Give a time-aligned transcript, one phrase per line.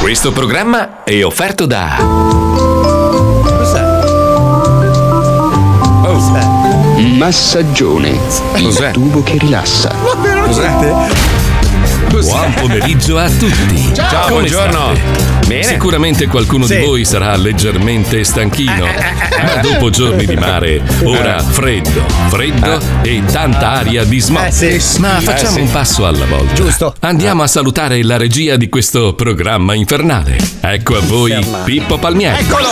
[0.00, 1.96] Questo programma è offerto da
[7.16, 8.10] Massaggione.
[8.56, 8.92] Il Cos'è?
[8.92, 9.92] tubo che rilassa.
[12.10, 13.92] Buon pomeriggio a tutti.
[13.94, 15.26] Ciao, Come buongiorno.
[15.62, 16.76] Sicuramente qualcuno Sì.
[16.76, 23.22] di voi sarà leggermente stanchino, Eh, ma dopo giorni di mare, ora freddo, freddo e
[23.30, 24.46] tanta aria di smog.
[24.46, 25.00] Eh, sì.
[25.00, 25.60] Ma Eh, facciamo sì.
[25.60, 26.52] un passo alla volta.
[26.54, 26.94] Giusto.
[27.00, 30.36] Andiamo a salutare la regia di questo programma infernale.
[30.60, 31.44] Ecco a voi.
[31.64, 32.40] Pippo Palmieri.
[32.42, 32.66] Eccolo!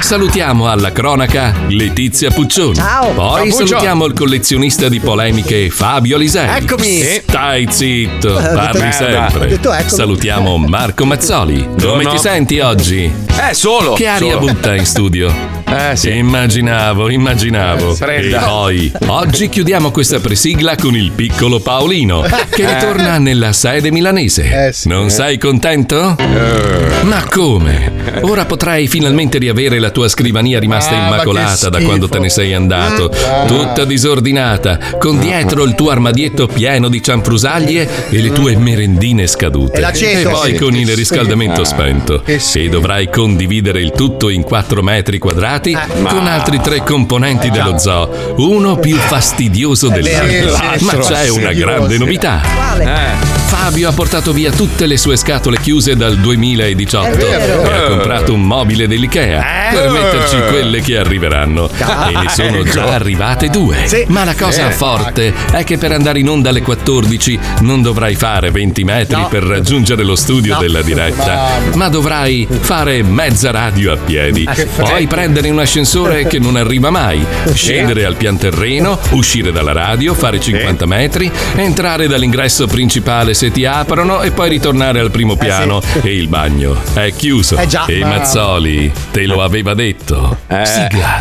[0.00, 2.74] Salutiamo alla cronaca Letizia Puccioni.
[2.76, 3.10] Ciao.
[3.12, 6.48] Poi Ciao, salutiamo il collezionista di polemiche Fabio Lisei.
[6.62, 7.00] Eccomi.
[7.02, 8.92] Stai zitto, parli merda.
[8.92, 9.44] sempre.
[9.44, 9.90] Ho detto eccomi.
[9.90, 11.62] Salutiamo Marco Mazzoli.
[11.62, 12.10] Come Buongiorno.
[12.10, 13.04] ti senti oggi?
[13.04, 13.94] Eh, solo.
[13.94, 14.46] Che aria solo.
[14.46, 15.55] butta in studio?
[15.68, 16.16] Eh, sì.
[16.16, 17.94] Immaginavo, immaginavo.
[17.94, 18.40] Fredda.
[18.40, 22.74] E poi, oggi chiudiamo questa presigla con il piccolo Paolino, che Eh.
[22.74, 24.68] ritorna nella sede milanese.
[24.68, 24.88] Eh, sì.
[24.88, 26.16] Non sei contento?
[26.18, 27.04] Eh.
[27.04, 27.92] Ma come?
[28.22, 32.28] Ora potrai finalmente riavere la tua scrivania rimasta Ah, ma immacolata da quando te ne
[32.30, 33.12] sei andato,
[33.46, 39.80] tutta disordinata, con dietro il tuo armadietto pieno di cianfrusaglie e le tue merendine scadute.
[39.80, 40.20] E.
[40.20, 42.22] E poi con il riscaldamento spento.
[42.24, 42.58] Schifo.
[42.58, 48.34] E dovrai condividere il tutto in 4 metri quadrati con altri tre componenti dello zoo,
[48.36, 50.56] uno più fastidioso dell'altro.
[50.80, 52.40] Ma c'è una grande novità.
[52.78, 53.34] Eh.
[53.46, 57.62] Fabio ha portato via tutte le sue scatole chiuse dal 2018 È vero.
[57.62, 61.68] e ha comprato un mobile dell'IKEA per metterci quelle che arriveranno.
[61.70, 64.04] E ne sono già arrivate due.
[64.08, 64.72] Ma la cosa Eh.
[64.72, 69.28] forte è che per andare in onda alle 14 non dovrai fare 20 metri No.
[69.28, 70.60] per raggiungere lo studio No.
[70.60, 74.46] della diretta, ma dovrai fare mezza radio a piedi.
[74.76, 80.14] Poi prendere un ascensore che non arriva mai, scendere al pian terreno, uscire dalla radio,
[80.14, 85.80] fare 50 metri, entrare dall'ingresso principale se ti aprono e poi ritornare al primo piano
[86.02, 87.56] e il bagno è chiuso.
[87.56, 87.84] Eh già.
[87.86, 90.38] e Ma- Mazzoli te lo aveva detto.
[90.48, 90.64] Eh.
[90.66, 91.20] Sigla.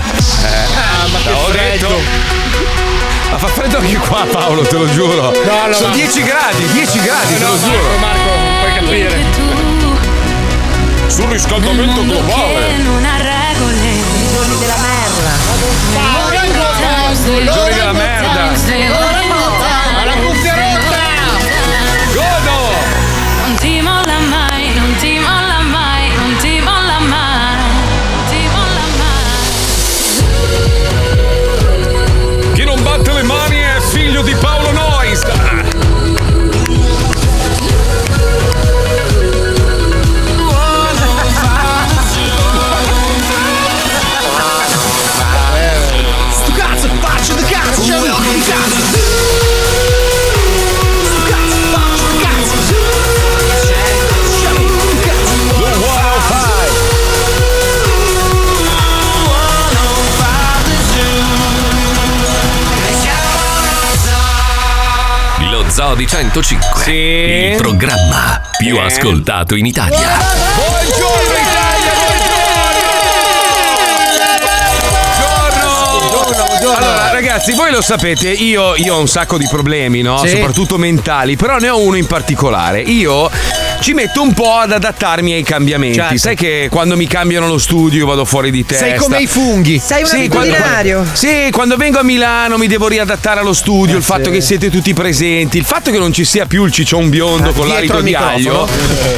[1.34, 2.34] Ho detto.
[3.32, 5.32] Ma fa freddo anche qua, Paolo, te lo giuro.
[5.32, 5.94] no, Sono no.
[5.96, 7.98] 10 gradi, 10 gradi, te lo giuro.
[8.00, 8.30] Marco,
[8.62, 9.24] puoi capire.
[11.08, 13.35] Sul riscaldamento globale.
[17.24, 17.52] Merda.
[17.52, 19.35] Giorni della merda.
[65.76, 66.84] Zoo di 105.
[66.84, 66.92] Sì.
[66.94, 70.08] Il programma più ascoltato in Italia.
[70.56, 72.76] Buongiorno Italia, buongiorno!
[76.78, 80.20] Allora, ragazzi, voi lo sapete, io, io ho un sacco di problemi, no?
[80.20, 80.30] Sì.
[80.30, 82.80] Soprattutto mentali, però ne ho uno in particolare.
[82.80, 83.30] Io
[83.80, 85.98] ci metto un po' ad adattarmi ai cambiamenti.
[86.00, 86.18] Certo.
[86.18, 88.86] Sai che quando mi cambiano lo studio vado fuori di testa.
[88.86, 89.80] Sei come i funghi.
[89.84, 91.06] Sei un Sì, quando, abitudinario.
[91.14, 94.94] sì, quando vengo a Milano mi devo riadattare allo studio, il fatto che siete tutti
[94.94, 98.04] presenti, il fatto che non ci sia più il ciccion biondo con dietro l'alito il
[98.04, 98.68] di aglio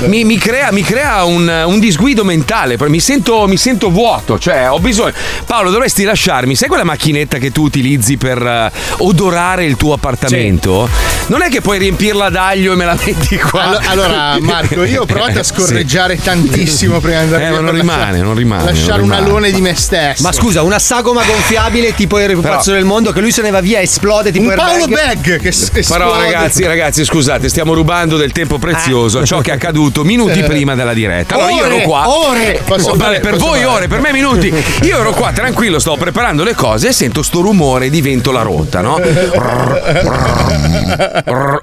[0.06, 2.76] mi, mi crea, mi crea un, un disguido mentale.
[2.88, 5.14] Mi sento, mi sento vuoto, cioè ho bisogno.
[5.46, 10.90] Paolo, dovresti lasciarmi, sai quella macchinetta che tu utilizzi per eh, odorare il tuo appartamento?
[11.28, 13.64] Non è che puoi riempirla d'aglio e me la metti qua.
[13.64, 17.62] Allo- Allora, Marco, io ho provato a scorreggiare tantissimo prima di andare Eh, via ma
[17.66, 19.26] non rimane, non rimane, Lasciare non un rimane.
[19.26, 20.24] alone di me stesso.
[20.24, 23.62] Ma scusa, una sagoma gonfiabile tipo il pupazzo del mondo che lui se ne va
[23.62, 24.88] via, esplode tipo un Paolo.
[24.88, 26.04] Bag che s- esplode.
[26.04, 30.42] Però ragazzi, ragazzi, scusate, stiamo rubando del tempo prezioso a ciò che è accaduto minuti
[30.44, 31.36] prima della diretta.
[31.36, 32.10] Allora io ero Ore, qua.
[32.10, 32.62] ore.
[32.66, 33.72] Posso Oh, fare- per posso voi fare?
[33.72, 34.54] ore, per me minuti.
[34.84, 38.82] Io ero qua tranquillo, stavo preparando le cose e sento sto rumore di ventola rotta,
[38.82, 39.00] no?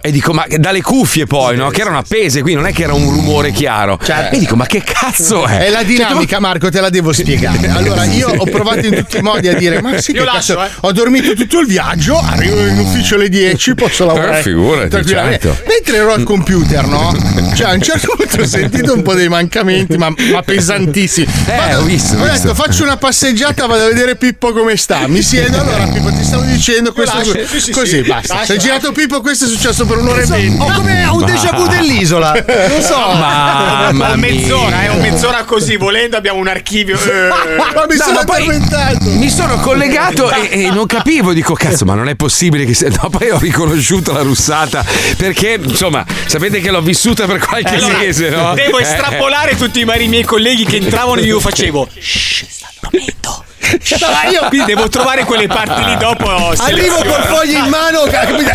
[0.00, 1.70] E dico, ma dalle cuffie poi, no?
[1.70, 3.99] Che erano appese qui, non è che era un rumore chiaro.
[4.31, 5.59] E dico, ma che cazzo è?
[5.59, 7.69] È la Cioè, dinamica, Marco, te la devo spiegare.
[7.69, 10.65] Allora, io ho provato in tutti i modi a dire: Ma sì, che lascio, cazzo,
[10.65, 10.79] eh.
[10.81, 14.41] ho dormito tutto il viaggio, arrivo in ufficio alle 10, posso lavorare.
[14.41, 15.56] Eh, figurati, certo.
[15.67, 17.17] Mentre ero al computer, no?
[17.55, 21.26] Cioè, a un certo punto ho sentito un po' dei mancamenti, ma, ma pesantissimi.
[21.47, 22.49] Eh, ho visto, ho Ho visto.
[22.49, 25.06] detto, faccio una passeggiata, vado a vedere Pippo come sta.
[25.06, 27.17] Mi siedo, allora Pippo, ti stavo dicendo questo.
[27.17, 28.03] Lascia, così, sì, sì, così, sì.
[28.03, 28.35] basta.
[28.35, 30.56] Lascia, Sei girato Pippo, questo è successo per un'ora e Ho venti.
[30.75, 32.32] come un déjà vu dell'isola.
[32.69, 32.96] Non so.
[32.96, 36.99] Mamma mezz'ora, eh, mezz'ora così, volendo abbiamo un archivio.
[36.99, 37.28] eh.
[37.28, 39.05] Ma mi No, sono addormentato.
[39.11, 42.88] mi sono collegato e, e non capivo, dico cazzo, ma non è possibile che sia.
[43.02, 44.84] No, poi ho riconosciuto la russata
[45.16, 48.55] perché, insomma, sapete che l'ho vissuta per qualche Allora, mese, no?
[48.55, 48.82] Devo Eh.
[48.82, 51.88] estrapolare tutti i miei colleghi che entravano e io facevo.
[51.99, 53.44] Shh, sta dormendo.
[54.02, 56.28] Ah, io quindi devo trovare quelle parti lì dopo.
[56.56, 58.05] Arrivo col foglio in mano,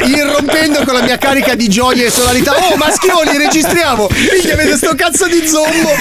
[0.05, 2.53] irrompendo con la mia carica di gioia e sonorità.
[2.55, 4.07] Oh, maschioni, registriamo!
[4.31, 5.91] Minchia, vedo sto cazzo di zombo!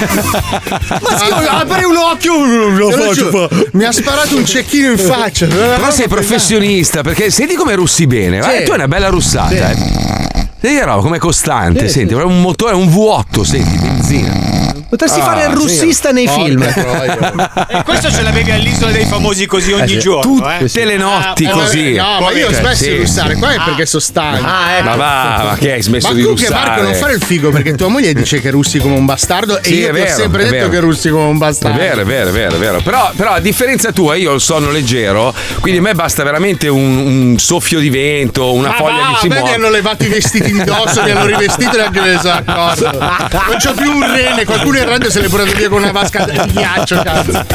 [1.01, 2.45] Maschioni, apri un occhio!
[2.69, 5.47] Lo faccio fa- Mi ha sparato un cecchino in faccia.
[5.47, 8.43] Però sei professionista perché senti come russi bene.
[8.43, 8.49] Sì.
[8.51, 10.28] Eh, tu hai una bella russata, eh.
[10.61, 14.57] Senti che roba, come costante, senti, è un motore, un V8, senti, benzina.
[14.89, 15.55] Potresti Ah, fare il sì.
[15.55, 16.63] russista nei film.
[17.69, 19.99] E questo ce l'avevi all'isola dei famosi così ogni sì.
[19.99, 20.51] giorno.
[20.51, 20.59] eh.
[20.65, 21.93] Tutte le notti Ah, così.
[21.95, 22.91] No, ma io ho smesso sì.
[22.91, 24.47] di russare qua è perché sono stanco.
[24.47, 24.85] Ah, ecco.
[24.89, 26.69] Ma va, ma che hai smesso Ma di comunque russare?
[26.71, 29.65] Marco non fare il figo perché tua moglie dice che russi come un bastardo e
[29.65, 30.71] Sì, io è ti ho vero, sempre è detto vero.
[30.71, 31.79] che russi come un È bastardo.
[31.79, 32.81] vero, è vero, è vero, è vero.
[32.81, 36.67] Però, però a differenza tua, io ho il sonno leggero, quindi a me basta veramente
[36.69, 39.53] un, un soffio di vento, una Ma foglia va, che si muove.
[39.53, 42.91] hanno levato i vestiti di dosso, mi hanno rivestito e neanche me ne sono accorto.
[42.91, 46.25] Non c'ho più un rene, qualcuno in radio se l'è portato via con una vasca
[46.25, 47.47] di ghiaccio, cazzo.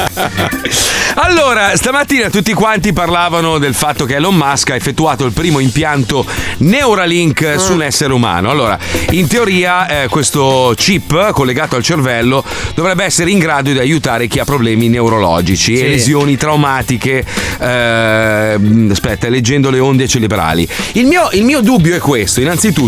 [1.16, 6.26] Allora, stamattina tutti quanti parlavano del fatto che Elon Musk ha effettuato il primo impianto
[6.58, 8.50] Neuralink su un essere umano.
[8.50, 8.78] Allora,
[9.12, 12.44] in teoria, eh, questo chip collegato al cervello
[12.74, 17.24] dovrebbe essere in grado di aiutare chi ha problemi neurologici e lesioni traumatiche.
[17.60, 18.60] eh,
[18.92, 20.68] aspetta, leggendo le onde cerebrali.
[20.94, 22.83] Il mio, il mio dubbio è questo: innanzitutto,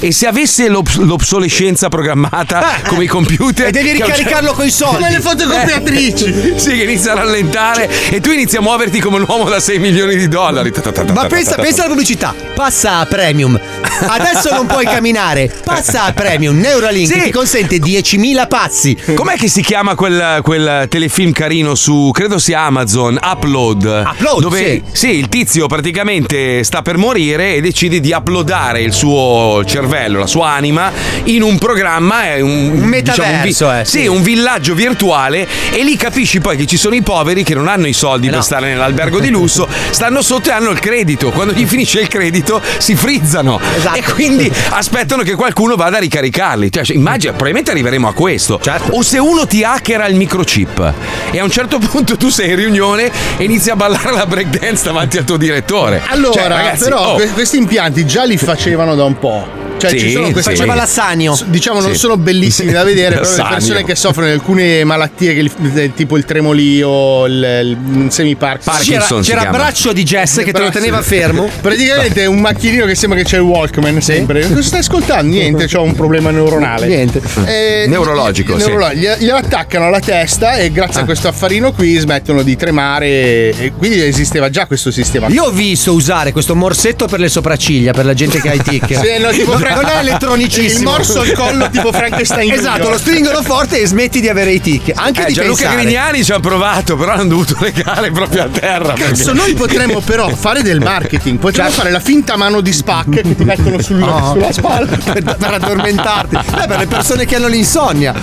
[0.00, 4.96] e se avesse l'obs- l'obsolescenza programmata come i computer, E devi ricaricarlo coi soldi.
[4.96, 6.54] Come le fotocopiatrici.
[6.56, 9.78] sì, che inizia a rallentare e tu inizi a muoverti come un uomo da 6
[9.78, 10.72] milioni di dollari.
[11.12, 13.58] Ma pensa, pensa alla pubblicità, passa a premium.
[14.00, 16.58] Adesso non puoi camminare, passa a premium.
[16.58, 17.20] Neuralink Sì.
[17.22, 18.96] ti consente 10.000 passi.
[19.14, 23.84] Com'è che si chiama quel, quel telefilm carino su, credo sia Amazon, Upload?
[24.12, 25.10] Upload, Dove sì.
[25.16, 30.50] il tizio praticamente sta per morire e decide di uploadare il suo cervello, la sua
[30.50, 30.90] anima,
[31.24, 34.06] in un programma, è un, Un metaverso, vi- eh, sì, sì.
[34.06, 37.86] un villaggio virtuale e lì capisci poi che ci sono i poveri che non hanno
[37.86, 38.44] i soldi Eh per no.
[38.44, 41.30] stare nell'albergo di lusso, stanno sotto e hanno il credito.
[41.30, 43.98] Quando gli finisce il credito si frizzano Esatto.
[43.98, 46.70] e quindi aspettano che qualcuno vada a ricaricarli.
[46.70, 48.58] Cioè, immagina, probabilmente arriveremo a questo.
[48.62, 48.92] Certo.
[48.92, 50.92] O se uno ti hackera il microchip
[51.30, 54.84] e a un certo punto tu sei in riunione e inizi a ballare la breakdance
[54.84, 56.02] davanti al tuo direttore.
[56.08, 59.27] Allora, Cioè, ragazzi, però, oh, que- questi impianti già li facevano da un po'.
[59.28, 59.57] football.
[59.78, 60.50] Cioè, Sì, ci sono questi.
[60.50, 60.56] sì.
[60.56, 61.38] Faceva l'assanio.
[61.46, 61.98] Diciamo, non Sì.
[61.98, 66.16] sono bellissimi da vedere, però le persone che soffrono di alcune malattie, che del tipo
[66.16, 68.62] il tremolio, il, il semipark.
[68.64, 69.56] Parkinson C'era, chiama.
[69.58, 71.48] braccio di Jess che te lo teneva fermo.
[71.60, 74.40] Praticamente è un macchinino che sembra che c'è il Walkman sempre.
[74.48, 75.32] Cosa stai ascoltando?
[75.32, 76.86] Niente, ho un problema neuronale.
[76.86, 77.20] Niente.
[77.46, 78.66] Eh, Neurologico, gli- sì.
[78.68, 83.06] neurolo- gli- Glielo attaccano alla testa e grazie a questo affarino qui smettono di tremare.
[83.08, 85.28] E quindi esisteva già questo sistema.
[85.28, 88.62] Io ho visto usare questo morsetto per le sopracciglia per la gente che ha i
[88.62, 88.86] tic.
[88.98, 90.78] Sì, no, tipo non, non è elettronicissimo.
[90.78, 92.52] Il morso al collo tipo Frankenstein.
[92.52, 94.92] Esatto, lo stringono forte e smetti di avere i tic.
[94.94, 95.82] Anche Eh, di Gianluca pensare.
[95.82, 98.92] Grignani ci ha provato, però hanno dovuto legare proprio a terra.
[98.92, 103.08] perché- Cazzo, noi potremmo però fare del marketing, potremmo fare la finta mano di spac
[103.10, 104.32] che ti mettono sul- Oh.
[104.32, 104.86] sulla spalla.
[104.96, 106.36] per, per addormentarti.
[106.56, 108.14] Beh, per le persone che hanno l'insonnia.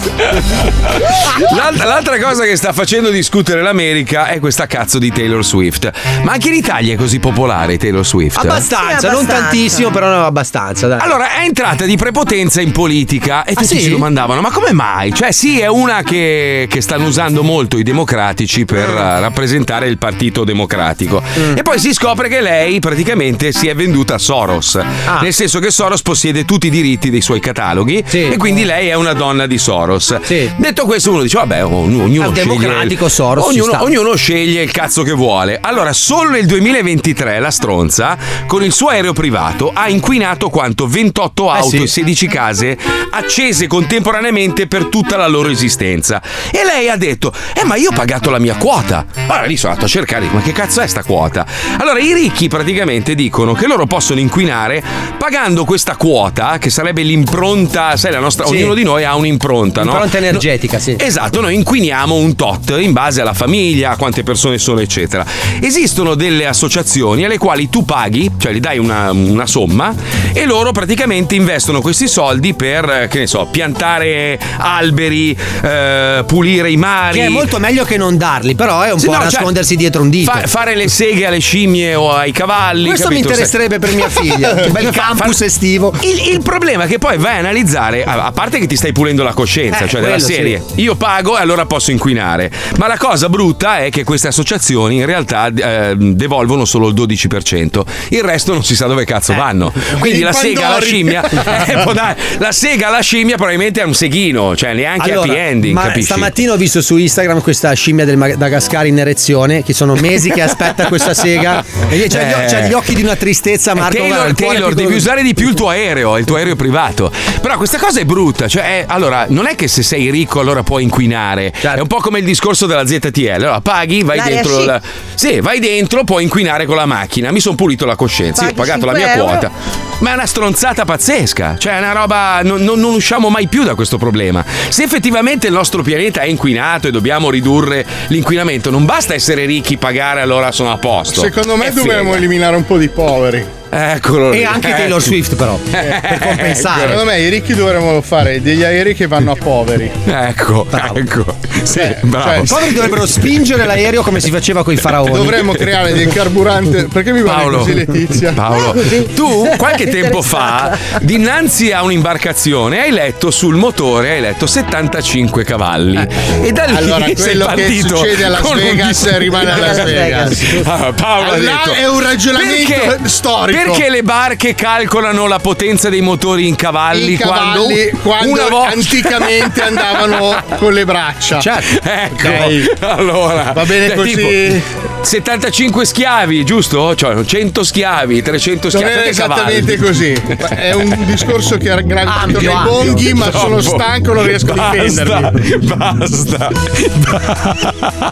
[1.55, 5.91] L'altra, l'altra cosa che sta facendo discutere l'America è questa cazzo di Taylor Swift.
[6.23, 8.37] Ma anche in Italia è così popolare Taylor Swift?
[8.37, 9.41] Abbastanza, Sì, non abbastanza.
[9.49, 10.87] tantissimo, però no, abbastanza.
[10.87, 10.99] Dai.
[11.01, 13.81] Allora, è entrata di prepotenza in politica e tutti sì?
[13.81, 15.13] si domandavano: ma come mai?
[15.13, 19.97] Cioè, sì, è una che, che stanno usando molto i democratici per eh, rappresentare il
[19.97, 21.21] partito democratico.
[21.55, 24.79] E poi si scopre che lei praticamente si è venduta a Soros.
[25.21, 28.29] Nel senso che Soros possiede tutti i diritti dei suoi cataloghi Sì.
[28.29, 30.19] e quindi lei è una donna di Soros.
[30.21, 30.49] Sì.
[30.55, 32.47] Detto questo, uno dice: vabbè, ognuno, ognuno sceglie.
[32.47, 35.57] democratico Soros, ci ognuno, ognuno sceglie il cazzo che vuole.
[35.61, 41.23] Allora, solo nel 2023 la stronza, con il suo aereo privato, ha inquinato quanto 28
[41.33, 41.83] auto sì.
[41.83, 42.77] e 16 case
[43.11, 46.21] accese contemporaneamente per tutta la loro esistenza.
[46.51, 49.05] E lei ha detto: Eh, ma io ho pagato la mia quota.
[49.27, 51.45] Allora lì sono andato a cercare, ma che cazzo è sta quota?
[51.77, 54.83] Allora, i ricchi praticamente dicono che loro possono inquinare
[55.17, 58.55] pagando questa quota, che sarebbe l'impronta, sai, la nostra, Sì.
[58.55, 59.91] ognuno di noi ha un'impronta, no?
[59.91, 60.95] Impronta energetica, sì.
[60.97, 65.25] Esatto, noi inquiniamo un tot in base alla famiglia, a quante persone sono, eccetera.
[65.59, 69.93] Esistono delle associazioni alle quali tu paghi, cioè gli dai una, una somma,
[70.33, 76.23] e loro praticamente effettivamente investono questi soldi per, eh, che ne so, piantare alberi, eh,
[76.27, 77.19] pulire i mari.
[77.19, 79.75] Che è molto meglio che non darli, però è un Sì, po' no, cioè, nascondersi
[79.75, 80.31] dietro un dito.
[80.31, 82.87] fa- fare le seghe alle scimmie o ai cavalli.
[82.87, 83.23] Questo capito?
[83.27, 84.51] mi interesserebbe per mia figlia.
[84.65, 85.93] Un bel Il ca- campus fa- estivo.
[86.01, 89.23] Il, il problema è che poi vai a analizzare, a, parte che ti stai pulendo
[89.23, 90.81] la coscienza, Eh, cioè della serie, sì.
[90.81, 92.51] io pago e allora posso inquinare.
[92.77, 97.81] Ma la cosa brutta è che queste associazioni in realtà eh, devolvono solo il 12%,
[98.09, 99.71] il resto non si sa dove cazzo vanno.
[99.99, 100.91] Quindi I la sega alla pandori.
[100.95, 101.23] Scimmia,
[101.67, 105.39] eh, può dare- la sega alla scimmia probabilmente è un seghino, cioè neanche Allora, happy
[105.39, 106.05] ending, ma capisci?
[106.05, 110.41] stamattina ho visto su Instagram questa scimmia del Madagascar in erezione, che sono mesi che
[110.41, 111.63] aspetta questa sega.
[111.89, 112.45] E c'ha, gli, Eh.
[112.47, 113.95] c'ha gli occhi di una tristezza, Marco.
[113.97, 117.11] Taylor, guarda, Taylor, piccolo- devi usare di più il tuo aereo, il tuo aereo privato.
[117.41, 118.47] Però questa cosa è brutta.
[118.47, 121.51] Cioè, è- allora, non è che se sei ricco allora puoi inquinare.
[121.57, 121.77] Certo.
[121.77, 123.29] È un po' come il discorso della ZTL.
[123.35, 124.63] Allora, paghi, vai L'aria dentro.
[124.63, 124.81] la-
[125.15, 127.31] sì, vai dentro, puoi inquinare con la macchina.
[127.31, 129.31] Mi sono pulito la coscienza, io ho Paghi pagato la 5 mia euro.
[129.31, 129.51] quota.
[129.99, 131.57] Ma è una stronzata pazzesca.
[131.57, 132.39] Cioè, è una roba.
[132.43, 134.43] Non, non- non usciamo mai più da questo problema.
[134.69, 139.77] Se effettivamente il nostro pianeta è inquinato e dobbiamo ridurre l'inquinamento, non basta essere ricchi,
[139.77, 141.19] pagare, allora sono a posto.
[141.21, 142.17] Secondo me Eh, dobbiamo figa.
[142.17, 143.45] eliminare un po' di poveri.
[143.77, 144.39] Eccolo lì.
[144.39, 144.75] E anche Eh.
[144.75, 145.55] Taylor Swift, però.
[145.69, 146.81] Per compensare.
[146.81, 149.91] Secondo me i ricchi dovremmo fare degli aerei che vanno a poveri.
[150.05, 151.37] Ecco, ecco.
[151.63, 152.25] Sì, Eh, bravo.
[152.29, 155.11] cioè, I poveri dovrebbero spingere l'aereo come si faceva con i faraoni.
[155.13, 156.85] Dovremmo creare del carburante.
[156.85, 158.31] Perché mi guardi Paolo, così, Letizia?
[158.31, 158.73] Paolo,
[159.13, 166.07] tu qualche tempo fa, dinanzi a un'imbarcazione, hai letto sul motore, hai letto 75 cavalli.
[166.41, 169.83] E da lì Allora, quello che succede a Las un Vegas dis- rimane a Las
[169.83, 170.43] Vegas.
[170.63, 173.57] Ah, Paolo ha Là detto, è un ragionamento perché, storico.
[173.71, 178.73] Perché le barche calcolano la potenza dei motori in cavalli, cavalli quando, quando, una volta
[178.73, 181.41] anticamente andavano con le braccia.
[181.81, 182.77] Ecco, Ok.
[182.81, 184.15] allora Va bene cioè, così?
[184.15, 186.95] tipo, 75 schiavi, giusto?
[186.95, 188.85] Cioè 100 schiavi, 300 Non schiavi.
[188.91, 189.87] è Quanti esattamente cavalli?
[189.87, 190.21] così.
[190.55, 192.61] È un discorso che ha nei ampio.
[192.63, 193.77] bonghi, ma sono Troppo.
[193.79, 195.57] stanco, non riesco a difendermi.
[195.75, 196.49] Basta, basta.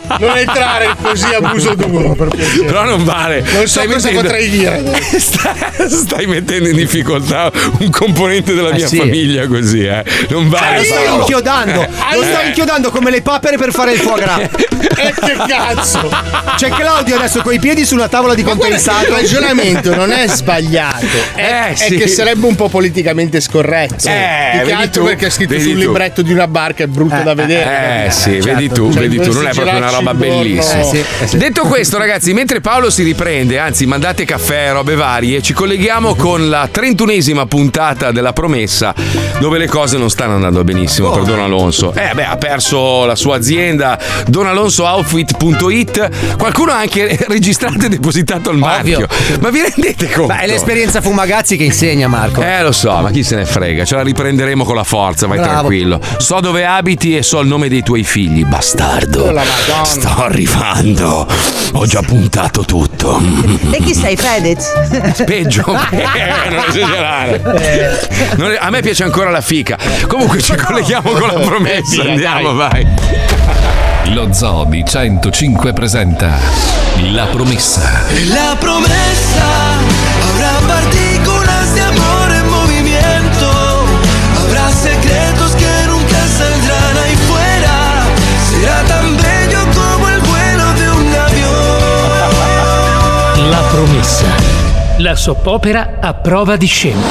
[0.19, 2.65] Non entrare così a muso duro, per piacere.
[2.65, 3.41] Però non vale.
[3.41, 4.81] Non so Stai cosa mettendo- potrei dire.
[5.33, 8.97] Stai, stai mettendo in difficoltà un componente della mia sì.
[8.97, 10.03] famiglia così, eh.
[10.29, 10.77] Non vale.
[10.77, 11.19] Lo sto Paolo.
[11.19, 11.79] inchiodando,
[12.13, 14.39] lo sto inchiodando come le papere per fare il foie gras.
[14.95, 16.09] E che cazzo?
[16.55, 19.07] C'è Claudio adesso coi piedi sulla tavola di compensato.
[19.07, 21.95] il ragionamento non è sbagliato, è, Eh, è sì.
[21.97, 24.07] che sarebbe un po' politicamente scorretto.
[24.07, 25.77] Eh, Più che altro tu, perché è scritto sul tu.
[25.79, 28.05] libretto di una barca, è brutto da vedere.
[28.05, 30.81] Eh sì, vedi tu, Cioè, vedi tu, non è proprio una roba bellissima.
[30.81, 31.37] Eh, sì, eh sì.
[31.37, 36.49] Detto questo, ragazzi, mentre Paolo si riprende, anzi, mandate caffè, robe varie, ci colleghiamo con
[36.49, 38.93] la trentunesima puntata della promessa,
[39.39, 41.93] dove le cose non stanno andando benissimo per Don Alonso.
[41.93, 46.35] Eh, beh, ha perso la sua azienda, donalonsooutfit.it.
[46.37, 49.07] Qualcuno ha anche registrato e depositato il marchio.
[49.39, 50.33] Ma vi rendete conto?
[50.33, 52.41] Beh, è l'esperienza Fumagazzi che insegna, Marco.
[52.41, 53.85] Eh, lo so, ma chi se ne frega?
[53.85, 55.53] Ce la riprenderemo con la forza, vai Bravo.
[55.53, 56.01] tranquillo.
[56.17, 59.31] So dove abiti e so il nome dei tuoi figli, bastardo.
[59.33, 59.83] Oh.
[59.85, 61.25] Sto arrivando.
[61.73, 63.21] Ho già puntato tutto.
[63.71, 64.71] E chi sei, Fedez?
[65.25, 65.61] Peggio.
[65.93, 67.41] Eh, non esagerare.
[68.35, 69.77] Non è- a me piace ancora la fica.
[70.07, 72.01] Comunque ci colleghiamo con la promessa.
[72.03, 72.85] Andiamo, vai.
[74.07, 76.37] Lo Zoo di 105 presenta
[77.11, 78.01] La promessa.
[78.33, 79.45] La promesa
[80.27, 83.85] habrá partículas de amor en movimiento.
[84.43, 88.03] Habrá secretos que nunca saldrán ahí fuera.
[88.51, 91.51] Será tan bello como el vuelo de un avión.
[93.51, 94.25] La promessa.
[95.03, 97.01] La soppopera a prova di scemo.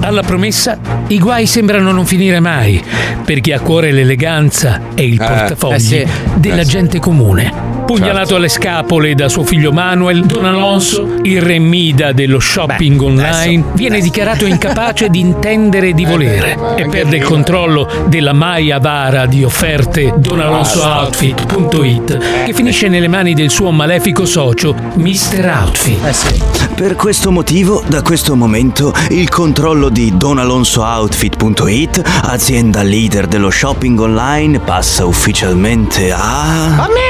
[0.00, 2.84] Alla promessa i guai sembrano non finire mai,
[3.24, 6.06] per chi ha a cuore l'eleganza e il portafogli eh sì.
[6.34, 6.70] della Eh sì.
[6.70, 7.69] gente comune.
[7.90, 13.64] Pugnalato alle scapole da suo figlio Manuel, Don Alonso, il re Mida dello shopping online,
[13.72, 19.26] viene dichiarato incapace di intendere e di volere e perde il controllo della mai avara
[19.26, 25.52] di offerte donalonsooutfit.it che finisce nelle mani del suo malefico socio Mr.
[25.60, 26.74] Outfit.
[26.76, 34.60] Per questo motivo, da questo momento, il controllo di donalonsooutfit.it, azienda leader dello shopping online,
[34.60, 36.84] passa ufficialmente a...
[36.84, 37.00] A me,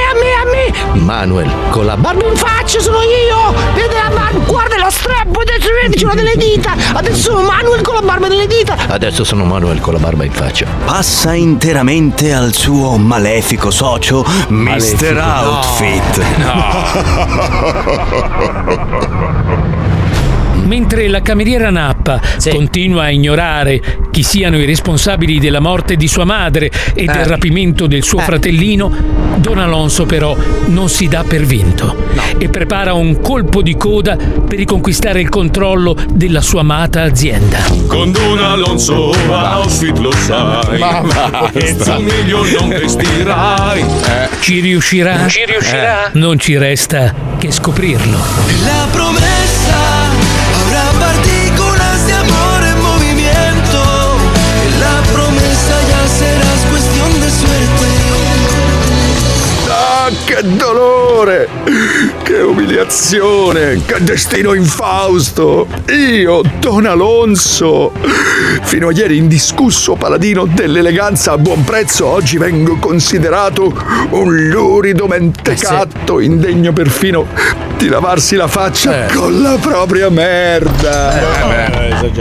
[0.71, 0.99] me!
[0.99, 3.53] Manuel, con la barba in faccia sono io!
[3.73, 6.73] Vede la barba, guarda la strappo, adesso vedi ce l'ho delle dita!
[6.93, 8.75] Adesso sono Manuel con la barba delle dita!
[8.87, 10.65] Adesso sono Manuel con la barba in faccia.
[10.85, 15.17] Passa interamente al suo malefico socio, Mr.
[15.17, 16.21] Outfit.
[20.71, 26.23] Mentre la cameriera Nappa continua a ignorare chi siano i responsabili della morte di sua
[26.23, 27.27] madre e del Eh.
[27.27, 28.23] rapimento del suo Eh.
[28.23, 28.89] fratellino,
[29.35, 30.33] Don Alonso però
[30.67, 31.93] non si dà per vinto
[32.37, 37.57] e prepara un colpo di coda per riconquistare il controllo della sua amata azienda.
[37.87, 41.51] Con Don Alonso outfit lo sai Ma basta.
[41.51, 43.83] E tu meglio non vestirai
[44.39, 45.27] Ci riuscirà?
[45.27, 46.05] Ci riuscirà?
[46.05, 48.17] Eh, Non ci resta che scoprirlo.
[48.63, 49.60] La promesa
[60.33, 61.49] che dolore!
[62.23, 63.81] Che umiliazione!
[63.85, 65.67] Che destino infausto!
[65.89, 67.91] Io, Don Alonso,
[68.61, 73.73] fino a ieri indiscusso paladino dell'eleganza a buon prezzo, oggi vengo considerato
[74.11, 77.27] un lurido mentecatto, indegno perfino
[77.75, 81.11] di lavarsi la faccia con la propria merda.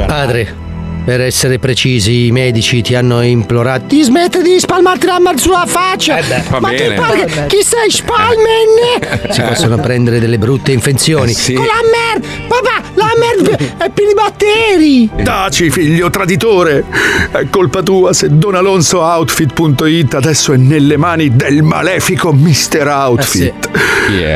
[0.07, 0.70] Padre,
[1.05, 5.65] per essere precisi, i medici ti hanno implorato di smettere di spalmarti la merda sulla
[5.67, 6.19] faccia.
[6.49, 6.89] va Ma bene.
[6.89, 9.31] che pare che- chi sei Spalmen?
[9.31, 11.35] Si possono prendere delle brutte infezioni.
[11.35, 12.29] Con la merda!
[12.49, 15.11] Papà, la merda è piena di batteri!
[15.25, 16.85] Taci, figlio traditore!
[17.33, 22.89] È colpa tua se donalonsooutfit.it adesso è nelle mani del malefico Mr.
[22.89, 23.71] Outfit.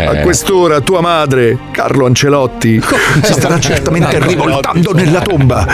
[0.06, 2.80] A quest'ora tua madre, Carlo Ancelotti,
[3.22, 5.66] si starà certamente rivoltando nella tomba.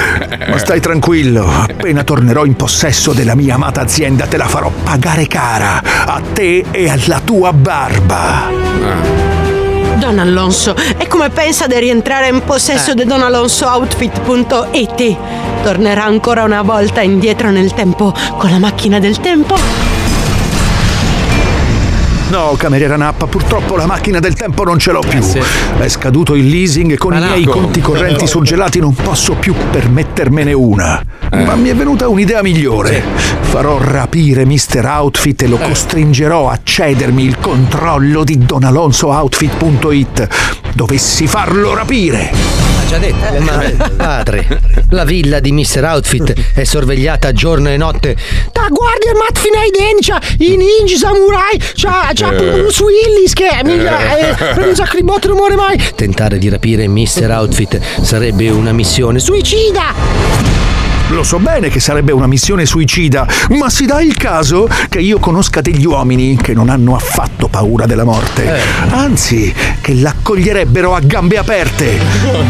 [0.49, 5.27] Ma stai tranquillo, appena tornerò in possesso della mia amata azienda te la farò pagare
[5.27, 9.30] cara, a te e alla tua barba.
[10.01, 15.17] Don Alonso, e come pensa di rientrare in possesso di Don Alonso Outfit.it?
[15.63, 19.90] Tornerà ancora una volta indietro nel tempo con la macchina del tempo?
[22.31, 25.21] No, cameriera Nappa, purtroppo la macchina del tempo non ce l'ho più.
[25.21, 30.53] È scaduto il leasing e con i miei conti correnti surgelati non posso più permettermene
[30.53, 31.03] una.
[31.33, 33.03] Ma mi è venuta un'idea migliore.
[33.41, 34.85] Farò rapire Mr.
[34.85, 40.29] Outfit e lo costringerò a cedermi il controllo di donalonsooutfit.it.
[40.73, 42.70] Dovessi farlo rapire.
[42.91, 43.41] Già detto.
[43.41, 43.63] Ma
[43.97, 45.85] padre, la villa di Mr.
[45.85, 48.17] Outfit è sorvegliata giorno e notte
[48.53, 52.51] da guardie Matt Finayden, c'ha i ninja samurai, c'ha, c'ha Eh.
[52.51, 55.81] Bruce Willis che mica, eh, non sa cribotto non muore mai.
[55.95, 57.29] Tentare di rapire Mr.
[57.31, 60.50] Outfit sarebbe una missione suicida.
[61.11, 65.19] Lo so bene che sarebbe una missione suicida, ma si dà il caso che io
[65.19, 68.61] conosca degli uomini che non hanno affatto paura della morte.
[68.91, 71.99] Anzi, che l'accoglierebbero a gambe aperte.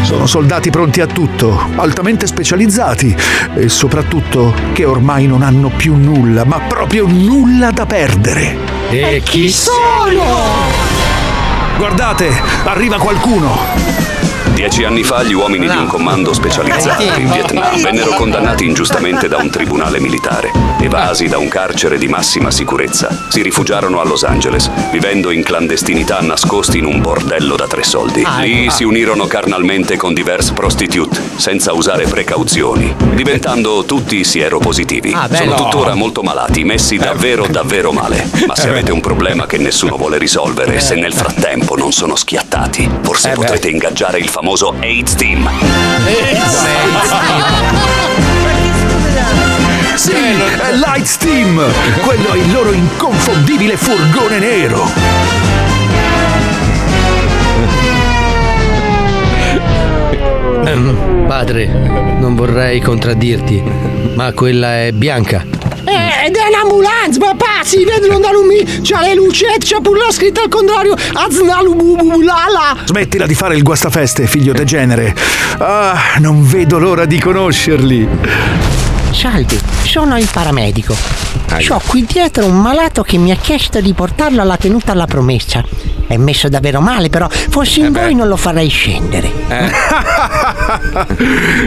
[0.03, 3.15] Sono soldati pronti a tutto, altamente specializzati
[3.55, 8.57] e soprattutto che ormai non hanno più nulla, ma proprio nulla da perdere.
[8.91, 10.23] E chi sono?
[11.77, 12.29] Guardate,
[12.65, 14.10] arriva qualcuno.
[14.61, 19.37] Dieci anni fa gli uomini di un comando specializzato in Vietnam vennero condannati ingiustamente da
[19.37, 20.51] un tribunale militare.
[20.79, 26.21] Evasi da un carcere di massima sicurezza, si rifugiarono a Los Angeles, vivendo in clandestinità
[26.21, 28.23] nascosti in un bordello da tre soldi.
[28.41, 35.11] Lì si unirono carnalmente con diverse prostitute, senza usare precauzioni, diventando tutti sieropositivi.
[35.11, 35.55] Ah, Sono no.
[35.55, 38.29] tuttora molto malati, messi davvero davvero male.
[38.45, 42.87] Ma se avete un problema che nessuno vuole risolvere, se nel frattempo non sono schiattati,
[43.01, 45.49] forse potrete ingaggiare il famoso AIDS Team.
[49.95, 51.63] Sì, è Lights Team!
[52.01, 54.89] Quello è il loro inconfondibile furgone nero.
[60.65, 61.67] Ehm, padre,
[62.19, 63.63] non vorrei contraddirti,
[64.15, 65.45] ma quella è bianca.
[65.83, 70.11] Eh, ed è un'ambulanza, papà, si vedono da lumi, c'ha le lucette, c'ha pure la
[70.11, 72.77] scritta al contrario, aznalububulala.
[72.85, 75.15] Smettila di fare il guastafeste, figlio degenere.
[75.57, 78.07] Ah, non vedo l'ora di conoscerli.
[79.11, 80.95] Salve, sono il paramedico.
[81.69, 85.63] Ho qui dietro un malato che mi ha chiesto di portarlo alla tenuta alla promessa.
[86.07, 89.31] È messo davvero male, però fossi in voi non lo farei scendere.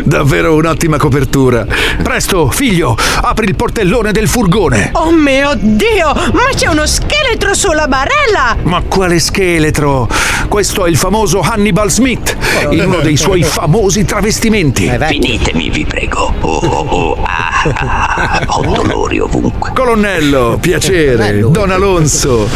[0.05, 1.67] Davvero un'ottima copertura.
[2.03, 4.91] Presto, figlio, apri il portellone del furgone.
[4.95, 8.55] Oh mio Dio, ma c'è uno scheletro sulla barella!
[8.65, 10.09] Ma quale scheletro?
[10.49, 12.37] Questo è il famoso Hannibal Smith,
[12.71, 14.91] in uno dei suoi famosi travestimenti.
[15.09, 16.33] Finitemi, vi prego.
[16.41, 19.73] Oh, oh, oh, ah, ah, ho dolori ovunque.
[19.75, 22.49] Colonnello, piacere, Don Alonso.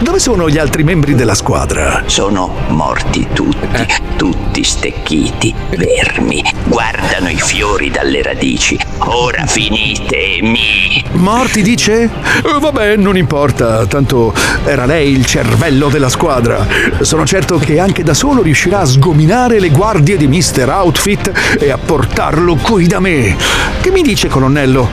[0.00, 2.02] Dove sono gli altri membri membri della squadra.
[2.06, 6.42] Sono morti tutti, tutti stecchiti, vermi.
[6.64, 8.78] Guardano i fiori dalle radici.
[9.04, 11.04] Ora finitemi.
[11.12, 12.02] Morti dice?
[12.02, 14.32] Eh, vabbè, non importa, tanto
[14.64, 16.66] era lei il cervello della squadra.
[17.00, 20.68] Sono certo che anche da solo riuscirà a sgominare le guardie di Mr.
[20.68, 23.36] Outfit e a portarlo qui da me.
[23.80, 24.88] Che mi dice, colonnello?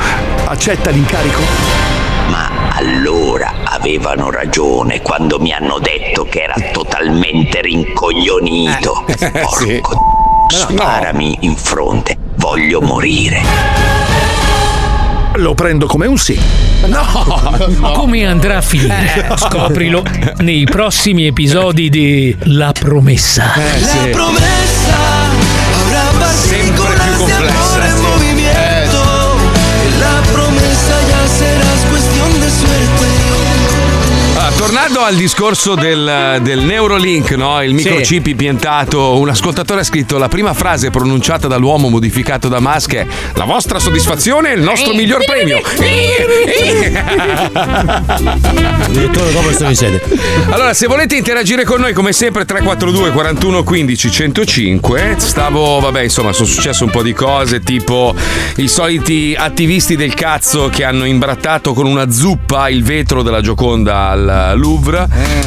[0.45, 1.41] Accetta l'incarico?
[2.29, 9.05] Ma allora avevano ragione quando mi hanno detto che era totalmente rincoglionito.
[9.31, 9.65] Porco
[10.47, 13.98] d- sparami in fronte, voglio morire.
[15.35, 16.39] Lo prendo come un sì.
[16.87, 17.91] No!
[17.93, 19.29] Come andrà a finire?
[19.35, 20.03] Scoprilo
[20.37, 23.51] nei prossimi episodi di La promessa.
[23.55, 24.78] La promessa
[35.09, 37.63] al discorso del, del Neurolink, no?
[37.63, 42.93] il microchip impiantato, un ascoltatore ha scritto la prima frase pronunciata dall'uomo modificato da Musk
[42.93, 45.61] è la vostra soddisfazione è il nostro miglior premio.
[48.89, 49.99] Direttore dopo sono in sede.
[50.51, 55.15] Allora, se volete interagire con noi, come sempre, 342 41 15 105.
[55.17, 58.13] Stavo, vabbè, insomma, sono successe un po' di cose, tipo
[58.57, 64.09] i soliti attivisti del cazzo che hanno imbrattato con una zuppa il vetro della Gioconda
[64.09, 64.98] al Louvre.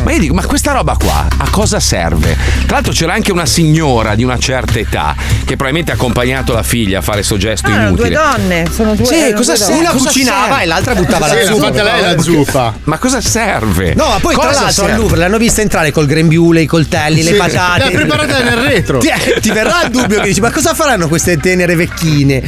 [0.05, 2.37] Ma io dico, ma questa roba qua a cosa serve?
[2.67, 6.62] Tra l'altro c'era anche una signora di una certa età che probabilmente ha accompagnato la
[6.62, 8.31] figlia a fare sto gesto Ah, erano due inutile.
[8.37, 9.05] donne, sono due.
[9.07, 9.75] Sì, erano cosa due serve?
[9.75, 9.88] donne.
[9.88, 10.62] Una cucinava serve?
[10.62, 11.62] e l'altra buttava Sì, la zuppa.
[11.67, 12.75] fatta lei la zuppa.
[12.85, 13.95] Ma cosa serve?
[13.95, 14.95] No, ma poi tra Cosa l'altro al?
[14.97, 17.85] Louvre l'hanno vista entrare col grembiule, i coltelli, le Sì, patate.
[17.85, 18.99] l'ha preparata nel retro.
[18.99, 19.11] Ti,
[19.41, 22.43] ti verrà il dubbio che dici, ma cosa faranno queste tenere vecchine?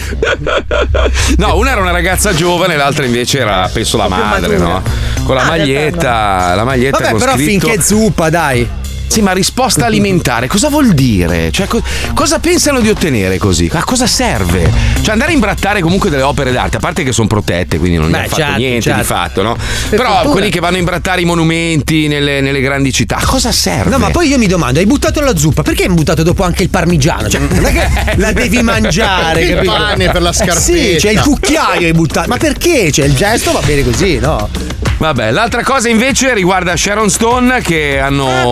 [1.36, 4.82] No, una era una ragazza giovane, l'altra invece era, penso, la madre, no?
[5.24, 7.66] Con la Ah, maglietta, la maglietta Vabbè, con però scritto...
[7.66, 8.68] finché zuppa, dai.
[9.06, 11.52] Sì, ma risposta alimentare, cosa vuol dire?
[11.52, 11.82] Cioè, co-
[12.14, 13.70] cosa pensano di ottenere così?
[13.72, 14.68] A cosa serve?
[15.02, 18.10] Cioè, andare a imbrattare comunque delle opere d'arte, a parte che sono protette, quindi non
[18.10, 18.98] Beh, hanno fatto certo, niente certo.
[19.00, 19.54] di fatto, no?
[19.54, 20.32] Per Però fortuna.
[20.32, 23.90] quelli che vanno a imbrattare i monumenti nelle, nelle grandi città, a cosa serve?
[23.90, 26.64] No, ma poi io mi domando, hai buttato la zuppa, perché hai buttato dopo anche
[26.64, 27.28] il parmigiano?
[27.28, 29.72] Cioè, non è che la devi mangiare, Il capito?
[29.72, 30.98] pane per la Eh Sì, scarpetta.
[30.98, 32.28] c'è il cucchiaio hai buttato.
[32.28, 32.90] Ma perché?
[32.90, 34.48] Cioè, il gesto va bene così, no?
[34.96, 38.44] Vabbè, l'altra cosa invece riguarda Sharon Stone che hanno Ah,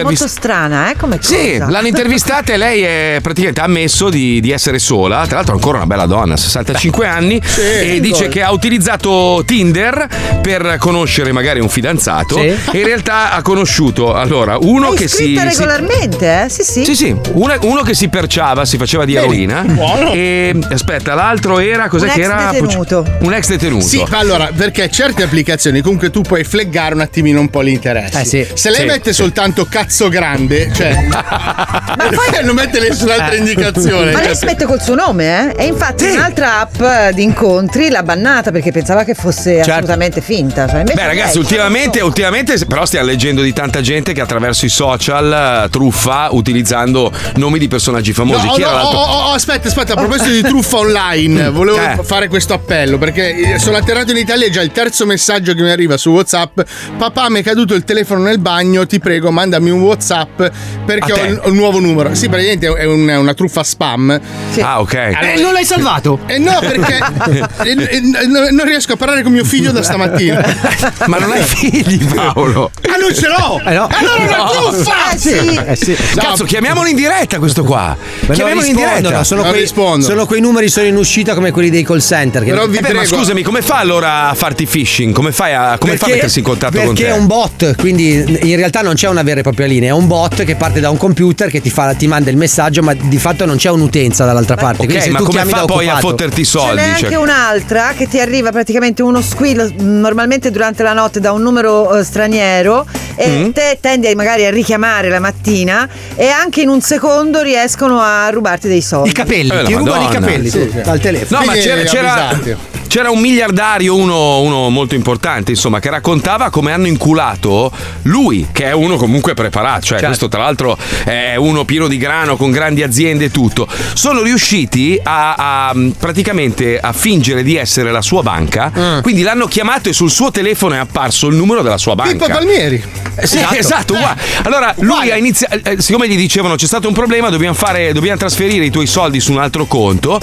[0.00, 0.04] Intervistato.
[0.04, 0.96] molto strana, eh?
[0.96, 1.68] Come Sì, cosa.
[1.70, 5.24] l'hanno intervistata e lei è praticamente ha ammesso di, di essere sola.
[5.26, 7.40] Tra l'altro, ancora una bella donna, 65 anni.
[7.58, 10.06] e dice che ha utilizzato Tinder
[10.42, 12.36] per conoscere magari un fidanzato.
[12.38, 12.46] Sì.
[12.46, 15.22] E in realtà ha conosciuto allora uno È che si.
[15.32, 16.48] iscritta si- regolarmente, eh?
[16.48, 16.84] Sì, sì.
[16.84, 19.62] sì, sì, una- uno che si perciava, si faceva di eroina.
[19.62, 20.12] buono.
[20.12, 22.50] E aspetta, l'altro era cos'è Un che ex era?
[22.52, 23.06] detenuto.
[23.20, 23.86] Un ex detenuto.
[23.86, 28.20] Sì, allora, perché certe applicazioni comunque tu puoi fleggare un attimino un po' l'interesse.
[28.20, 28.46] Eh, sì.
[28.54, 29.22] Se lei Sì, mette sì.
[29.22, 30.90] soltanto cazzo grande, cioè.
[32.38, 34.12] e non mette nessun'altra indicazione.
[34.12, 35.64] Ma lei si mette col suo nome, eh?
[35.64, 40.68] E infatti un'altra app di incontri l'ha bannata perché pensava che fosse assolutamente finta.
[40.68, 45.64] Cioè, Beh, ragazzi, ultimamente, ultimamente, però stiamo leggendo di tanta gente che attraverso i social
[45.64, 48.46] eh, truffa utilizzando nomi di personaggi famosi.
[48.46, 51.78] No, Chi no, era oh, oh, oh, aspetta, aspetta, a proposito di truffa online, volevo
[51.78, 51.98] Eh.
[52.02, 55.62] fare questo appello perché eh, sono atterrato in Italia, è già il terzo messaggio che
[55.62, 56.60] mi arriva su WhatsApp.
[56.98, 60.42] Papà, mi è caduto il telefono nel bagno, ti prego, mandami un WhatsApp
[60.84, 62.14] perché ho un, un nuovo numero.
[62.14, 64.20] Sì, praticamente è un- una truffa spam.
[64.60, 64.92] Ah, ok.
[64.94, 66.18] Eh, non l'hai salvato?
[66.26, 66.98] Eh no, perché
[67.64, 70.44] eh, eh, no- non riesco a parlare con mio figlio da stamattina.
[71.06, 72.70] Ma non hai figli, Paolo?
[72.88, 73.60] Ah, non ce l'ho!
[73.64, 73.88] Eh no.
[73.90, 74.50] Allora è una No.
[74.70, 75.10] truffa!
[75.12, 75.60] Eh sì.
[75.66, 75.96] Eh sì.
[76.14, 77.96] Cazzo, chiamiamolo in diretta questo qua.
[78.26, 79.24] Ma Chiamiamolo in diretta.
[79.24, 80.02] sono Non quei, rispondono.
[80.02, 82.42] sono quei numeri sono in uscita come quelli dei call center.
[82.44, 85.12] Che Però vi Eh beh, ma scusami, come fa allora a farti phishing?
[85.14, 87.02] Come fai a, come fa a mettersi in contatto con te?
[87.02, 89.92] Perché è un bot, quindi in realtà non c'è una vera e propria linea, è
[89.92, 92.94] un bot che parte da un computer che ti, fa, ti manda il messaggio, ma
[92.94, 94.82] di fatto non c'è un'utenza dall'altra parte.
[94.82, 96.76] Ok, quindi se ma tu come chiami fa da poi a fotterti i Ce soldi?
[96.76, 101.20] n'è anche Cioè- un'altra che ti arriva praticamente uno squillo mh, normalmente durante la notte
[101.20, 103.50] da un numero eh, straniero e Mm.
[103.50, 108.68] te tendi magari a richiamare la mattina e anche in un secondo riescono a rubarti
[108.68, 109.08] dei soldi.
[109.10, 110.80] I capelli, Eh, ti rubano i capelli Sì, sì.
[110.82, 111.40] dal telefono.
[111.40, 112.56] No, ma Quindi c'era, c'era, avvisate.
[112.96, 117.70] C'era un miliardario, uno, uno molto importante, insomma, che raccontava come hanno inculato
[118.04, 119.80] lui, che è uno comunque preparato.
[119.82, 120.06] Cioè, Certo.
[120.06, 123.68] questo, tra l'altro, è uno pieno di grano, con grandi aziende e tutto.
[123.92, 128.72] Sono riusciti a, a, praticamente a fingere di essere la sua banca.
[128.74, 129.00] Mm.
[129.00, 132.12] Quindi l'hanno chiamato e sul suo telefono è apparso il numero della sua banca.
[132.12, 132.82] Pippo Palmieri.
[133.16, 134.18] Eh, Sì, esatto, uguale.
[134.44, 138.16] Allora lui ha iniziato, eh, siccome gli dicevano c'è stato un problema, dobbiamo, fare, dobbiamo
[138.16, 140.18] trasferire i tuoi soldi su un altro conto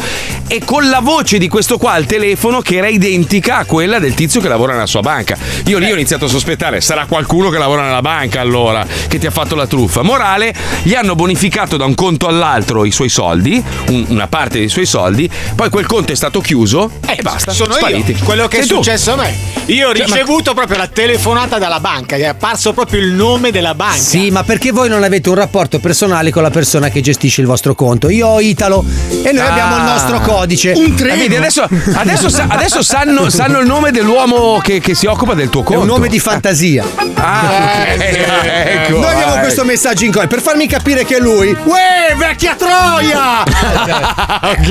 [0.47, 4.15] e con la voce di questo qua al telefono che era identica a quella del
[4.15, 5.37] tizio che lavora nella sua banca.
[5.65, 9.27] Io lì ho iniziato a sospettare, sarà qualcuno che lavora nella banca allora che ti
[9.27, 10.01] ha fatto la truffa.
[10.01, 14.69] Morale, gli hanno bonificato da un conto all'altro i suoi soldi, un- una parte dei
[14.69, 17.51] suoi soldi, poi quel conto è stato chiuso e basta.
[17.51, 18.11] Eh, Sono spariti.
[18.13, 18.75] io, quello che Sei è tu.
[18.75, 19.35] successo a me.
[19.67, 23.51] Io ho Cioè, ma- ricevuto proprio la telefonata dalla banca, è apparso proprio il nome
[23.51, 23.97] della banca.
[23.97, 27.47] Sì, ma perché voi non avete un rapporto personale con la persona che gestisce il
[27.47, 28.09] vostro conto?
[28.09, 28.83] Io ho Italo
[29.23, 29.51] e noi Ah.
[29.51, 30.71] abbiamo il nostro codice.
[30.73, 35.33] Ah, vedi, adesso, adesso sa- adesso sanno, sanno il nome dell'uomo che, che si occupa
[35.33, 35.81] del tuo È conto.
[35.81, 36.85] un nome di fantasia.
[37.15, 38.99] Ah, ok, ecco.
[38.99, 39.39] Noi abbiamo eh.
[39.39, 41.55] questo messaggio in codice per farmi capire che è lui.
[41.63, 43.43] Uè, vecchia troia!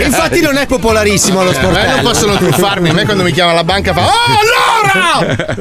[0.05, 1.91] Infatti non è popolarissimo lo me sportello.
[1.95, 5.37] non possono truffarmi, a me quando mi chiama la banca fa Oh allora!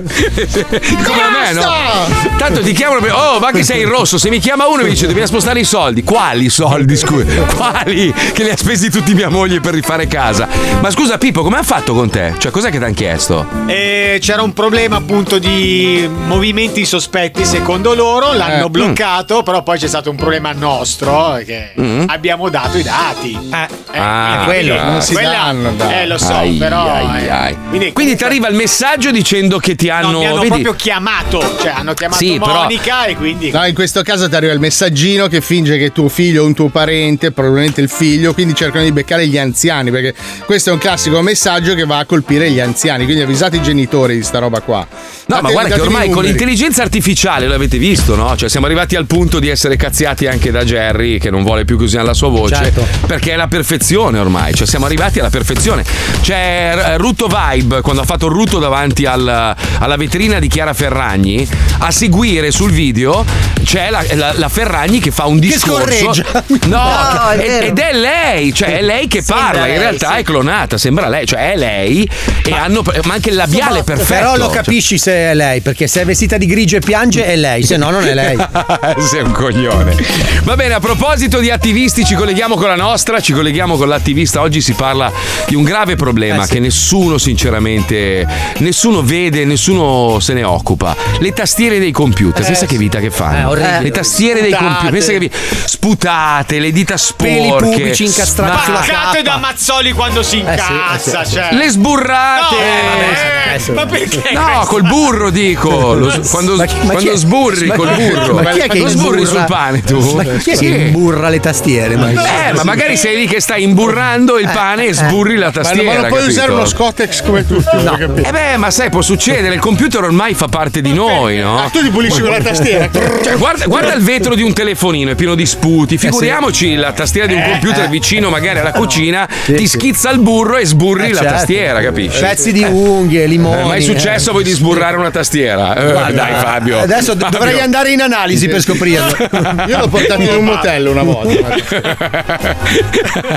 [1.03, 2.37] Come a me, no?
[2.37, 4.17] Tanto ti chiamano per- Oh, ma che sei in rosso.
[4.17, 6.03] Se mi chiama uno e mi dice dobbiamo spostare i soldi.
[6.03, 7.25] Quali soldi, scusa?
[7.55, 8.11] Quali?
[8.11, 10.47] Che li ha spesi tutti mia moglie per rifare casa.
[10.81, 12.33] Ma scusa, Pippo, come ha fatto con te?
[12.37, 13.45] Cioè, cos'è che ti hanno chiesto?
[13.67, 18.69] E c'era un problema appunto di movimenti sospetti secondo loro, l'hanno Eh.
[18.69, 22.03] bloccato, però poi c'è stato un problema nostro che Mm.
[22.07, 23.37] abbiamo dato i dati.
[23.53, 24.83] Eh, Ah, quello, ah.
[24.91, 26.91] non si danno, Eh, lo so, Ai, però.
[26.91, 27.57] ai, eh, ai.
[27.69, 30.11] Quindi, Quindi ti arriva il messaggio dicendo che ti hanno.
[30.11, 30.47] no, mi hanno vedi?
[30.47, 33.51] proprio chiamato, cioè hanno chiamato Sì, però- Monica e quindi.
[33.51, 36.53] No, in questo caso ti arriva il messaggino che finge che tuo figlio o un
[36.53, 40.13] tuo parente, probabilmente il figlio, quindi cercano di beccare gli anziani, perché
[40.45, 44.15] questo è un classico messaggio che va a colpire gli anziani, quindi avvisate i genitori
[44.15, 44.77] di sta roba qua.
[45.25, 48.33] No, ma Date- guarda che ormai con l'intelligenza artificiale l'avete visto, no?
[48.37, 51.77] Cioè siamo arrivati al punto di essere cazziati anche da Jerry, che non vuole più
[51.77, 52.85] che usiamo la sua voce, Certo.
[53.07, 55.83] perché è la perfezione ormai, cioè siamo arrivati alla perfezione.
[56.21, 60.73] C'è eh, Ruto Vibe, quando ha fatto il Ruto davanti al- alla vetrina di Chiara
[60.73, 61.45] Ferragni,
[61.79, 63.25] a seguire sul video
[63.63, 66.13] c'è la, la- la Ferragni che fa un Che discorso.
[66.13, 66.43] scorreggia.
[66.67, 69.77] No, No, è ed- ed è lei, cioè è lei che Sembra parla, in lei,
[69.79, 70.19] realtà sì.
[70.19, 74.13] è clonata, sembra lei, cioè è lei e hanno ma anche il labiale è perfetto.
[74.13, 77.35] Però lo capisci se è lei, perché se è vestita di grigio e piange è
[77.35, 78.37] lei, se no non è lei.
[78.99, 79.95] Sei un coglione.
[80.43, 84.41] Va bene, a proposito di attivisti, ci colleghiamo con la nostra, ci colleghiamo con l'attivista.
[84.41, 85.11] Oggi si parla
[85.47, 86.53] di un grave problema Eh sì.
[86.53, 88.25] che nessuno, sinceramente,
[88.59, 90.95] nessuno vede, nessuno se ne occupa.
[91.19, 92.77] Le tastiere dei computer, Eh, pensa che sì.
[92.77, 93.49] vita che Eh, fanno.
[93.49, 93.81] orribile.
[93.81, 94.65] le tastiere dei Sputate.
[94.73, 95.31] computer, pensa che vi-
[95.65, 97.33] sputate, le dita sporche.
[97.33, 101.33] Peli pubici incastrati Ma- sulla Spaccate da Mazzoli quando si Eh sì, incazza, eh sì,
[101.33, 101.47] cioè.
[101.53, 102.55] Le sburrate!
[102.55, 103.03] No, vabbè,
[103.47, 104.21] eh, adesso- ma perché?
[104.33, 105.93] No, col burro dico.
[105.95, 108.33] Lo- quando Ma chi- ma quando sburri ma- col burro.
[108.35, 109.99] ma chi è che lo sburri sul pane tu?
[110.15, 110.65] Ma chi è Sì.
[110.65, 111.95] che imburra le tastiere?
[111.95, 115.51] Ma- Eh, ma magari sei lì che stai imburrando il pane e sburri la Ma
[115.51, 115.83] tastiera.
[115.83, 116.29] ma non puoi capito?
[116.39, 118.27] usare uno Scotex come tutti, capito.
[118.27, 121.57] Eh beh, ma sai, può succedere, il computer ormai fa parte di noi, no?
[121.59, 122.89] Ah, tu ti pulisci con la tastiera.
[122.91, 125.97] Cioè, guarda, guarda il vetro di un telefonino, è pieno di sputi.
[125.97, 130.65] Figuriamoci la tastiera di un computer vicino, magari alla cucina, ti schizza il burro e
[130.65, 131.35] sburri Eh, la certo.
[131.61, 132.19] Tastiera, capisci?
[132.19, 133.61] Pezzi di unghie, limoni.
[133.61, 134.33] Eh, mai successo eh.
[134.33, 135.75] voi di sburrare una tastiera?
[135.75, 136.79] Eh, Guarda, dai, Fabio.
[136.79, 137.29] Adesso Fabio.
[137.37, 139.15] dovrei andare in analisi per scoprirlo.
[139.67, 141.55] Io l'ho portato in un motel una volta.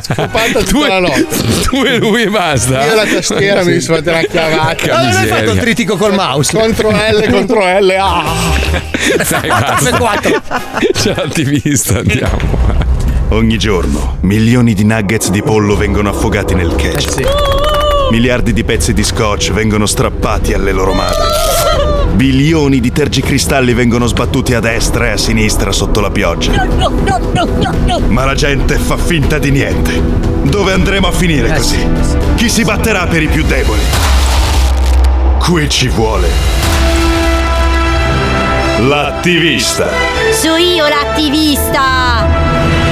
[0.00, 1.26] Scopato tu, tutta la e, notte.
[1.62, 2.84] tu e lui e basta.
[2.84, 4.86] Io la tastiera mi sono fatto una chiavata.
[4.86, 6.56] Ma non hai fatto il tritico col mouse?
[6.56, 7.90] Contro L, contro L.
[7.98, 8.32] Ah.
[9.28, 10.42] Dai, basta.
[10.92, 12.82] C'è l'attivista, andiamo.
[13.30, 17.83] Ogni giorno milioni di nuggets di pollo vengono affogati nel ketchup.
[18.14, 22.12] Miliardi di pezzi di scotch vengono strappati alle loro madri.
[22.12, 26.52] Bilioni di tergicristalli vengono sbattuti a destra e a sinistra sotto la pioggia.
[28.06, 30.00] Ma la gente fa finta di niente.
[30.44, 31.84] Dove andremo a finire così?
[32.36, 33.82] Chi si batterà per i più deboli?
[35.40, 36.28] Qui ci vuole.
[38.78, 39.88] L'attivista.
[40.32, 42.83] Sono io l'attivista!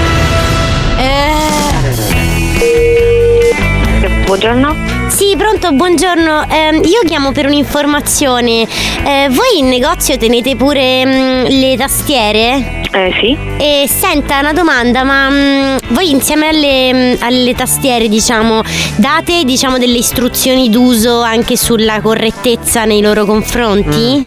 [4.25, 4.75] Buongiorno.
[5.09, 6.45] Sì, pronto, buongiorno.
[6.49, 8.63] Ehm, io chiamo per un'informazione.
[9.05, 12.81] Eh, voi in negozio tenete pure mm, le tastiere?
[12.93, 13.37] Eh sì.
[13.59, 18.63] E senta una domanda, ma mm, voi insieme alle, mm, alle tastiere, diciamo,
[18.97, 24.27] date diciamo delle istruzioni d'uso anche sulla correttezza nei loro confronti?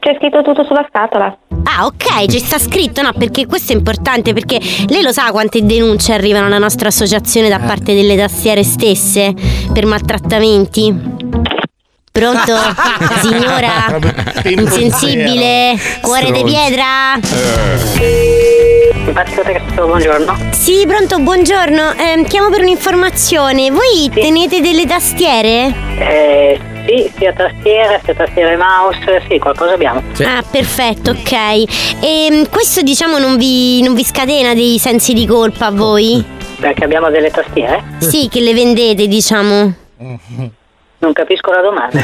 [0.00, 1.36] C'è scritto tutto sulla scatola.
[1.68, 5.66] Ah, ok, ci sta scritto, no, perché questo è importante, perché lei lo sa quante
[5.66, 9.34] denunce arrivano alla nostra associazione da parte delle tastiere stesse
[9.72, 10.94] per maltrattamenti?
[12.12, 12.54] Pronto?
[13.20, 13.98] Signora?
[14.44, 15.76] Insensibile?
[16.00, 17.18] Cuore di pietra?
[19.44, 20.36] Testo, buongiorno.
[20.52, 21.94] Sì, pronto, buongiorno.
[21.94, 23.70] Ehm, chiamo per un'informazione.
[23.70, 25.74] Voi tenete delle tastiere?
[25.98, 30.02] Eh sì, sia tastiere, sia tastiere e mouse, sì, qualcosa abbiamo.
[30.24, 31.32] Ah, perfetto, ok.
[32.00, 36.24] E questo diciamo non vi, non vi scatena dei sensi di colpa a voi?
[36.58, 37.94] Perché abbiamo delle tastiere?
[38.06, 39.74] Sì, che le vendete, diciamo.
[40.98, 42.00] non capisco la domanda.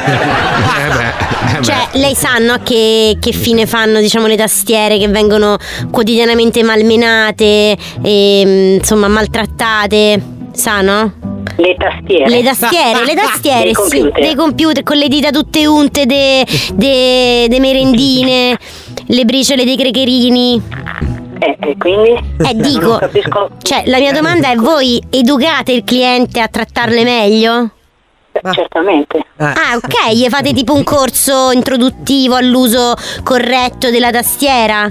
[1.61, 5.57] Cioè, lei sa no, che, che fine fanno diciamo, le tastiere che vengono
[5.91, 10.21] quotidianamente malmenate, e, mm, insomma maltrattate?
[10.51, 11.32] Sa no?
[11.57, 12.29] Le tastiere?
[12.29, 14.21] Le tastiere, le tastiere, Dei sì, computer.
[14.21, 18.57] dei computer con le dita tutte unte, de, de- de merendine,
[19.07, 20.61] le briciole dei crecherini.
[21.39, 22.11] Eh, e quindi?
[22.11, 22.99] Eh, dico,
[23.61, 27.69] cioè, la mia domanda è: voi educate il cliente a trattarle meglio?
[28.51, 29.23] Certamente.
[29.37, 34.87] Ah, ok, gli fate tipo un corso introduttivo all'uso corretto della tastiera?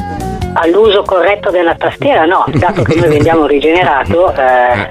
[0.54, 4.88] All'uso corretto della tastiera no, dato che noi vendiamo rigenerato, eh,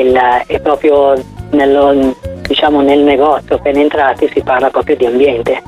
[0.00, 1.14] il- è proprio
[1.50, 5.62] nello- diciamo, nel negozio appena entrati si parla proprio di ambiente.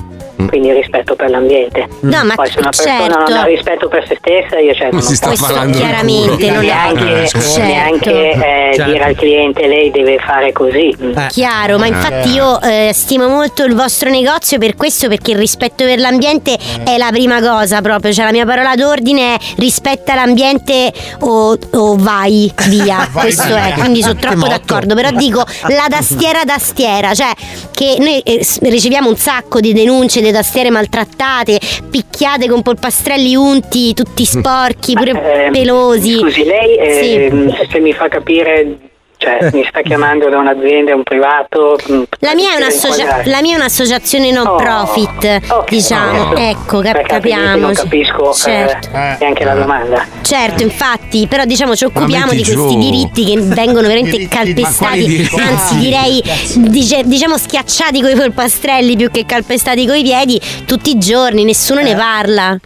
[0.46, 1.88] Quindi rispetto per l'ambiente.
[2.00, 3.18] No, ma Poi se una persona certo.
[3.30, 6.62] non ha rispetto per se stessa, io certo Ma si non sta parlando chiaramente non
[6.62, 7.60] è- neanche, Eh, certo.
[7.60, 8.92] neanche eh, Certo.
[8.92, 10.94] dire al cliente lei deve fare così.
[11.28, 15.84] Chiaro, ma infatti io eh, stimo molto il vostro negozio per questo, perché il rispetto
[15.84, 20.92] per l'ambiente è la prima cosa proprio, cioè la mia parola d'ordine è rispetta l'ambiente
[21.20, 23.66] o, o vai via, Vai questo via.
[23.68, 27.32] è, quindi sono troppo d'accordo, però dico la tastiera tastiera, cioè
[27.74, 31.58] che noi eh, riceviamo un sacco di denunce di tastiere maltrattate,
[31.90, 36.18] picchiate con polpastrelli unti, tutti sporchi, pure Eh, pelosi.
[36.18, 37.66] Scusi, lei eh, Sì.
[37.70, 38.87] se mi fa capire,
[39.18, 41.78] cioè mi sta chiamando da un'azienda, un privato.
[41.90, 46.48] mm, La mia, è un'associa- la mia è un'associazione non Oh, profit, ok, diciamo, adesso-
[46.50, 47.56] ecco, cap- capiamo.
[47.58, 48.88] Non capisco certo.
[48.94, 50.04] eh, neanche la domanda.
[50.22, 52.78] Certo, infatti, però diciamo ci occupiamo di questi giù.
[52.78, 56.22] diritti che vengono veramente calpestati, anzi direi
[56.68, 61.84] dice- diciamo schiacciati coi polpastrelli più che calpestati coi piedi tutti i giorni, nessuno Eh.
[61.84, 62.56] ne parla.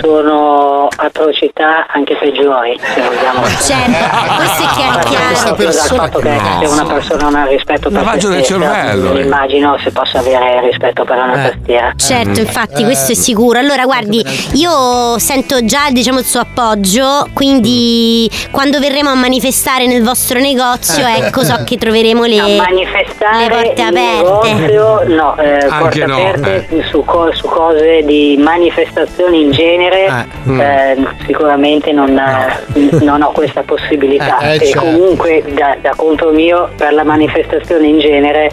[0.00, 3.44] Sono atrocità anche peggiori, se vogliamo.
[3.46, 5.56] Certo, questo è chiaro.
[5.88, 6.60] Persona, dal fatto che No.
[6.60, 9.20] se una persona non ha rispetto per se Lavaggio del cervello, eh.
[9.22, 11.92] immagino se possa avere rispetto per una tastiera.
[11.96, 13.58] Certo, infatti, Eh, questo è sicuro.
[13.58, 14.24] Allora, guardi,
[14.54, 21.06] io sento già diciamo, il suo appoggio, quindi quando verremo a manifestare nel vostro negozio,
[21.06, 21.26] Eh.
[21.26, 23.90] ecco, so che troveremo le, a manifestare le porte aperte.
[24.52, 30.26] negozio, no, eh, Anche porte no, aperte su, co- su cose di manifestazioni in genere
[30.48, 30.60] Mm.
[30.60, 30.96] eh,
[31.26, 34.80] sicuramente non, eh, non ho questa possibilità Eh, eh, e certo.
[34.80, 38.50] comunque da, da conto mio per la manifestazione in genere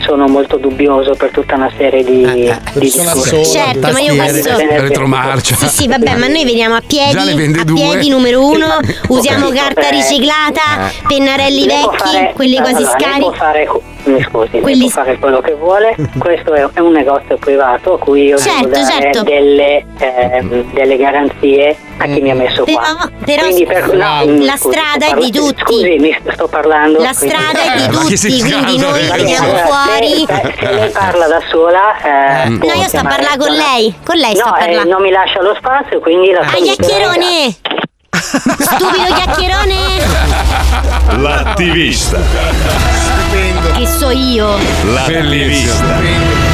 [0.00, 3.44] sono molto dubbioso per tutta una serie di, Eh, di discorsi.
[3.44, 4.56] Certo, ma io questo.
[4.56, 5.54] Retromarcia.
[5.56, 7.16] Sì, sì, vabbè, ma noi veniamo a piedi,
[7.58, 7.74] a due.
[7.74, 8.66] piedi numero uno,
[9.08, 9.90] usiamo capito, carta beh.
[9.90, 10.92] riciclata, Eh.
[11.06, 13.89] pennarelli Lei vecchi, fare- quelli quasi allora, scarichi.
[14.00, 15.96] Può fare, mi scusi, lei Quelli- può fare quello che vuole.
[16.18, 19.22] Questo è, è un negozio privato a cui io Certo, devo dare certo.
[19.22, 22.80] delle, ehm, delle garanzie a chi mi ha messo qua.
[22.80, 25.62] Però, però Quindi per- no, la scusi, strada sto è di tutti.
[25.64, 27.00] Scusi, mi st- sto parlando.
[27.00, 30.24] La strada è di si tutti, quindi noi veniamo Allora, fuori.
[30.26, 32.44] Se, se lei parla da sola.
[32.44, 34.64] eh, No, può io sto a parlare con lei, con lei sto No, a eh,
[34.66, 34.88] parlare.
[34.88, 37.56] non mi lascia lo spazio, quindi la Ah, saluterei.
[38.20, 39.98] Stupido chiacchierone!
[41.16, 42.18] L'attivista.
[43.72, 44.58] Che so io.
[44.84, 46.49] L'attivista.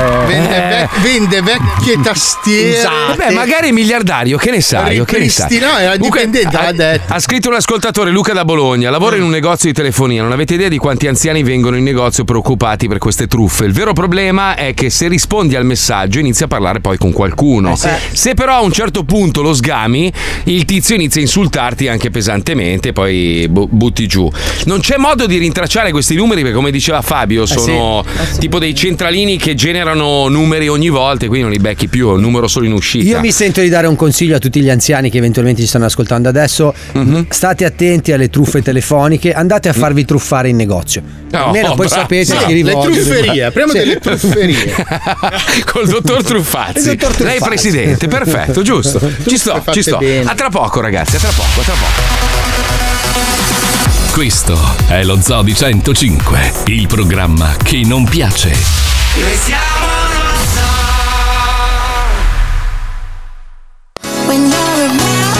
[0.00, 0.26] Eh.
[0.26, 2.82] Vende, vec- vende vecchie tastiere.
[3.08, 5.04] Vabbè, magari è miliardario, che ne sai?
[5.04, 5.48] Che ne sai?
[5.48, 7.12] Ripristina- era dipendente, ha, detto.
[7.12, 8.90] ha scritto un ascoltatore, Luca da Bologna.
[8.90, 10.22] Lavora in un negozio di telefonia.
[10.22, 13.64] Non avete idea di quanti anziani vengono in negozio preoccupati per queste truffe.
[13.64, 17.76] Il vero problema è che se rispondi al messaggio inizia a parlare poi con qualcuno.
[18.12, 20.12] Se però a un certo punto lo sgami,
[20.44, 24.30] il tizio inizia a insultarti anche pesantemente, poi bu- butti giù.
[24.64, 28.04] Non c'è modo di rintracciare questi numeri perché, come diceva Fabio, sono
[28.38, 32.20] tipo dei centralini che generano numeri ogni volta, quindi non li becchi più, è un
[32.20, 33.08] numero solo in uscita.
[33.08, 35.86] Io mi sento di dare un consiglio a tutti gli anziani che eventualmente ci stanno
[35.86, 36.74] ascoltando adesso.
[36.92, 37.26] Mhm.
[37.28, 41.02] State attenti alle truffe telefoniche, andate a farvi truffare in negozio.
[41.32, 42.02] Oh, Almeno poi bravo.
[42.02, 44.74] sapete Sì, a chi le trufferie, apriamo delle trufferie.
[45.70, 46.78] Col dottor Truffazzi.
[46.78, 47.22] Il dottor Truffazzi.
[47.24, 48.98] Lei è presidente, perfetto, giusto.
[49.26, 49.98] Ci sto, ci sto.
[49.98, 50.28] bene.
[50.28, 52.30] A tra poco, ragazzi, a tra poco, a tra poco.
[54.12, 58.89] Questo è lo Zoo di 105, il programma che non piace.
[59.16, 59.88] Noi siamo
[64.26, 65.36] When you're around,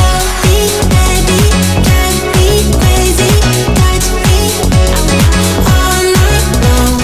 [0.00, 1.40] happy, baby,
[1.84, 2.48] can't be
[2.78, 3.28] crazy.
[3.76, 4.38] Touch me
[5.68, 6.96] all night long.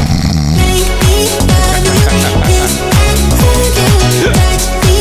[0.57, 2.09] Make me love you,
[2.47, 4.33] kiss and hold you.
[4.33, 4.97] Touch me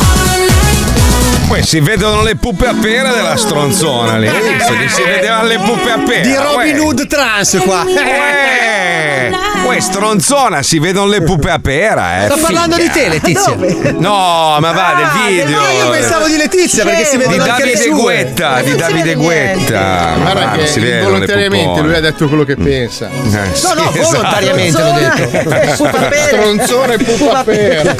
[0.00, 1.48] all night long.
[1.48, 4.28] Poi si vedono le puppe a pera della stronzona lì.
[4.94, 6.22] Si vedevano le puppe a pera?
[6.22, 6.78] Di Robin.
[6.78, 7.82] Hood trans qua.
[7.84, 9.53] Uè.
[9.66, 12.26] Uè, stronzona, si vedono le pupe a pera, eh.
[12.26, 13.54] Sto parlando di te, Letizia.
[13.98, 15.58] No, ma va, del video.
[15.60, 17.90] no, io pensavo di Letizia, perché si Di vedono anche le Davide.
[17.90, 20.12] Guetta, di Davide Guetta.
[20.20, 21.80] Guarda Ma che si pupone.
[21.82, 23.08] lui ha detto quello che pensa.
[23.08, 24.16] Eh, sì, No, no, esatto.
[24.16, 25.88] volontariamente l'ho detto.
[26.26, 27.94] Stronzone pupa pera.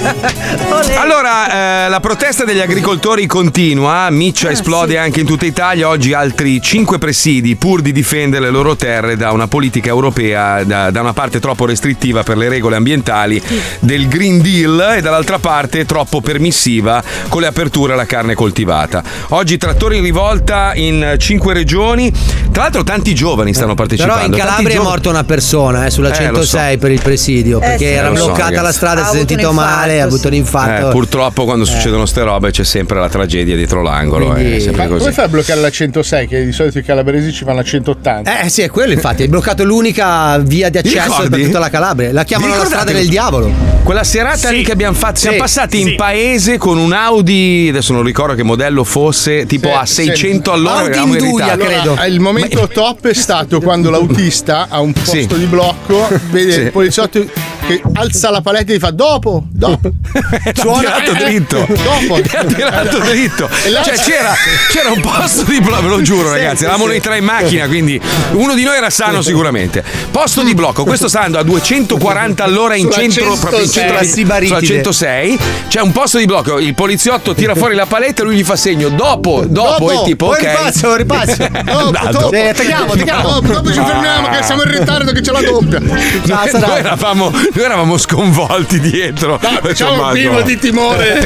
[0.97, 6.61] Allora, eh, la protesta degli agricoltori continua, Miccia esplode anche in tutta Italia, oggi altri
[6.61, 11.13] cinque presidi pur di difendere le loro terre da una politica europea, da, da una
[11.13, 13.41] parte troppo restrittiva per le regole ambientali
[13.81, 19.03] del Green Deal e dall'altra parte troppo permissiva con le aperture alla carne coltivata.
[19.29, 22.13] Oggi trattori in rivolta in cinque regioni,
[22.53, 24.15] tra l'altro tanti giovani stanno partecipando.
[24.23, 27.01] Però in Calabria è giovani- morta una persona eh, sulla Eh, lo 106 per il
[27.01, 27.93] presidio Eh, perché sì.
[27.93, 30.35] era Eh, lo so, bloccata la strada, Ha si è sentito male, ha avuto un
[30.35, 30.89] infarto.
[30.89, 35.25] Eh, purtroppo quando succedono ste robe c'è sempre la tragedia dietro l'angolo, Quindi- come fai
[35.25, 36.27] a bloccare la 106?
[36.29, 38.43] Che di solito i calabresi ci vanno a 180.
[38.43, 41.29] Eh sì, è quello infatti, hai bloccato l'unica via di accesso?
[41.47, 42.13] Tutta la Calabria.
[42.13, 43.51] La chiamano la strada del diavolo.
[43.83, 45.91] Quella serata lì che abbiamo fatto, siamo Sì, passati sì.
[45.91, 50.85] in paese con un Audi, adesso non ricordo che modello fosse, tipo a 600 all'ora.
[50.87, 51.65] eravamo in ritardo.
[51.65, 55.27] Allora, Il momento top è stato quando l'autista a un posto Sì.
[55.27, 56.61] di blocco vede Sì.
[56.61, 57.25] il poliziotto
[57.67, 59.91] che alza la paletta e gli fa dopo, dopo.
[60.45, 61.67] Ha tirato dritto.
[61.69, 62.15] Dopo.
[62.15, 63.49] Ha tirato dritto.
[63.85, 64.35] Cioè, c'era,
[64.71, 66.65] c'era un posto di blocco, ve lo giuro, ragazzi.
[66.65, 68.01] Eravamo noi tre in macchina, quindi
[68.33, 69.83] uno di noi era sano sicuramente.
[70.11, 73.73] Posto di blocco, questo sta andando a 240 all'ora in centro, proprio in 106.
[73.73, 74.67] centro Sulla Sibaritide.
[74.67, 75.39] sulla 106.
[75.69, 78.57] C'è un posto di blocco, il poliziotto tira fuori la paletta e lui gli fa
[78.57, 80.97] segno dopo, dopo, e tipo ok.
[80.97, 81.43] ripazzo.
[81.45, 82.19] È Dopo, andato.
[82.19, 82.35] dopo.
[82.35, 83.29] Sì, attacchiamo, attacchiamo.
[83.29, 85.79] Dopo, dopo ci fermiamo che siamo in ritardo che c'è la doppia.
[85.81, 89.39] Noi, noi eravamo, noi eravamo sconvolti dietro.
[89.41, 91.25] No, Faccio, diciamo "Ma primo no." di timore.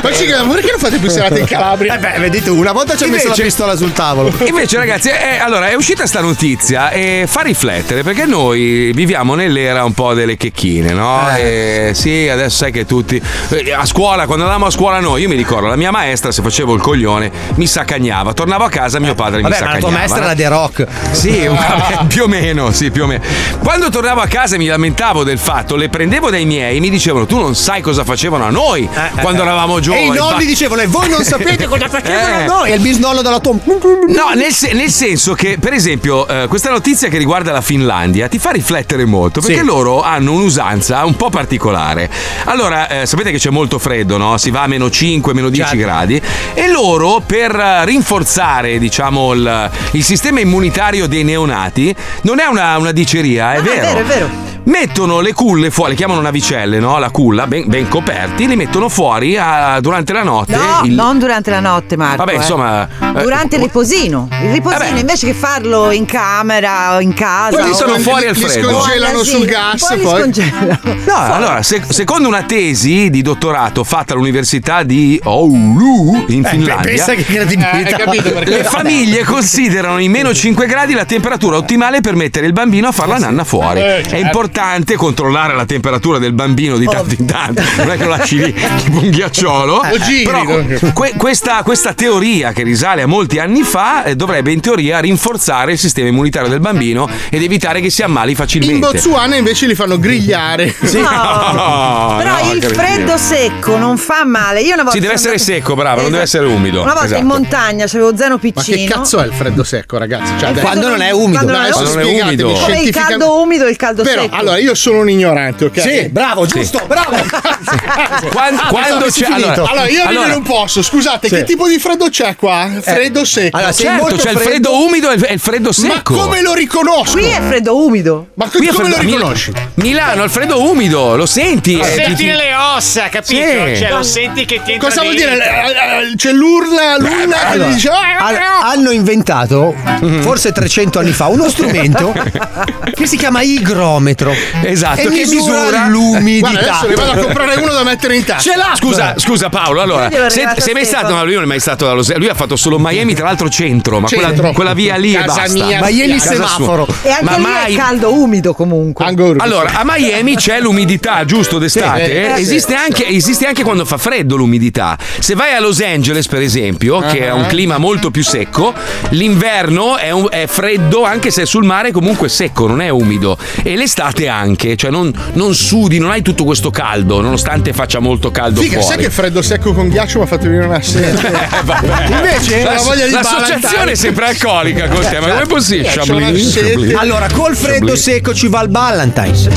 [0.00, 1.94] Poi ci chiediamo perché non fate più serate in Calabria?
[1.94, 4.32] Eh beh, vedete, una volta ci ha messo la pistola sul tavolo.
[4.46, 9.84] Invece, ragazzi, è, allora è uscita sta notizia e fa riflettere perché noi viviamo nell'era
[9.84, 11.28] un po' delle checchine, no?
[11.36, 11.88] Eh.
[11.90, 13.20] E sì, adesso sai che tutti.
[13.50, 16.42] eh, A scuola, quando andavamo a scuola noi, io mi ricordo, la mia maestra, se
[16.42, 18.32] facevo il coglione, mi saccagnava.
[18.32, 19.78] Tornavo a casa, mio padre Vabbè, mi ma la saccagnava.
[19.80, 20.24] tua maestra no?
[20.26, 20.86] era The Rock.
[21.12, 23.22] Sì, vabbè, più o meno, sì, più o meno.
[23.62, 27.26] Quando tornavo a casa e mi lamentavo del fatto, le prendevo dai miei, mi dicevano:
[27.26, 28.88] Tu non sai cosa facevano a noi
[29.20, 30.06] quando eravamo E giovani.
[30.06, 32.42] i nonni Ba- dicevano, e voi non sapete cosa facevano Eh.
[32.42, 32.70] a noi.
[32.70, 33.54] E il bisnonno della tua.
[33.64, 38.28] No, nel, se- nel senso che, per esempio, eh, questa notizia che riguarda la Finlandia
[38.28, 39.64] ti fa riflettere molto perché Sì.
[39.64, 42.08] loro hanno un'usanza un po' particolare.
[42.44, 44.38] Allora, eh, sapete che c'è molto freddo, no?
[44.38, 45.84] Si va a meno 5, meno 10 Certo.
[45.84, 46.20] gradi
[46.54, 52.76] e loro per eh, rinforzare, diciamo, il, il sistema immunitario dei neonati, non è una,
[52.78, 53.74] una diceria, è Ah, vero.
[53.74, 54.50] è vero, è vero.
[54.64, 56.98] Mettono le culle fuori, le chiamano navicelle, no?
[56.98, 60.56] La culla, ben, ben coperti, li mettono fuori a- durante la notte.
[60.56, 62.16] No, il- non durante la notte, Marco.
[62.16, 62.36] Vabbè, eh.
[62.36, 64.28] insomma, eh, Durante il riposino.
[64.42, 64.98] Il riposino, Vabbè.
[65.00, 67.58] invece che farlo in camera o in casa.
[67.58, 68.68] Poi li sono fuori al li freddo.
[68.80, 70.20] scongelano o all'asilo, sul gas, Poi li poi.
[70.20, 70.78] scongelano.
[71.06, 77.14] No, allora, se- secondo una tesi di dottorato fatta all'università di Oulu in Finlandia, Pensa
[77.14, 77.96] che credibilità.
[77.96, 78.50] Eh, capito perché?
[78.50, 82.92] le famiglie considerano in meno 5 gradi la temperatura ottimale per mettere il bambino a
[82.92, 83.80] fare la nanna fuori.
[83.80, 88.04] Eh, È importante controllare la temperatura del bambino di tanto in tanto, non è che
[88.04, 88.52] lo lasci lì
[88.84, 89.74] tipo un ghiacciolo.
[89.76, 90.92] O giri, Però no?
[90.92, 95.72] que- questa, questa teoria che risale a molti anni fa eh, dovrebbe in teoria rinforzare
[95.72, 98.80] il sistema immunitario del bambino ed evitare che si ammali In facilmente.
[98.86, 100.74] Botswana invece li fanno grigliare.
[101.02, 104.60] No, Però no, il freddo secco non fa male.
[104.60, 106.80] Io una volta Sì, deve essere andata- secco, bravo, non deve essere umido.
[106.82, 107.20] Una volta Esatto.
[107.20, 108.76] in montagna c'avevo zeno Ma piccino.
[108.76, 110.32] che cazzo è il freddo secco, ragazzi?
[110.38, 111.32] Cioè, Quando non è umido.
[111.32, 112.52] Quando non è adesso Quando non è umido.
[112.52, 114.34] Come il caldo umido e il caldo Però, secco.
[114.36, 115.80] allora, io sono un ignorante, ok?
[115.80, 117.10] Sì, bravo, giusto, bravo.
[118.32, 119.46] Quan- Ah, quando c'è finito.
[119.48, 120.82] allora, Allora, io allora, non posso.
[120.82, 121.34] Scusate, Sì.
[121.36, 122.68] che tipo di freddo c'è qua?
[122.80, 123.56] Freddo secco.
[123.56, 124.50] Allora, sì, certo, molto c'è il freddo.
[124.50, 126.14] freddo umido e il- freddo Ma secco.
[126.14, 127.12] come lo riconosco?
[127.12, 128.28] Qui è freddo umido.
[128.34, 129.52] Ma co- Qui come lo freddo- riconosci?
[129.74, 131.78] Milano, il freddo umido, lo senti?
[131.78, 133.42] Eh, ti- Senti ti- nelle ossa, capito?
[133.42, 133.76] Sì.
[133.76, 135.32] Cioè, lo senti che ti entra Cosa vuol dire?
[135.32, 137.88] Eh, eh, C'è l'urla, l'urla che Allora, dice.
[137.88, 138.68] "Ah, al- ah, ah".
[138.70, 139.74] hanno inventato,
[140.20, 142.12] forse 300 anni fa, uno strumento
[142.94, 144.32] che si chiama igrometro.
[144.62, 146.48] Esatto, che misura, misura- Guarda, l'umidità.
[146.60, 148.40] adesso ne vado a comprare uno da mettere in tasca.
[148.50, 148.72] Ce l'ha!
[148.74, 151.46] Scusa, scusa Paolo, allora, Vedi, è se, arrivato sei mai stato, ma lui non è
[151.46, 154.28] mai stato da Los Angeles, lui ha fatto solo Miami, tra l'altro centro, ma quella,
[154.28, 154.52] Centro.
[154.52, 155.52] quella via lì e Casa basta.
[155.64, 156.86] mia, Miami Casa semaforo.
[157.02, 159.04] E anche Ma lì mai- è caldo umido comunque.
[159.04, 159.42] Angolo.
[159.42, 162.04] Allora, a Miami c'è l'umidità, giusto, d'estate?
[162.04, 164.96] Sì, eh, esiste, anche, esiste anche quando fa freddo l'umidità.
[165.18, 168.72] Se vai a Los Angeles, per esempio, che è un clima molto più secco,
[169.10, 173.36] l'inverno è, un- è freddo anche se è sul mare comunque secco, non è umido.
[173.62, 178.32] E l'estate anche, cioè non, non sudi, non hai tutto questo caldo, nonostante faccia molto
[178.32, 178.94] caldo Figa, fuori.
[178.94, 181.20] sai che freddo secco con ghiaccio mi ha fatto venire una sede.
[182.10, 185.88] Invece la voglia di l'associazione è sempre alcolica con te, ma come è possibile?
[185.88, 186.94] Eh, c'ho Chablis.
[186.96, 188.02] Allora, col freddo Chablis.
[188.02, 189.48] secco ci va il Ballantines.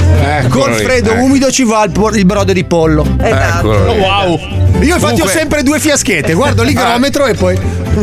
[0.50, 1.24] Col lì, freddo ecco.
[1.24, 3.04] umido ci va il, por- il brodo di pollo.
[3.20, 4.00] Eccolo lì.
[4.00, 4.40] Wow.
[4.82, 7.58] Io infatti Comunque- ho sempre due fiaschette, guardo l'hygrometro e poi.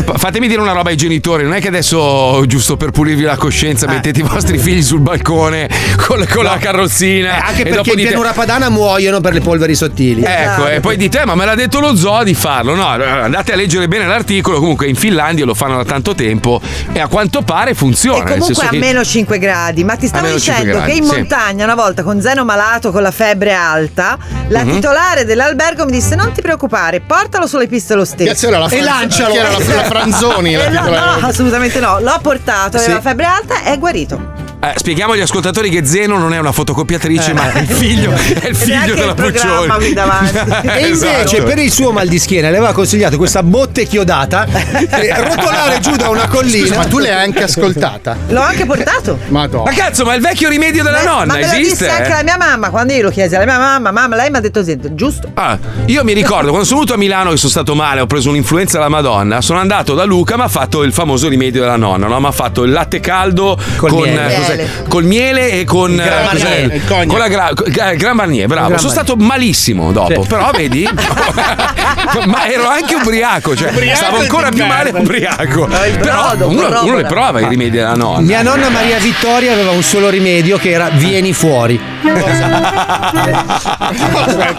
[0.04, 3.36] Fa- Fatemi dire una roba ai genitori, non è che adesso, giusto per pulirvi la
[3.36, 5.68] coscienza, mettete i vostri figli sul balcone
[6.04, 7.11] con, con la carrozzina.
[7.20, 10.22] Eh, anche perché in dite, pianura padana muoiono per le polveri sottili.
[10.24, 12.74] Ecco, e poi dite, "Eh, ma me l'ha detto lo zoo di farlo.
[12.74, 14.58] No, andate a leggere bene l'articolo.
[14.58, 16.60] Comunque in Finlandia lo fanno da tanto tempo
[16.92, 18.24] e a quanto pare funziona.
[18.24, 20.98] E comunque a che- meno 5 gradi, ma ti stavo meno 5 dicendo gradi, che
[20.98, 21.14] in sì.
[21.16, 24.16] montagna una volta con Zeno malato con la febbre alta,
[24.48, 24.72] la Mhm.
[24.72, 28.50] titolare dell'albergo mi disse non ti preoccupare, portalo sulle piste lo stesso.
[28.50, 29.30] La e lancialo.
[29.32, 33.00] chi era la- la Franzoni, la Eh, no, no, assolutamente no, l'ho portato, aveva Sì.
[33.02, 34.31] febbre alta e è guarito.
[34.64, 37.34] Eh, spieghiamo agli ascoltatori che Zeno non è una fotocopiatrice, Eh.
[37.34, 39.92] ma è il figlio, è il figlio della Puccioni.
[39.92, 40.38] davanti.
[40.72, 41.42] E invece Esatto.
[41.42, 45.96] per il suo mal di schiena le aveva consigliato questa botte chiodata e rotolare giù
[45.96, 46.66] da una collina.
[46.66, 48.16] Scusa, ma tu l'hai anche ascoltata?
[48.28, 49.18] L'ho anche portato.
[49.28, 49.68] Madonna.
[49.68, 51.58] Ma cazzo, ma è il vecchio rimedio della Ma- nonna ma me esiste?
[51.86, 52.14] disse anche eh?
[52.14, 54.62] la mia mamma quando io lo chiesi alla mia mamma, mamma, lei mi ha detto
[54.62, 55.28] sì, giusto.
[55.34, 58.28] Ah, io mi ricordo quando sono venuto a Milano che sono stato male, ho preso
[58.28, 59.40] un'influenza alla Madonna.
[59.40, 62.20] Sono andato da Luca, mi ha fatto il famoso rimedio della nonna, no?
[62.20, 64.50] Mi ha fatto il latte caldo Col con miele.
[64.52, 64.56] Eh?
[64.56, 64.84] Miele.
[64.88, 66.24] col miele e con Il Gran eh?
[66.24, 66.84] Marnier.
[66.86, 67.06] Cognac.
[67.06, 67.52] con la gra-
[67.90, 68.68] eh, Gran Marnier, bravo.
[68.68, 69.14] Gran sono Marnier.
[69.14, 70.28] stato malissimo dopo, Sì.
[70.28, 70.88] però vedi,
[72.26, 75.66] ma ero anche ubriaco, cioè Ubriaco stavo ancora più male ubriaco.
[75.66, 78.20] Però brodo, uno, uno le prova i rimedi della nonna.
[78.20, 81.80] Mia nonna Maria Vittoria aveva un solo rimedio che era vieni fuori.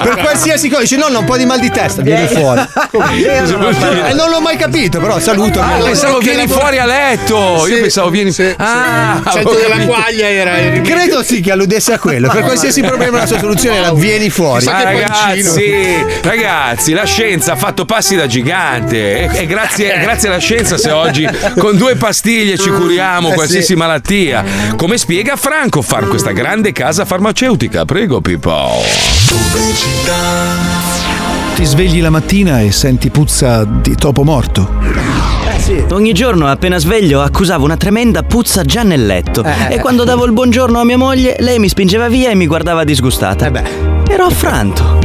[0.04, 2.62] per qualsiasi cosa dice nonna un po' di mal di testa, vieni fuori.
[2.92, 5.62] E non l'ho mai capito, però saluto.
[5.62, 7.66] Ah, pensavo vieni fuori a letto.
[7.68, 8.32] Io pensavo vieni.
[8.32, 9.32] sì, ah, sì.
[9.32, 10.96] Sento ho della quaglia era il rimedio.
[10.96, 12.30] Credo sì che alludesse a quello.
[12.30, 14.66] Per qualsiasi problema la sua soluzione era vieni fuori.
[14.68, 20.38] Ah, ragazzi, ragazzi, la scienza ha fatto passi da gigante e, e grazie, grazie alla
[20.40, 21.28] scienza se oggi
[21.58, 23.76] con due pastiglie ci curiamo Eh, qualsiasi sì.
[23.76, 24.44] malattia.
[24.76, 27.86] Come spiega Franco Far questa grande casa farmaceutica?
[27.86, 28.82] Prego Pippo.
[31.56, 35.03] Ti svegli la mattina e senti puzza di topo morto.
[35.92, 39.44] Ogni giorno appena sveglio accusavo una tremenda puzza già nel letto.
[39.44, 42.48] Eh, e quando davo il buongiorno a mia moglie, lei mi spingeva via e mi
[42.48, 43.52] guardava disgustata.
[44.08, 45.00] Ero affranto.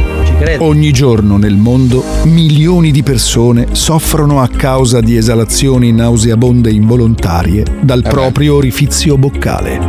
[0.59, 8.01] Ogni giorno nel mondo milioni di persone soffrono a causa di esalazioni nauseabonde involontarie dal
[8.03, 9.79] proprio orifizio boccale.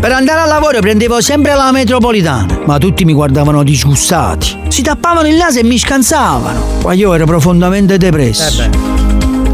[0.00, 4.56] Per andare al lavoro prendevo sempre la metropolitana, ma tutti mi guardavano disgustati.
[4.68, 6.80] Si tappavano il naso e mi scansavano.
[6.82, 8.95] Ma io ero profondamente depresso.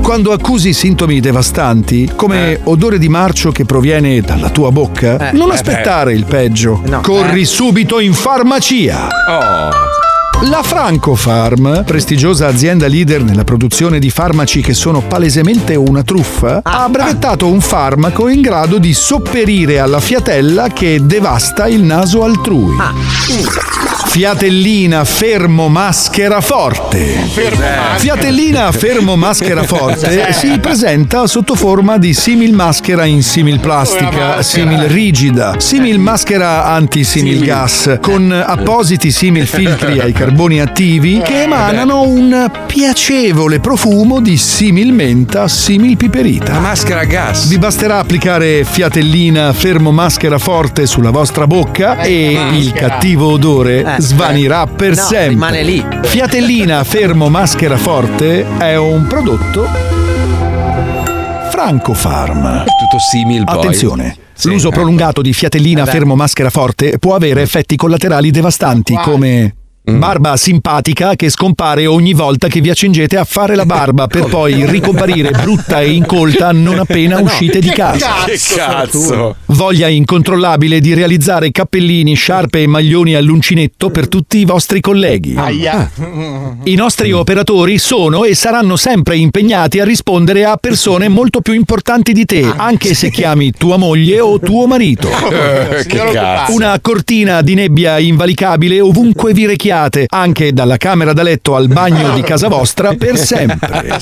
[0.03, 5.33] Quando accusi sintomi devastanti, come odore di marcio che proviene dalla tua bocca, Eh.
[5.33, 6.83] non Eh, aspettare il peggio.
[7.03, 9.07] Corri subito in farmacia.
[9.29, 9.71] Oh.
[10.47, 16.89] La Francofarm, prestigiosa azienda leader nella produzione di farmaci che sono palesemente una truffa, ha
[16.89, 22.75] brevettato un farmaco in grado di sopperire alla fiatella che devasta il naso altrui.
[24.07, 27.25] Fiatellina fermo maschera forte.
[27.97, 34.83] Fiatellina fermo maschera forte si presenta sotto forma di simil maschera in simil plastica, simil
[34.83, 40.31] rigida, simil maschera anti-simil gas, con appositi simil filtri ai carboni
[40.61, 46.55] attivi che emanano un piacevole profumo di simil menta, simil piperita.
[46.55, 47.49] La maschera a gas.
[47.49, 54.67] Vi basterà applicare fiatellina fermo maschera forte sulla vostra bocca e il cattivo odore svanirà
[54.67, 55.29] per No, sempre.
[55.29, 55.87] rimane lì.
[56.03, 59.69] Fiatellina fermo maschera forte è un prodotto
[61.51, 62.65] Francofarm.
[62.65, 63.57] Tutto simil poi.
[63.57, 64.17] Attenzione.
[64.33, 69.55] Sì, L'uso prolungato di fiatellina Eh fermo maschera forte può avere effetti collaterali devastanti come.
[69.85, 74.65] Barba simpatica che scompare ogni volta che vi accingete a fare la barba per poi
[74.65, 78.25] ricomparire brutta e incolta non appena uscite di casa.
[78.25, 79.35] Che cazzo.
[79.47, 85.35] Voglia incontrollabile di realizzare cappellini, sciarpe e maglioni all'uncinetto per tutti i vostri colleghi.
[85.37, 85.91] Aia.
[86.65, 92.13] I nostri operatori sono e saranno sempre impegnati a rispondere a persone molto più importanti
[92.13, 95.09] di te, anche se chiami tua moglie o tuo marito.
[95.09, 96.55] Eh, che cazzo.
[96.55, 101.69] Una cortina di nebbia invalicabile ovunque vi rechiate sdraiate anche dalla camera da letto al
[101.69, 103.99] bagno di casa vostra per sempre.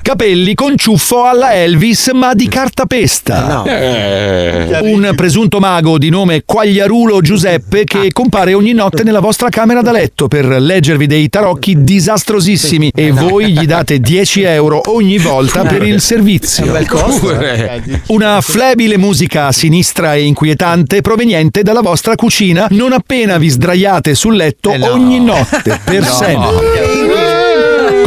[0.00, 3.64] Capelli con ciuffo alla Elvis ma di cartapesta.
[3.64, 4.78] Eh.
[4.82, 9.90] Un presunto mago di nome Quagliarulo Giuseppe che compare ogni notte nella vostra camera da
[9.90, 15.82] letto per leggervi dei tarocchi disastrosissimi e voi gli date 10 euro ogni volta per
[15.82, 16.76] il servizio.
[16.76, 17.82] Eh.
[18.08, 24.36] Una flebile musica sinistra e inquietante proveniente dalla vostra cucina non appena vi sdraiate sul
[24.36, 26.06] letto ogni notte per No.
[26.06, 26.97] sempre.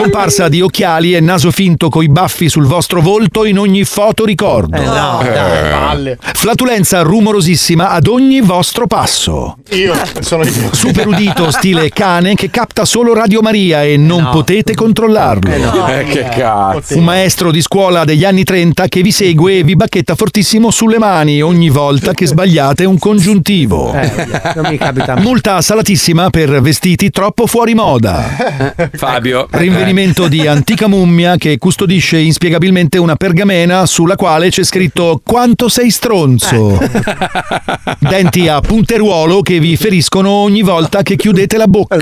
[0.01, 4.75] Comparsa di occhiali e naso finto coi baffi sul vostro volto in ogni foto ricordo.
[4.75, 6.17] Eh, no, dai, palle.
[6.19, 9.57] Flatulenza rumorosissima ad ogni vostro passo.
[9.73, 10.73] Io sono io.
[10.73, 15.85] Super udito stile cane che capta solo Radio Maria e non potete controllarlo.
[15.85, 16.97] Eh, che cazzo.
[16.97, 20.97] Un maestro di scuola degli anni 30 che vi segue e vi bacchetta fortissimo sulle
[20.97, 23.93] mani ogni volta che sbagliate un congiuntivo.
[24.55, 25.15] non mi capita.
[25.19, 28.89] Multa salatissima per vestiti troppo fuori moda.
[28.93, 29.47] Fabio.
[29.51, 35.91] Rinvenimento di antica mummia che custodisce inspiegabilmente una pergamena sulla quale c'è scritto quanto sei
[35.91, 36.79] stronzo.
[37.99, 41.97] Denti a punteruolo che vi feriscono ogni volta che chiudete la bocca.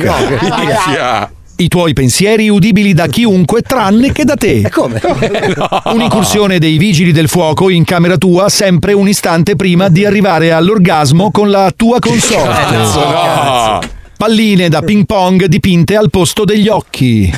[1.56, 4.70] I tuoi pensieri udibili da chiunque tranne che da te.
[4.70, 5.02] Come?
[5.86, 11.32] Un'incursione dei vigili del fuoco in camera tua sempre un istante prima di arrivare all'orgasmo
[11.32, 12.54] con la tua console.
[12.54, 13.98] Cazzo, no.
[14.24, 17.34] Palline da ping pong dipinte al posto degli occhi.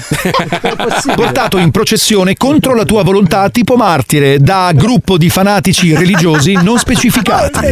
[1.15, 6.79] Portato in processione contro la tua volontà tipo martire da gruppo di fanatici religiosi non
[6.79, 7.71] specificati.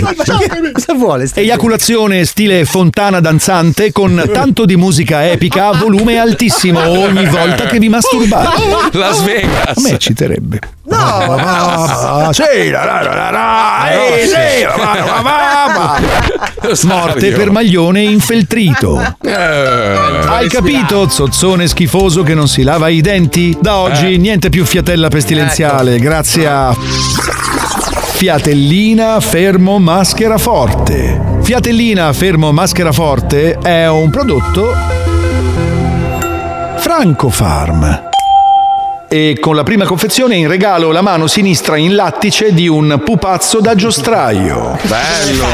[0.74, 1.26] Cosa vuole?
[1.26, 7.66] sta- Eiaculazione stile fontana danzante con tanto di musica epica a volume altissimo ogni volta
[7.66, 8.62] che vi masturbate.
[8.96, 9.76] Las Vegas.
[9.78, 10.60] A me citerebbe.
[10.84, 12.72] No, Ah, sì, eh.
[16.84, 18.99] Morte per maglione infeltrito.
[19.22, 23.58] Hai capito, zozzone schifoso che non si lava i denti?
[23.60, 26.76] Da oggi niente più fiatella pestilenziale, grazie a
[28.20, 31.38] Fiatellina Fermo Maschera Forte.
[31.42, 34.74] Fiatellina Fermo Maschera Forte è un prodotto
[36.78, 38.09] Francofarm.
[39.12, 43.60] E con la prima confezione in regalo la mano sinistra in lattice di un pupazzo
[43.60, 44.78] da giostraio.
[44.84, 45.46] Bello,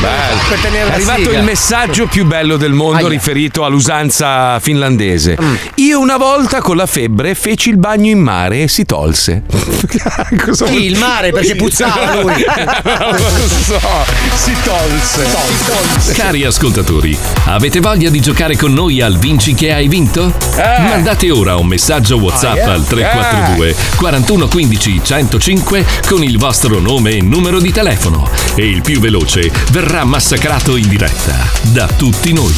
[0.00, 0.32] bello.
[0.70, 5.36] È arrivato il messaggio più bello del mondo riferito all'usanza finlandese.
[5.76, 9.42] Io una volta con la febbre feci il bagno in mare e si tolse.
[10.44, 12.44] Cosa Chi, il mare, perché puzzava lui.
[12.44, 13.80] non lo so,
[14.36, 16.12] si tolse.
[16.12, 20.32] Cari ascoltatori, avete voglia di giocare con noi al Vinci che hai vinto?
[20.56, 22.82] Mandate ora un messaggio WhatsApp Ah, yeah.
[22.84, 28.28] Al 342 41 15 105 con il vostro nome e numero di telefono.
[28.54, 32.54] E il più veloce verrà massacrato in diretta da tutti noi.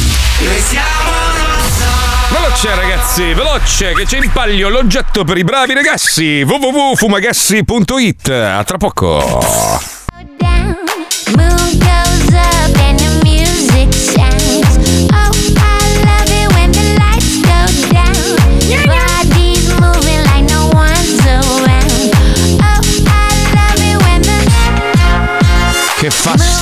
[2.29, 6.43] Veloce ragazzi, veloce che c'è in palio l'oggetto per i bravi ragazzi.
[6.43, 9.41] www.fumagassi.it A tra poco.
[11.37, 11.79] Moon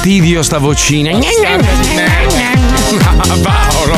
[0.05, 1.13] fastidio sta vocina
[3.43, 3.97] Paolo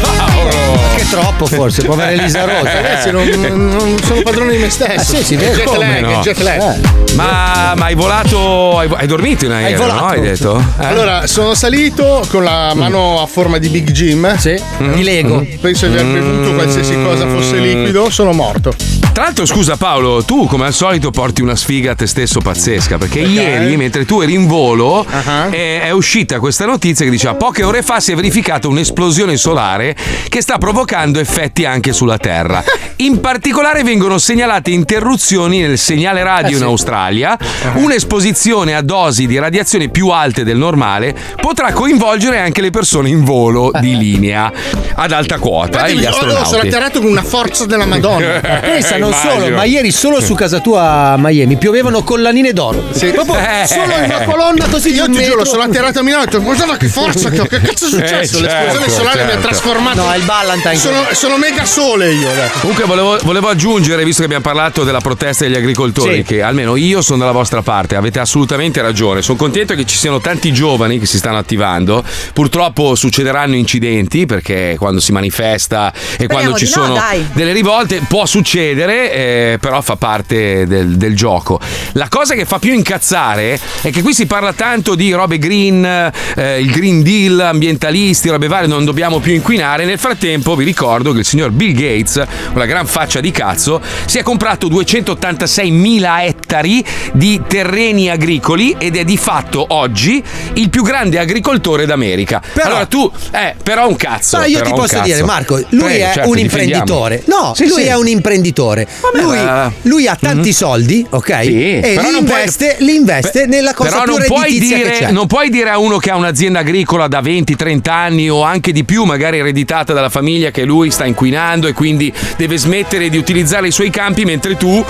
[0.00, 2.72] Paolo Che troppo forse, povera Elisa Rosa.
[2.72, 5.16] Ragazzi, non, non sono padrone di me stesso.
[5.16, 6.20] Eh, sì, sì, È jet lag, no?
[6.22, 6.60] jet lag.
[6.60, 7.14] Eh.
[7.14, 10.00] Ma, ma hai volato hai, hai dormito in aereo, volato.
[10.00, 10.06] no?
[10.06, 10.64] Hai detto?
[10.80, 10.84] Eh?
[10.86, 14.38] Allora, sono salito con la mano a forma di Big Jim.
[14.38, 15.46] Sì, di Lego.
[15.60, 19.03] Penso di aver bevuto qualsiasi cosa fosse liquido, sono morto.
[19.14, 22.98] Tra l'altro, scusa Paolo, tu come al solito porti una sfiga a te stesso pazzesca.
[22.98, 27.62] Perché ieri, mentre tu eri in volo, è, è uscita questa notizia che diceva: poche
[27.62, 29.94] ore fa si è verificata un'esplosione solare
[30.28, 32.64] che sta provocando effetti anche sulla Terra.
[33.04, 37.36] In particolare vengono segnalate interruzioni nel segnale radio in Australia.
[37.74, 43.22] Un'esposizione a dosi di radiazione più alte del normale potrà coinvolgere anche le persone in
[43.22, 44.50] volo di linea
[44.94, 45.84] ad alta quota.
[45.84, 46.66] E gli oh, sono astronauti.
[46.68, 48.40] atterrato con una forza della Madonna.
[48.40, 49.32] Pensa, non immagino.
[49.42, 52.84] solo, ma ieri solo su casa tua a Miami piovevano collanine d'oro.
[53.12, 53.66] Proprio Eh.
[53.66, 55.44] solo in una colonna così di Io ti giuro, metro.
[55.44, 57.88] sono atterrato a Milano e ho detto, guarda che forza che ho, che cazzo è
[57.90, 58.38] successo?
[58.38, 59.46] Eh, L'esplosione certo, solare mi ha certo.
[59.46, 60.00] trasformato.
[60.00, 60.76] No, è il Ballantine.
[60.76, 62.58] Sono, sono mega sole io adesso.
[62.60, 66.22] Comunque volevo, volevo aggiungere, visto che abbiamo parlato della protesta degli agricoltori, Sì.
[66.22, 69.22] che almeno io sono dalla vostra parte, avete assolutamente ragione.
[69.22, 72.02] Sono contento che ci siano tanti giovani che si stanno attivando.
[72.32, 77.26] Purtroppo succederanno incidenti perché quando si manifesta e quando ci no, sono dai.
[77.32, 81.58] delle rivolte può succedere eh, però fa parte del, del gioco.
[81.92, 85.84] La cosa che fa più incazzare è che qui si parla tanto di robe green,
[85.84, 89.84] eh, il Green Deal, ambientalisti, robe varie, non dobbiamo più inquinare.
[89.84, 92.22] Nel frattempo vi ricordo che il signor Bill Gates,
[92.52, 98.96] una gran faccia di cazzo, si è comprato 286 mila ettari di terreni agricoli ed
[98.96, 100.20] è di fatto oggi
[100.54, 102.42] il più grande agricoltore d'America.
[102.62, 104.38] allora tu, eh, però un cazzo.
[104.38, 107.22] Ma io però ti posso dire, Marco, lui Prego, è certo, un imprenditore.
[107.26, 107.88] No, Sì, lui sì.
[107.88, 108.88] è un imprenditore.
[109.14, 110.54] lui, ma- lui ha tanti Mhm.
[110.54, 111.42] soldi, ok?
[111.42, 114.26] Sì, e però li non puoi- investe, li investe Beh, nella cosa Però più non
[114.26, 115.10] puoi, dire, c'è.
[115.12, 118.82] non puoi dire a uno che ha un'azienda agricola da 20-30 anni o anche di
[118.84, 123.66] più, magari ereditata dalla famiglia, che lui sta inquinando e quindi deve smettere di utilizzare
[123.68, 124.82] i suoi campi, mentre tu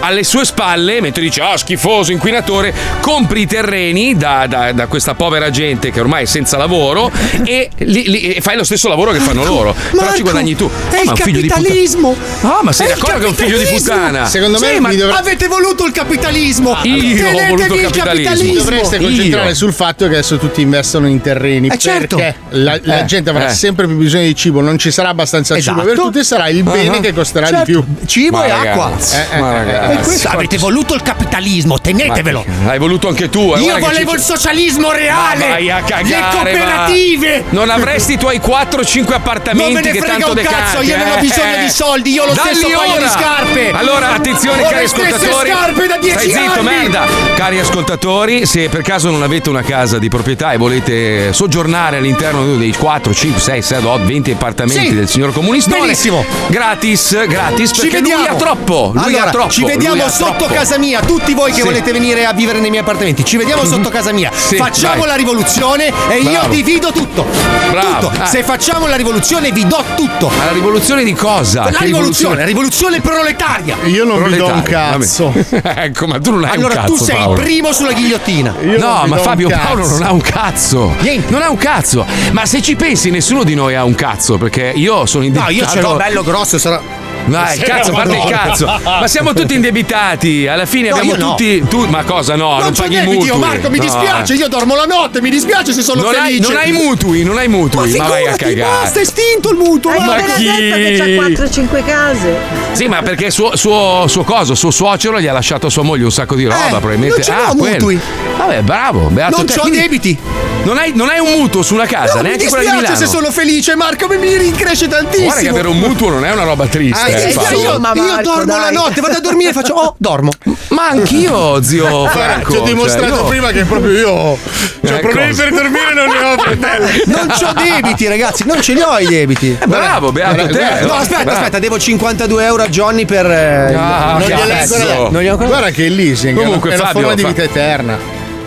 [0.00, 5.14] alle sue spalle, mentre dici ah schifoso inquinatore, compri i terreni da, da- da questa
[5.14, 7.10] povera gente che ormai è senza lavoro
[7.44, 9.72] e, li- li- fai lo stesso lavoro che fanno loro.
[9.72, 10.68] Però ci Marco, guadagni tu.
[10.90, 12.16] È Oh, il capitalismo.
[12.42, 13.94] Ah, ma sei d'accordo che è un figlio di capitalismo.
[13.94, 14.26] puttana?
[14.26, 16.76] Secondo me Sì, ma mi dovre- Avete voluto il capitalismo.
[16.82, 18.54] Io ho voluto il capitalismo.
[18.54, 19.02] Dovreste Io.
[19.02, 21.68] concentrare sul fatto che adesso tutti investono in terreni.
[21.68, 22.16] Eh, certo.
[22.16, 23.54] Perché la, la Eh, gente avrà eh.
[23.54, 25.86] sempre più bisogno di cibo, non ci sarà abbastanza cibo Esatto.
[25.86, 27.00] per tutti e sarà il bene Ah.
[27.00, 27.64] che costerà Certo.
[27.64, 27.84] di più.
[28.06, 28.84] Cibo Ma e acqua.
[28.88, 32.44] ragazzi, Eh, eh, ma eh, ragazzi, E questo ma- avete voluto il capitalismo, tenetevelo.
[32.46, 33.52] Ma- L'hai voluto anche tu.
[33.56, 35.46] eh, Io volevo ci- il socialismo reale.
[35.46, 37.44] Ma vai a cagare, le cooperative.
[37.50, 40.86] Non avresti i tuoi 4-5 appartamenti Non me ne che frega tanto un cazzo, decanti,
[40.86, 41.20] io non ho eh.
[41.20, 43.08] bisogno di soldi, io ho lo Dalli stesso paio di ora.
[43.10, 43.70] scarpe.
[43.72, 45.50] Allora, attenzione, Ho cari ascoltatori.
[45.50, 46.68] scarpe da 10 Stai zitto, anni.
[46.68, 47.06] merda.
[47.34, 52.56] Cari ascoltatori, se per caso non avete una casa di proprietà e volete soggiornare all'interno
[52.56, 54.94] dei 4, 5, 6, 7, 8, 20 appartamenti Sì.
[54.94, 56.24] del signor comunistone, Benissimo.
[56.48, 58.36] gratis, gratis, Ci perché lui vediamo.
[58.36, 58.90] ha troppo.
[58.94, 59.50] Lui allora, ha troppo.
[59.50, 60.54] ci lui vediamo sotto troppo.
[60.54, 61.62] casa mia, tutti voi che Sì.
[61.62, 63.24] volete venire a vivere nei miei appartamenti.
[63.24, 64.30] Ci vediamo sotto casa mia.
[64.34, 65.08] Sì, facciamo dai.
[65.08, 66.48] la rivoluzione e io Bravo.
[66.48, 67.26] divido tutto.
[67.70, 68.08] Bravo.
[68.08, 68.12] Tutto.
[68.22, 68.26] Ah.
[68.26, 70.28] Se facciamo la rivoluzione vi do tutto.
[70.36, 71.64] Ma la rivoluzione di cosa?
[71.64, 73.76] La Che rivoluzione, la rivoluzione proletaria.
[73.84, 75.32] Io non vi do un cazzo.
[75.62, 76.94] ecco, ma tu non hai Allora un cazzo.
[76.94, 77.34] tu sei Paolo.
[77.36, 78.54] il primo sulla ghigliottina.
[78.62, 80.94] Io No, ma Fabio Paolo non ha un cazzo.
[81.28, 82.04] Non ha un cazzo.
[82.32, 84.38] Ma se ci pensi, nessuno di noi ha un cazzo.
[84.38, 85.52] Perché io sono No, indebitato.
[85.52, 87.00] io ce l'ho bello grosso, sarà.
[87.24, 88.66] Dai, Sì, cazzo, a parte il cazzo.
[88.82, 90.48] Ma siamo tutti indebitati.
[90.48, 91.30] Alla fine No, abbiamo io no.
[91.30, 91.62] tutti.
[91.68, 92.54] tu- ma cosa no?
[92.54, 93.26] Non, Non paghi debiti, mutui.
[93.28, 96.32] io Marco, mi No, dispiace, io dormo la notte, mi dispiace se sono non hai,
[96.34, 96.48] felice.
[96.48, 97.90] non hai mutui, non hai mutui.
[97.92, 98.70] Ma, Ma vai a cagare.
[98.82, 99.90] basta, è estinto il mutuo.
[99.92, 100.44] Hai appena chi?
[100.44, 101.04] detto che c'ha
[101.44, 102.36] 4-5 case.
[102.72, 106.04] Sì, ma perché suo, suo, suo coso, suo suocero gli ha lasciato a sua moglie
[106.04, 107.14] un sacco di roba, Eh, probabilmente.
[107.16, 107.72] non ce ah, quello.
[107.74, 108.00] mutui.
[108.36, 109.54] Vabbè, bravo, beato Non te.
[109.54, 110.18] c'ho Quindi debiti.
[110.64, 113.04] Non hai, non hai un mutuo su una casa, No, mi neanche quella di dispiace
[113.04, 115.24] se sono felice, Marco, mi, mi rincresce tantissimo.
[115.24, 116.91] Guarda che avere un mutuo non è una roba triste.
[116.92, 117.58] Ah, eh, Paolo.
[117.60, 118.72] io, Ma io Marco, dormo la dai.
[118.74, 120.30] notte, vado a dormire e faccio, oh, dormo.
[120.68, 122.50] Ma anch'io, zio Guarda, Franco.
[122.52, 124.38] ti ho dimostrato cioè, io- prima che proprio io ho
[124.80, 125.42] Eh, problemi cosa?
[125.42, 126.86] per dormire non ne ho fratello.
[127.06, 129.56] Non c'ho debiti, ragazzi, non ce li ho i debiti.
[129.60, 130.80] Eh, bravo, beato te.
[130.86, 131.38] No, aspetta, Bravo.
[131.38, 133.26] aspetta, devo 52 euro a Johnny per.
[133.30, 135.48] eh, Ah, non gli ho ancora.
[135.48, 137.98] Guarda che il leasing Comunque, è una Fabio, forma di fa- vita eterna.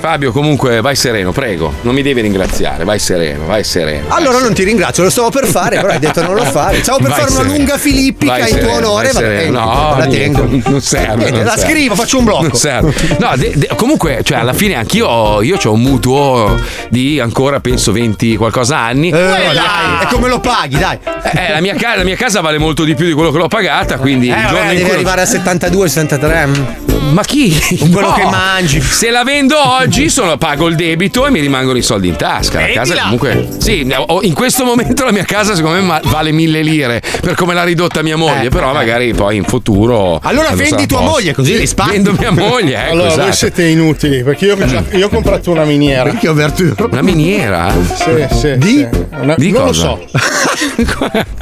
[0.05, 1.73] Fabio, comunque, vai sereno, prego.
[1.81, 4.05] Non mi devi ringraziare, vai sereno, vai sereno.
[4.07, 6.83] vai Allora non ti ringrazio, lo stavo per fare, però hai detto non lo fare.
[6.83, 7.57] Stavo per Vai fare una sereno.
[7.57, 9.35] lunga filippica Vai in sereno, tuo onore, sereno.
[9.35, 9.49] bene.
[9.49, 10.47] No, la tengo.
[10.69, 11.15] Non serve.
[11.23, 11.71] Bene, non la serve.
[11.71, 12.41] scrivo, faccio un blocco.
[12.43, 12.93] Non serve.
[13.17, 16.55] No, de- de- comunque, cioè, alla fine anch'io ho, io ho un mutuo
[16.89, 19.07] di ancora, penso, 20 qualcosa anni.
[19.07, 20.99] Eh, dai, e come lo paghi, dai?
[21.33, 23.47] Eh, la, mia ca- la mia casa vale molto di più di quello che l'ho
[23.47, 26.83] pagata, quindi Eh, vabbè, devi cui arrivare a 72, 73.
[27.11, 27.55] Ma chi?
[27.79, 28.13] Con quello No.
[28.15, 28.81] che mangi.
[28.81, 32.59] Se la vendo oggi, sono, pago il debito e mi rimangono i soldi in tasca.
[32.59, 33.47] La casa comunque.
[33.59, 33.87] Sì,
[34.21, 37.63] in questo momento la mia casa, secondo me, ma- vale mille lire per come l'ha
[37.63, 38.45] ridotta mia moglie.
[38.47, 38.73] Eh, però eh.
[38.73, 40.19] magari poi in futuro.
[40.21, 41.13] Allora vendi tua posto.
[41.13, 41.93] moglie, così risparmi.
[41.93, 43.35] Vendo mia moglie, ecco, allora, voi esatto.
[43.35, 44.57] siete inutili perché io,
[44.91, 46.03] io ho comprato una miniera.
[46.03, 47.73] Perché ho aperto Una miniera?
[47.95, 48.57] Sì, sì.
[48.57, 48.87] Di?
[48.91, 49.05] sì.
[49.11, 49.87] Una- Di non cosa?
[49.87, 51.23] lo so.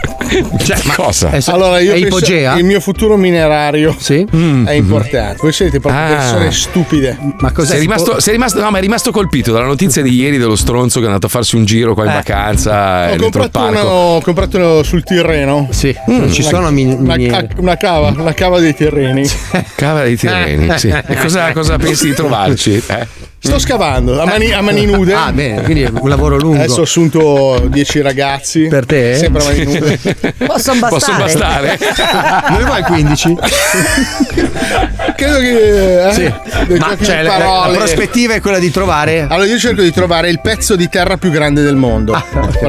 [0.63, 1.29] Cioè, cosa?
[1.31, 2.55] È, Allora, io penso ipogea?
[2.57, 4.25] il mio futuro minerario Sì.
[4.35, 4.65] Mm.
[4.65, 5.37] è importante.
[5.41, 6.07] Voi siete proprio Ah.
[6.07, 7.17] persone stupide.
[7.39, 7.71] Ma cos'è?
[7.71, 10.99] Sei rimasto, sei rimasto- no, ma è rimasto colpito dalla notizia di ieri dello stronzo
[10.99, 12.13] che è andato a farsi un giro qua in Eh.
[12.13, 15.67] vacanza Ho eh, comprato, una, ho comprato una sul Tirreno.
[15.71, 16.17] Sì, Mm.
[16.19, 19.27] non ci Una- sono min- una, una cava, la cava dei terreni.
[19.75, 20.77] Cava dei tireni, Eh.
[20.77, 20.87] sì.
[21.05, 22.81] E cosa, cosa pensi di trovarci?
[22.85, 23.07] Eh?
[23.45, 25.13] Sto scavando a mani, a mani nude.
[25.13, 26.59] Ah, bene, quindi è un lavoro lungo.
[26.59, 28.67] Adesso ho assunto 10 ragazzi.
[28.67, 29.15] Per te?
[29.17, 29.99] Sempre a mani nude.
[30.47, 30.89] Possono bastare.
[30.89, 31.79] Posso bastare?
[32.53, 33.35] Non ne vuoi 15?
[35.15, 36.07] Credo che.
[36.07, 36.33] eh, Sì.
[36.77, 39.27] Ma cioè, la, la prospettiva è quella di trovare.
[39.29, 42.13] Allora io cerco di trovare il pezzo di terra più grande del mondo.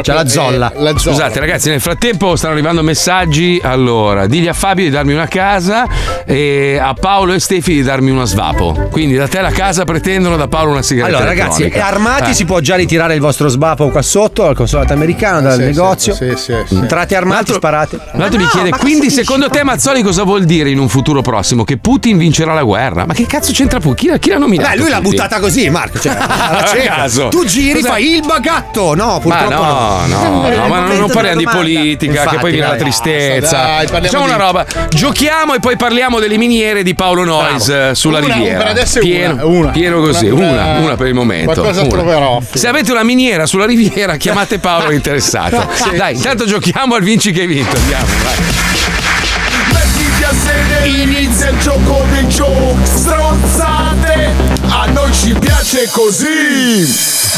[0.02, 0.72] C'è la zolla.
[0.72, 0.98] Eh, la zolla.
[0.98, 3.60] Scusate ragazzi, nel frattempo stanno arrivando messaggi.
[3.62, 5.86] Allora, digli a Fabio di darmi una casa
[6.26, 8.88] e a Paolo e Stefi di darmi uno svapo.
[8.90, 11.86] Quindi da te la casa pretendono, da Paolo una sigaretta Allora, ragazzi, elettronica.
[11.94, 12.34] armati Eh.
[12.34, 16.14] si può già ritirare il vostro sbapo qua sotto al consolato americano, dal Sì, negozio.
[16.14, 16.74] sì, sì, sì.
[16.74, 17.98] Entrate armati, L'altro- sparate.
[18.12, 21.64] L'altro mi chiede, quindi secondo te Mazzoli cosa vuol dire in un futuro prossimo?
[21.64, 23.06] Che Putin vincerà la guerra?
[23.06, 24.12] Ma che cazzo c'entra Putin?
[24.14, 24.70] Chi, chi l'ha nominato?
[24.70, 25.98] Beh, lui l'ha buttata così, Marco.
[25.98, 26.14] Cioè,
[26.86, 27.28] caso.
[27.28, 28.94] Tu giri, Cosa- fai il bagatto.
[28.94, 32.50] No, Ma purtroppo no, no, no, ma non, non parliamo di politica, Infatti, che poi
[32.52, 33.56] viene la tristezza.
[33.56, 37.68] dai, parliamo Facciamo di- una roba, giochiamo e poi parliamo delle miniere di Paolo Noyes
[37.68, 38.58] eh, sulla Una, riviera.
[38.58, 39.70] per adesso è pieno, una, una.
[39.70, 41.52] pieno così, Una- una, una, per il momento.
[41.52, 41.90] Qualcosa una.
[41.90, 42.40] troverò.
[42.52, 45.62] Se avete una miniera sulla riviera, chiamate Paolo interessato.
[45.74, 45.96] Sì.
[45.96, 47.76] Dai, intanto giochiamo al vinci che hai vinto.
[47.76, 48.36] Andiamo, vai.
[49.72, 54.30] Mettiti a sedere, inizia il gioco dei giochi Stronzate,
[54.68, 56.84] a noi ci piace così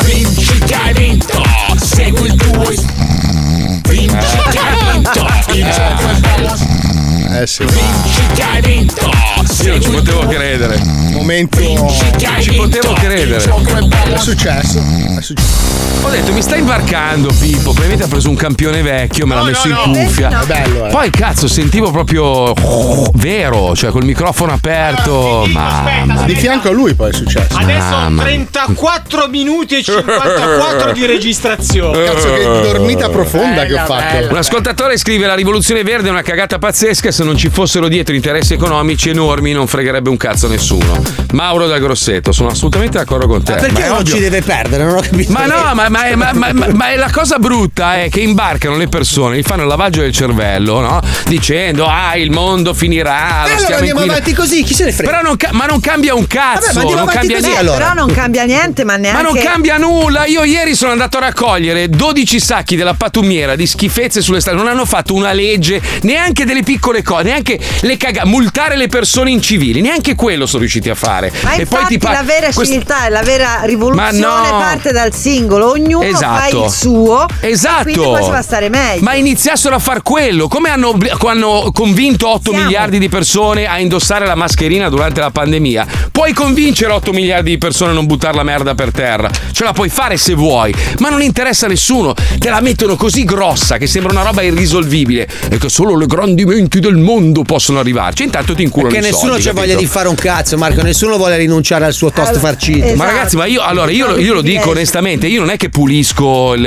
[0.05, 1.43] Vinci che hai vinto,
[1.77, 2.69] segui il tuo
[3.89, 6.86] Vinci che hai vinto, il gioco è bello
[7.29, 7.64] Eh sì.
[7.64, 9.11] Vinci che hai vinto,
[9.64, 10.79] Io non ci potevo credere.
[11.11, 11.61] Momento.
[11.61, 13.37] Non ci potevo credere.
[13.37, 14.79] È successo.
[15.18, 15.87] È successo.
[16.03, 17.62] Ho detto, mi stai imbarcando, Pippo.
[17.62, 20.41] Probabilmente ha preso un campione vecchio, me l'ha messo in cuffia.
[20.41, 20.91] È bello, eh.
[20.91, 25.45] Poi, cazzo, sentivo proprio oh, vero, cioè col microfono aperto.
[25.51, 26.22] Mamma.
[26.22, 27.57] Di fianco a lui poi è successo.
[27.57, 28.22] Adesso Mamma.
[28.22, 32.05] 34 minuti e 54 di registrazione.
[32.05, 34.29] Cazzo, che dormita profonda che ho fatto.
[34.31, 37.11] Un ascoltatore scrive: La rivoluzione verde è una cagata pazzesca.
[37.17, 41.03] Se non ci fossero dietro interessi economici enormi, non fregherebbe un cazzo a nessuno.
[41.33, 43.53] Mauro da Grosseto, sono assolutamente d'accordo con te.
[43.53, 44.85] Ma perché Ma non ovvio- ci deve perdere?
[44.85, 45.33] Non ho capito.
[45.33, 48.77] Ma no, ma, ma- ma- ma- ma- ma è la cosa brutta è che imbarcano
[48.77, 51.01] le persone, gli fanno il lavaggio del cervello, no?
[51.25, 53.47] Dicendo, ah, il mondo finirà.
[53.47, 54.12] E lo allora andiamo inquina-".
[54.12, 55.11] avanti così, chi se ne frega?
[55.11, 56.81] Però non ca- ma non cambia un cazzo.
[56.83, 57.71] Vabbè, non cambia così, niente.
[57.73, 59.23] Però non cambia niente, ma neanche.
[59.23, 60.27] Ma non cambia nulla.
[60.27, 64.59] Io ieri sono andato a raccogliere 12 sacchi della pattumiera di schifezze sulle strade.
[64.59, 69.31] Non hanno fatto una legge, neanche delle piccole cose, neanche le caga- multare le persone
[69.31, 69.81] incivili.
[69.81, 71.33] Neanche quello sono riusciti a fare.
[71.43, 74.19] Ma e poi infatti ti pa- la vera quest- civiltà e la vera rivoluzione
[74.51, 74.59] no.
[74.59, 76.59] parte dal singolo, ognuno Esatto.
[76.59, 77.27] fa il suo.
[77.41, 77.83] Esatto.
[77.85, 79.03] Quindi poi si va a stare meglio.
[79.03, 80.49] Ma iniziassero a far quello.
[80.49, 80.97] Come hanno,
[81.27, 85.87] hanno convinto 8 miliardi di persone a indossare la mascherina durante la pandemia?
[86.11, 89.31] Puoi convincere 8 miliardi di persone a non buttare la merda per terra.
[89.53, 92.15] Ce la puoi fare se vuoi, ma non interessa a nessuno.
[92.39, 96.45] Te la mettono così grossa che sembra una roba irrisolvibile e che solo le grandi
[96.45, 98.23] menti del mondo possono arrivarci.
[98.25, 99.67] Intanto ti inculano Perché i nessuno soldi, c'ha capito?
[99.75, 100.83] voglia di fare un cazzo, Marco.
[100.83, 102.95] Nessuno vuole rinunciare al suo toast farcito.
[102.95, 105.69] Ma ragazzi, ma io allora io, lo- io lo dico onestamente, io non è che
[105.69, 106.65] pulisco il-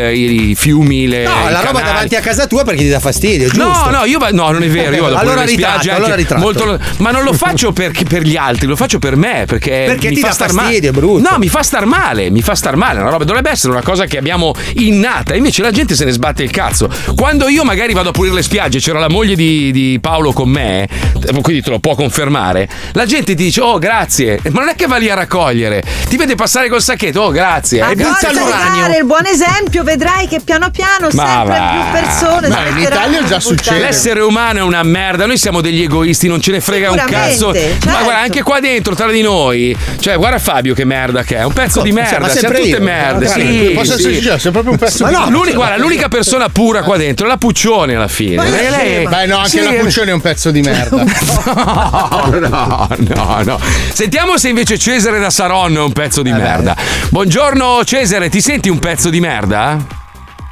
[0.51, 1.83] i fiumi, le, No, i la roba canali.
[1.85, 3.63] davanti a casa tua perché ti dà fastidio, giusto?
[3.63, 4.95] No, no, io va- no, non è vero.
[4.95, 6.41] Io vado allora ritratto, spiagge allora ritratto.
[6.41, 9.43] molto- ma non lo faccio per, per gli altri, lo faccio per me.
[9.47, 10.87] Perché, Perché mi ti fa dà star fastidio, male.
[10.87, 11.29] è brutto.
[11.29, 12.99] No, mi fa star male, mi fa star male.
[12.99, 15.35] Una roba dovrebbe essere una cosa che abbiamo innata.
[15.35, 16.89] Invece la gente se ne sbatte il cazzo.
[17.15, 20.49] Quando io magari vado a pulire le spiagge, c'era la moglie di, di Paolo con
[20.49, 22.67] me, eh, quindi te lo può confermare.
[22.93, 24.39] La gente ti dice: Oh, grazie.
[24.51, 27.81] Ma non è che va lì a raccogliere, ti vede passare col sacchetto, oh, grazie.
[27.81, 28.81] A E butta di l'uranio.
[28.81, 31.69] dare il buon esempio, vedrai che piano piano Ma sempre va.
[31.71, 35.81] più persone Ma in smetteranno di buttare- L'essere umano è una merda, noi siamo degli
[35.81, 37.47] egoisti, non ce ne frega un cazzo.
[37.47, 37.89] Ma certo.
[37.89, 39.75] guarda, anche qua dentro, tra di noi.
[39.99, 42.67] Cioè, guarda Fabio che merda che è, un pezzo di Cioè, merda, ma siamo tutte
[42.67, 42.81] io?
[42.81, 43.25] merde.
[43.27, 44.21] Ma Sì, posso sì.
[44.37, 45.35] sei proprio un pezzo Ma di no, merda.
[45.37, 48.35] l'unica, guarda, l'unica persona pura qua dentro è la Puccione alla fine.
[48.35, 51.03] Ma Perché lei- Beh, no, anche Sì, la Puccione è un pezzo di merda.
[52.39, 53.59] No, no, no.
[53.91, 56.75] Sentiamo se invece Cesare da Saronno è un pezzo Eh, di merda.
[57.09, 59.77] Buongiorno Cesare, ti senti un pezzo di merda?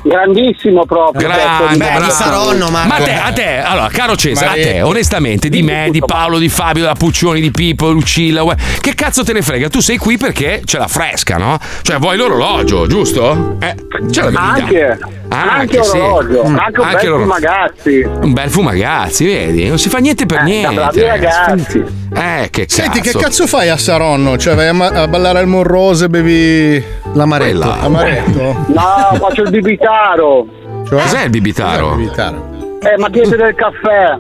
[0.04, 1.28] Grandissimo proprio.
[1.28, 2.12] Grande, Beh, bravo.
[2.12, 4.88] Saronno, ma a te, a te, allora, caro Cesare, a te, Maria.
[4.88, 9.24] onestamente, di me, di Paolo, di Fabio, da Puccioni, di Pippo, Lucilla, uè, che cazzo
[9.24, 9.68] te ne frega?
[9.70, 11.58] Tu sei qui perché c'è la fresca, no?
[11.82, 13.58] Cioè, vuoi l'orologio, giusto?
[13.60, 13.76] Eh,
[14.12, 15.00] ce l'avevi Anche,
[15.38, 15.98] Ah, anche sì.
[15.98, 17.20] orologio, Mm, anche un bel l'orologio.
[17.22, 18.08] fumagazzi.
[18.22, 19.68] Un bel fumagazzi, vedi?
[19.68, 20.76] Non si fa niente per Eh, niente.
[20.76, 21.78] da bravi ragazzi.
[22.14, 22.82] Eh, che cazzo.
[22.82, 24.38] Senti, che cazzo fai a Saronno?
[24.38, 26.84] Cioè, vai a, ma- a ballare al Monrose e bevi
[27.14, 27.58] l'amaretto?
[27.60, 27.80] Quella.
[27.82, 28.42] Amaretto?
[28.68, 30.46] No, faccio il bibitaro.
[30.88, 31.02] Cioè?
[31.02, 31.90] Cos'è il bibitaro?
[31.90, 32.46] Cos'è il bibitaro?
[32.82, 34.18] Eh, ma chiede del caffè.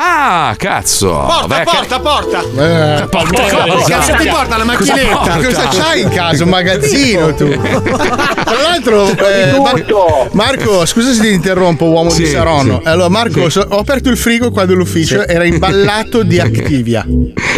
[0.00, 1.08] Ah, cazzo.
[1.26, 2.40] Porta, Beh, porta, porta.
[2.40, 3.84] Eh, porta cosa?
[3.88, 5.16] cazzo ti porta la Cosa macchinetta?
[5.16, 5.36] porta?
[5.38, 6.44] Cosa c'hai in casa?
[6.44, 7.48] Un magazzino tu?
[7.48, 12.78] Tra l'altro, eh, Mar- Marco, scusa se ti interrompo, uomo di Sì, Saronno.
[12.80, 12.88] sì.
[12.88, 17.04] Allora, Marco, so- ho aperto il frigo qua dell'ufficio, era imballato di Activia.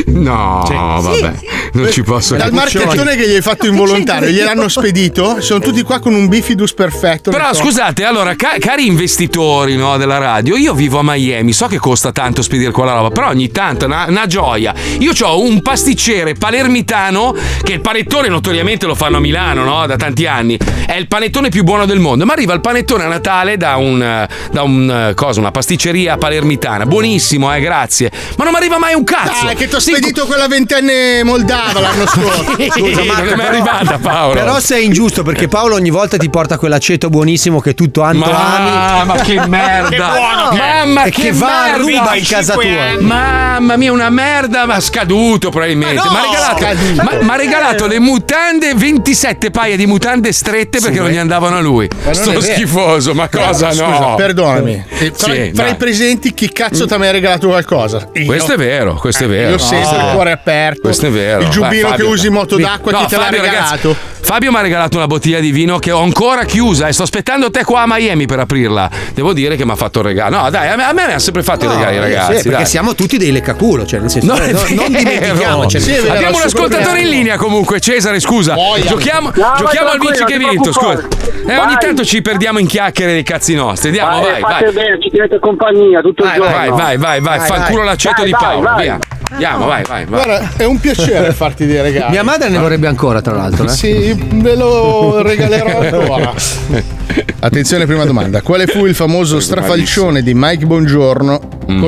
[0.06, 1.32] No, vabbè,
[1.74, 5.42] non ci posso Dal marchettone che gli hai fatto involontario, gliel'hanno spedito.
[5.42, 7.30] Sono tutti qua con un bifidus perfetto.
[7.30, 11.76] Però scusate, allora, ca- cari investitori no, della radio, io vivo a Miami, so che
[11.78, 14.72] costa tanto tanto spedire quella roba, però ogni tanto è una, una gioia.
[14.98, 19.86] Io ho un pasticcere palermitano che il panettone notoriamente lo fanno a Milano, no?
[19.86, 20.56] Da tanti anni.
[20.86, 22.24] È il panettone più buono del mondo.
[22.24, 26.86] Ma arriva il panettone a Natale da un da un eh, cosa, una pasticceria palermitana.
[26.86, 28.10] Buonissimo, eh, grazie.
[28.36, 29.46] Ma non mi arriva mai un cazzo.
[29.46, 32.54] Dai, che ti ho spedito quella ventenne moldava l'anno scorso.
[32.70, 34.34] Scusa, Marco, non è arrivata Paolo.
[34.34, 39.00] Però sei ingiusto perché Paolo ogni volta ti porta quell'aceto buonissimo che tutto tanto Ma-
[39.00, 39.06] ami.
[39.06, 39.88] ma che merda.
[39.88, 40.50] Che buono.
[40.56, 41.76] Mamma, che che va a merda.
[41.78, 42.64] ruba in casa tua.
[43.00, 46.02] Mamma mia, una merda, ma scaduto probabilmente.
[46.08, 51.16] Ma no, regalato, ma- regalato le mutande, 27 paia di mutande strette perché non gli
[51.16, 51.88] andavano a lui.
[52.10, 54.14] Sto schifoso, ma cosa Scusa, no?
[54.16, 54.84] perdonami.
[55.14, 55.70] Fra, Sì, dai.
[55.70, 58.08] i presenti, chi cazzo ti ha mai regalato qualcosa?
[58.14, 58.26] Io.
[58.26, 59.50] Questo è vero, questo è vero.
[59.50, 60.80] Io sempre, è il cuore aperto.
[60.82, 61.40] Questo è vero.
[61.42, 63.96] Il giubbino Vai, che usi in moto d'acqua, No, chi te l'ha Fabio, ragazzi, regalato?
[64.22, 67.50] Fabio mi ha regalato una bottiglia di vino che ho ancora chiusa e sto aspettando
[67.50, 68.88] te qua a Miami per aprirla.
[69.14, 70.42] Devo dire che mi ha fatto il regalo.
[70.42, 72.36] No, dai, a me, a me mi ha sempre fatto i regali, No, ragazzi.
[72.36, 72.66] sì, perché dai.
[72.66, 74.98] siamo tutti dei leccaculo, cioè nel senso, Non, no- non vero.
[74.98, 75.84] dimentichiamocene.
[75.84, 78.54] Sì, Abbiamo un il ascoltatore in linea comunque, Cesare, scusa.
[78.54, 78.84] Boia.
[78.86, 81.08] Giochiamo, No, giochiamo vai al vinci che hai vinto, scusa.
[81.46, 81.78] Eh, ogni Vai.
[81.80, 83.88] tanto ci perdiamo in chiacchiere dei cazzi nostri.
[83.88, 84.72] Andiamo, vai, fate vai.
[84.74, 86.54] bene, ci tenete compagnia tutto il Vai, giorno.
[86.54, 87.86] vai, vai, vai, vai, Vai, fanculo vai.
[87.86, 88.82] l'aceto Vai, di vai, Paolo, vai.
[88.82, 88.98] via.
[89.32, 90.24] Andiamo, vai, vai, vai.
[90.24, 92.10] Guarda, è un piacere farti dei regali.
[92.10, 93.64] Mia madre ne vorrebbe ancora, tra l'altro.
[93.64, 93.68] Eh?
[93.68, 96.32] Sì, ve lo regalerò ancora.
[97.40, 98.42] Attenzione, prima domanda.
[98.42, 101.40] Quale fu il famoso strafalcione di Mike Bongiorno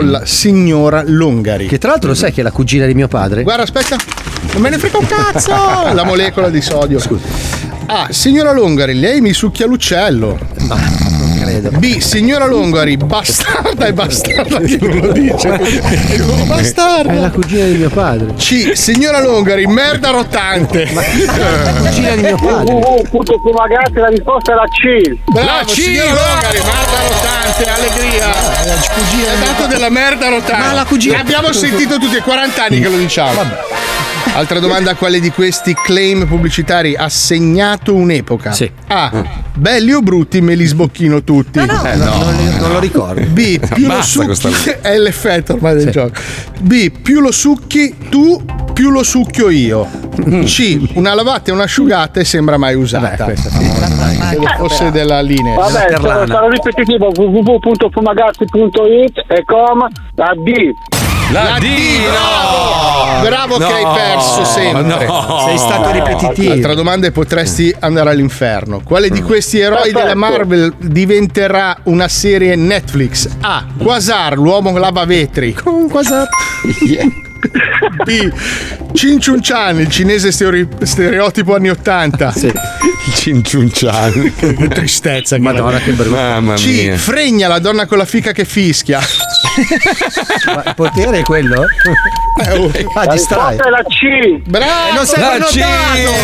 [0.03, 1.69] con la signora Longari?
[1.69, 3.43] Che tra l'altro lo sai che è la cugina di mio padre?
[3.43, 3.97] Guarda, aspetta.
[4.53, 5.51] Non me ne frega un cazzo!
[5.95, 6.99] La molecola di sodio.
[6.99, 7.25] Scusa.
[7.87, 8.09] A.
[8.11, 10.39] Signora Longari, lei mi succhia l'uccello.
[10.67, 11.12] non
[11.61, 11.71] credo.
[11.79, 11.99] B.
[11.99, 15.61] Signora Longari, bastarda e bastarda non lo dice.
[16.47, 17.13] Bastarda.
[17.13, 18.35] È la cugina di mio padre.
[18.35, 18.73] C.
[18.75, 20.91] Signora Longari, merda rottante.
[20.93, 22.73] La cugina di mio padre.
[22.73, 25.31] www.fumagazzi la risposta è la C.
[25.31, 26.11] Bravo, La C, signora.
[26.11, 28.31] Longari, merda rottante, allegria.
[29.33, 30.67] È dato della merda rottante.
[30.67, 33.41] Ma la cugina- L'abbiamo sentito tutti, è 40 anni che lo diciamo.
[34.35, 38.53] Altra domanda, quale di questi claim pubblicitari ha segnato un'epoca?
[38.53, 38.73] Sì.
[38.87, 39.13] A.
[39.55, 41.59] Belli o brutti me li sbocchino tutti.
[41.59, 43.21] Eh, no, non, non lo ricordo.
[43.27, 43.59] B.
[43.75, 44.71] Più lo Basta questa succhi.
[44.81, 46.15] È l'effetto ormai del gioco.
[46.61, 46.91] B.
[46.91, 49.87] Più lo succhi tu, più lo succhio io.
[50.45, 50.81] C.
[50.95, 53.27] Una lavata e un'asciugata e sembra mai usata.
[53.27, 55.57] Credo fosse della linea.
[55.57, 60.73] Vabbè, sarò, sarò ripetitivo www.fumagazzi.it e com la D.
[61.33, 61.67] La D,
[62.11, 63.21] Bravo!
[63.23, 64.83] Bravo che hai No, perso sempre.
[64.83, 65.45] no.
[65.47, 66.53] Sei stato ripetitivo.
[66.53, 68.81] Altra domanda e potresti andare all'inferno.
[68.85, 73.29] Quale di questi eroi della Marvel diventerà una serie Netflix?
[73.41, 73.65] A.
[73.79, 75.55] Quasar, l'uomo lavavetri.
[75.55, 76.29] Con Quasar.
[78.05, 78.31] B.
[78.93, 82.33] Cin Chun Chan, il cinese stereotipo anni 80.
[83.15, 84.31] Cinciunciano.
[84.37, 85.37] Che tristezza.
[85.37, 86.11] che Madonna, che brutto.
[86.17, 86.65] Mamma C.
[86.67, 86.97] mia.
[86.97, 89.01] Fregna, la donna con la fica che fischia.
[90.47, 91.65] Ma il potere è quello?
[92.43, 92.71] Eh, oh.
[92.95, 93.57] Ah, La distrai.
[93.57, 94.41] è la C.
[94.49, 94.95] Bravo!
[94.95, 95.45] non sei La!
[95.45, 95.57] C.
[95.59, 96.15] Bravo,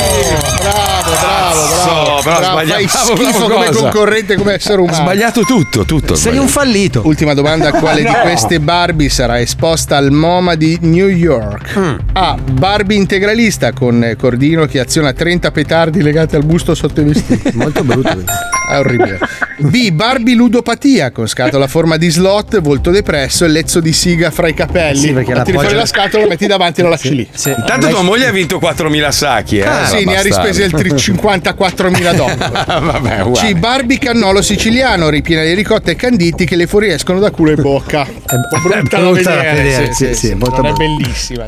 [0.61, 1.17] bravo, bravo.
[1.19, 3.81] Cazzo, Bravo, sbagliavo, Fai schifo bravo come cosa?
[3.81, 4.97] concorrente, come essere umano.
[4.97, 6.15] sbagliato tutto, tutto.
[6.15, 6.43] Sei sbagliato.
[6.43, 7.03] un fallito.
[7.05, 12.01] Ultima domanda: quale di queste Barbie sarà esposta al MoMA di New York?
[12.13, 12.37] A.
[12.37, 17.57] Barbie integralista con cordino che aziona 30 petardi legati al busto sotto i vestiti.
[17.57, 18.25] Molto brutto.
[18.69, 19.19] È orribile.
[19.59, 19.91] B.
[19.91, 24.47] Barbie ludopatia con scatola a forma di slot, volto depresso e lezzo di siga fra
[24.49, 24.99] i capelli.
[24.99, 27.29] Sì, perché la Tiri fuori la scatola, la metti davanti e la lasci lì.
[27.33, 27.53] Sì.
[27.57, 29.67] Intanto tua moglie ha vinto 4.000 sacchi, eh?
[29.67, 32.37] Ah, sì, ne ha rispesi altri 54.000 dollari.
[32.87, 33.53] Vabbè, uguale.
[33.53, 33.55] C.
[33.55, 38.07] Barbie cannolo siciliano, ripiena di ricotta e canditi che le fuoriescono da culo e bocca.
[38.09, 39.93] Un po' brutta da vedere.
[39.93, 41.45] sì, sì, molto non è bellissima.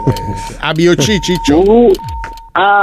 [0.58, 1.62] A, B o C, Ciccio?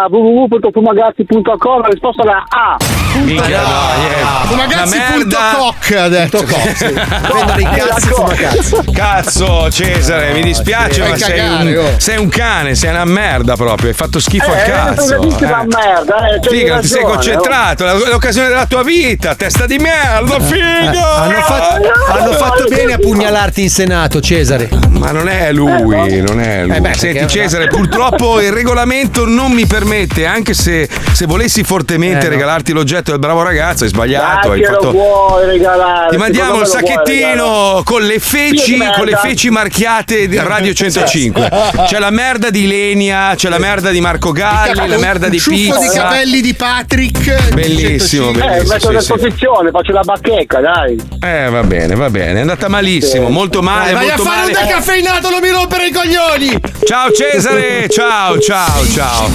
[0.09, 2.77] www.fumagazzi.com la risposta è A.
[3.23, 4.25] Minchia, no, niente.
[4.47, 6.43] Fumagazzi.coc ha detto.
[6.43, 8.75] Prendono i cazzi fumacazzi.
[8.93, 11.99] Cazzo, Cesare, mi dispiace, ma sei cagare, un, oh.
[11.99, 13.89] sei un cane, sei una merda proprio.
[13.89, 15.21] Hai fatto schifo al Eh, cazzo.
[15.21, 15.35] eh.
[15.65, 20.39] merda, eh, Figa, non ti sei concentrato, è l'occasione della tua vita, testa di merda,
[20.39, 21.15] figa!
[21.17, 24.69] Hanno fatto, hanno fatto bene a pugnalarti in Senato, Cesare.
[24.89, 26.75] Ma non è lui, non è lui.
[26.75, 32.25] Eh beh, Senti Cesare, purtroppo il regolamento non mi permette, anche se, se volessi fortemente
[32.25, 32.29] Eh, no.
[32.29, 34.49] regalarti l'oggetto del bravo ragazzo, hai sbagliato.
[34.49, 34.91] Dai, Hai fatto...
[34.91, 36.09] vuoi regalare?
[36.09, 41.49] Ti mandiamo il sacchettino con le feci, con le feci marchiate di Radio 105.
[41.87, 45.41] C'è la merda di Lenia, c'è la merda di Marco Galli, la merda di Un
[45.41, 46.01] ciuffo di Pizza.
[46.03, 47.53] capelli di Patrick.
[47.53, 48.41] Bellissimo, 105.
[48.41, 48.73] Eh, bellissimo.
[48.73, 50.97] metto a sì, disposizione, faccio la bacheca, dai.
[51.19, 52.37] Eh, va bene, va bene.
[52.37, 54.65] È andata malissimo, molto male, Vai a molto fare un male.
[54.67, 56.59] decaffeinato, non mi rompere i coglioni!
[56.85, 59.29] Ciao Cesare, ciao, ciao, ciao.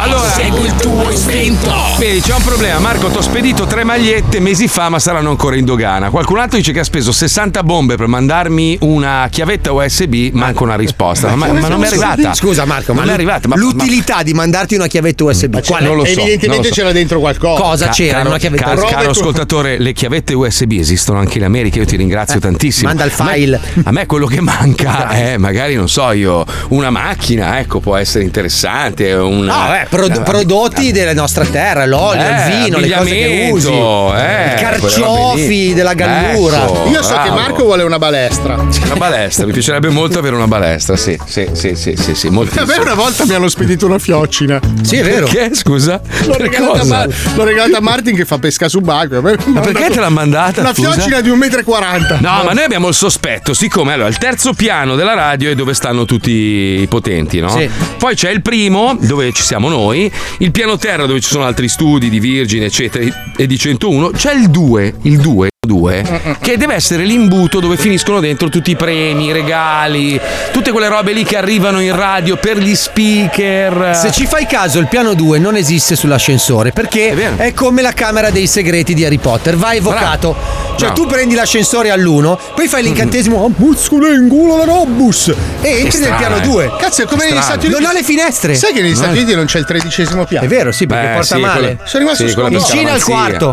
[0.00, 1.70] Allora, segui il tuo istinto.
[1.98, 2.67] Vedi, c'è un problema.
[2.68, 6.10] Problema, Marco, ti ho spedito tre magliette mesi fa, ma saranno ancora in dogana.
[6.10, 10.76] Qualcun altro dice che ha speso 60 bombe per mandarmi una chiavetta USB, manca una
[10.76, 11.34] risposta.
[11.34, 12.34] Ma, ma non mi è arrivata.
[12.34, 13.48] Scusa Marco, ma non è arrivata.
[13.48, 15.86] Ma, l'utilità di mandarti una chiavetta USB qual è?
[15.86, 16.80] non lo so, Evidentemente lo so.
[16.80, 17.60] c'era dentro qualcosa.
[17.62, 18.16] Cosa Ca- c'era?
[18.18, 18.90] caro- Una chiavetta caro, USB?
[18.92, 22.90] caro ascoltatore, le chiavette USB esistono anche in America, io ti ringrazio tantissimo.
[22.90, 23.60] Eh, manda il A me- file.
[23.84, 28.24] A me, quello che manca è magari, non so io, una macchina, ecco, può essere
[28.24, 29.12] interessante.
[29.14, 33.10] Una, No, eh, pro- una- prodotti della nostra terra, l'olio, Eh, il vino, le cose
[33.10, 36.62] che usi, eh, i carciofi della gallura.
[36.64, 37.34] Ecco, Io so che bravo.
[37.34, 38.54] Marco vuole una balestra.
[38.56, 42.30] Una balestra, mi piacerebbe molto avere una balestra, sì, sì, sì, sì, sì, sì A
[42.30, 42.66] moltissimo.
[42.66, 44.60] me una volta mi hanno spedito una fioccina.
[44.82, 45.26] Sì, è vero.
[45.26, 46.00] Perché, scusa?
[46.26, 46.84] L'ho regalata, a?
[46.84, 49.20] Mar- l'ho regalata a Martin che fa pesca subacquea.
[49.20, 50.92] Ma perché te l'ha mandata, Una scusa?
[50.92, 52.18] fiocina di 1,40 m.
[52.20, 55.74] No, ma noi abbiamo il sospetto, siccome allora il terzo piano della radio è dove
[55.74, 57.50] stanno tutti i potenti, no?
[57.50, 57.68] Sì.
[57.98, 61.68] Poi c'è il primo, dove ci siamo noi, il piano terra dove ci sono altri
[61.68, 63.04] studi di Virgin, eccetera,
[63.36, 65.48] e di 101, c'è il 2, il 2.
[65.68, 70.18] 2 che deve essere l'imbuto dove finiscono dentro tutti i premi, i regali,
[70.50, 73.94] tutte quelle robe lì che arrivano in radio per gli speaker.
[73.94, 78.30] Se ci fai caso, il piano 2 non esiste sull'ascensore perché è, come la camera
[78.30, 80.34] dei segreti di Harry Potter, va evocato.
[80.78, 80.94] Cioè, Bravo.
[80.94, 85.28] tu prendi l'ascensore all'1, poi fai l'incantesimo Ammuzzcolo in culo la robus
[85.60, 86.40] e entri nel strano, piano eh.
[86.40, 86.72] 2.
[86.78, 87.40] Cazzo, è come negli.
[87.40, 87.80] Stati Uniti.
[87.82, 88.54] Non ha le finestre.
[88.54, 89.16] Sai che negli Stati.
[89.16, 90.46] Uniti non c'è il tredicesimo piano?
[90.46, 91.60] È vero, sì, perché Beh, porta sì, male.
[91.60, 93.52] quello- Sono rimasto sì, per Vicino al quarto.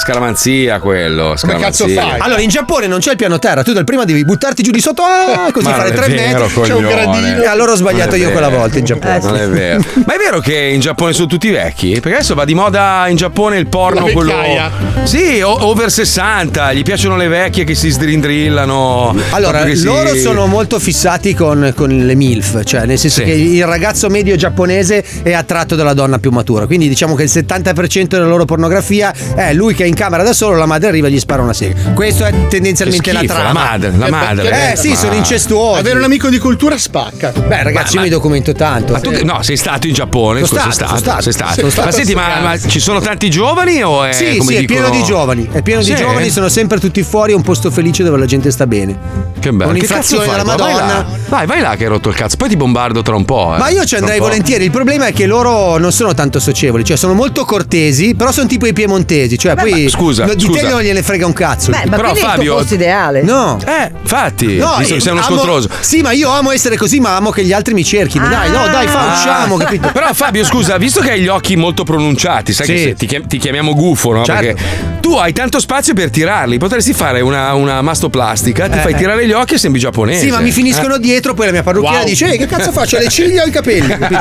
[0.00, 1.34] Scaramanzia quello.
[1.36, 2.16] scaramanzia.
[2.18, 4.80] Allora, in Giappone non c'è il piano terra, tu dal prima devi buttarti giù di
[4.80, 6.60] sotto, ah, così Ma fare tre vero, metri.
[6.62, 6.88] C'è un coglione.
[6.94, 7.42] gradino.
[7.42, 9.18] E allora ho sbagliato io quella volta in Giappone.
[9.22, 9.82] Non è vero.
[10.06, 11.92] Ma è vero che in Giappone sono tutti vecchi?
[12.00, 14.32] Perché adesso va di moda in Giappone il porno La quello.
[14.36, 14.70] vecchiaia.
[15.04, 19.14] Sì, o- over 60, gli piacciono le vecchie che si sdrindrillano.
[19.30, 23.24] Allora, che si- loro sono molto fissati con, con le MILF, cioè nel senso Sì.
[23.26, 26.66] che il ragazzo medio giapponese è attratto dalla donna più matura.
[26.66, 30.32] Quindi diciamo che il 70% della loro pornografia è lui che è in camera da
[30.32, 31.90] solo, la madre arriva e gli spara una sega.
[31.94, 33.52] Questo è tendenzialmente Che la schifo, trama.
[33.52, 34.48] la madre, la Eh, madre.
[34.48, 35.80] perché- Eh sì, Ma- sono incestuosi.
[35.80, 37.32] Avere un amico di cultura spacca.
[37.32, 38.92] Beh, ragazzi, Ma- io mi documento tanto.
[38.92, 40.44] Ma tu no, sei stato in Giappone?
[40.44, 41.30] Sono stato, sei sono sei stato.
[41.30, 41.54] stato.
[41.60, 41.86] Sono stato.
[41.88, 44.80] ma senti, ma, ma ci sono tanti giovani o è Sì, come sì, è dicono-
[44.90, 45.48] pieno di giovani.
[45.50, 45.92] È pieno Sì?
[45.94, 48.96] di giovani, sono sempre tutti fuori, è un posto felice dove la gente sta bene.
[49.38, 49.70] Che bello.
[49.70, 51.06] Un'inflazione della Madonna.
[51.28, 52.36] Vai, vai là che hai rotto il cazzo.
[52.36, 53.54] Poi ti bombardo tra un po'.
[53.54, 53.58] eh.
[53.58, 54.64] Ma io ci andrei volentieri.
[54.64, 58.46] Il problema è che loro non sono tanto socievoli, cioè sono molto cortesi, però sono
[58.46, 59.38] tipo i piemontesi.
[59.38, 60.60] Cioè, poi scusa, no, di scusa.
[60.60, 61.70] te non gliene frega un cazzo.
[61.70, 63.22] Beh, ma Però, quindi è il Fabio- tuo posto ideale.
[63.22, 63.58] No.
[63.64, 65.68] Eh, infatti, No, visto che sei uno amo- scontroso.
[65.80, 68.26] Sì, ma io amo essere così, ma amo che gli altri mi cerchino.
[68.28, 69.14] Dai, no, dai, fa, Ah.
[69.14, 69.90] usciamo, capito?
[69.92, 72.72] Però Fabio, scusa, visto che hai gli occhi molto pronunciati, sai Sì.
[72.72, 74.24] che se- ti, chiam- ti chiamiamo gufo, no?
[74.24, 74.42] Certo.
[74.54, 76.58] Perché tu hai tanto spazio per tirarli.
[76.58, 78.96] Potresti fare una, una mastoplastica, ti Eh, fai eh.
[78.96, 80.20] tirare gli occhi e sembri giapponese.
[80.26, 81.00] Sì, ma mi finiscono Eh.
[81.00, 82.06] dietro, poi la mia parrucchiera Wow.
[82.06, 82.98] dice: Ehi, che cazzo faccio?
[82.98, 83.86] Le ciglia o i capelli?
[83.88, 84.16] Capito?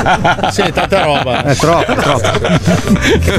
[0.52, 1.44] Sì, tanta roba.
[1.44, 2.30] È troppo, è troppo.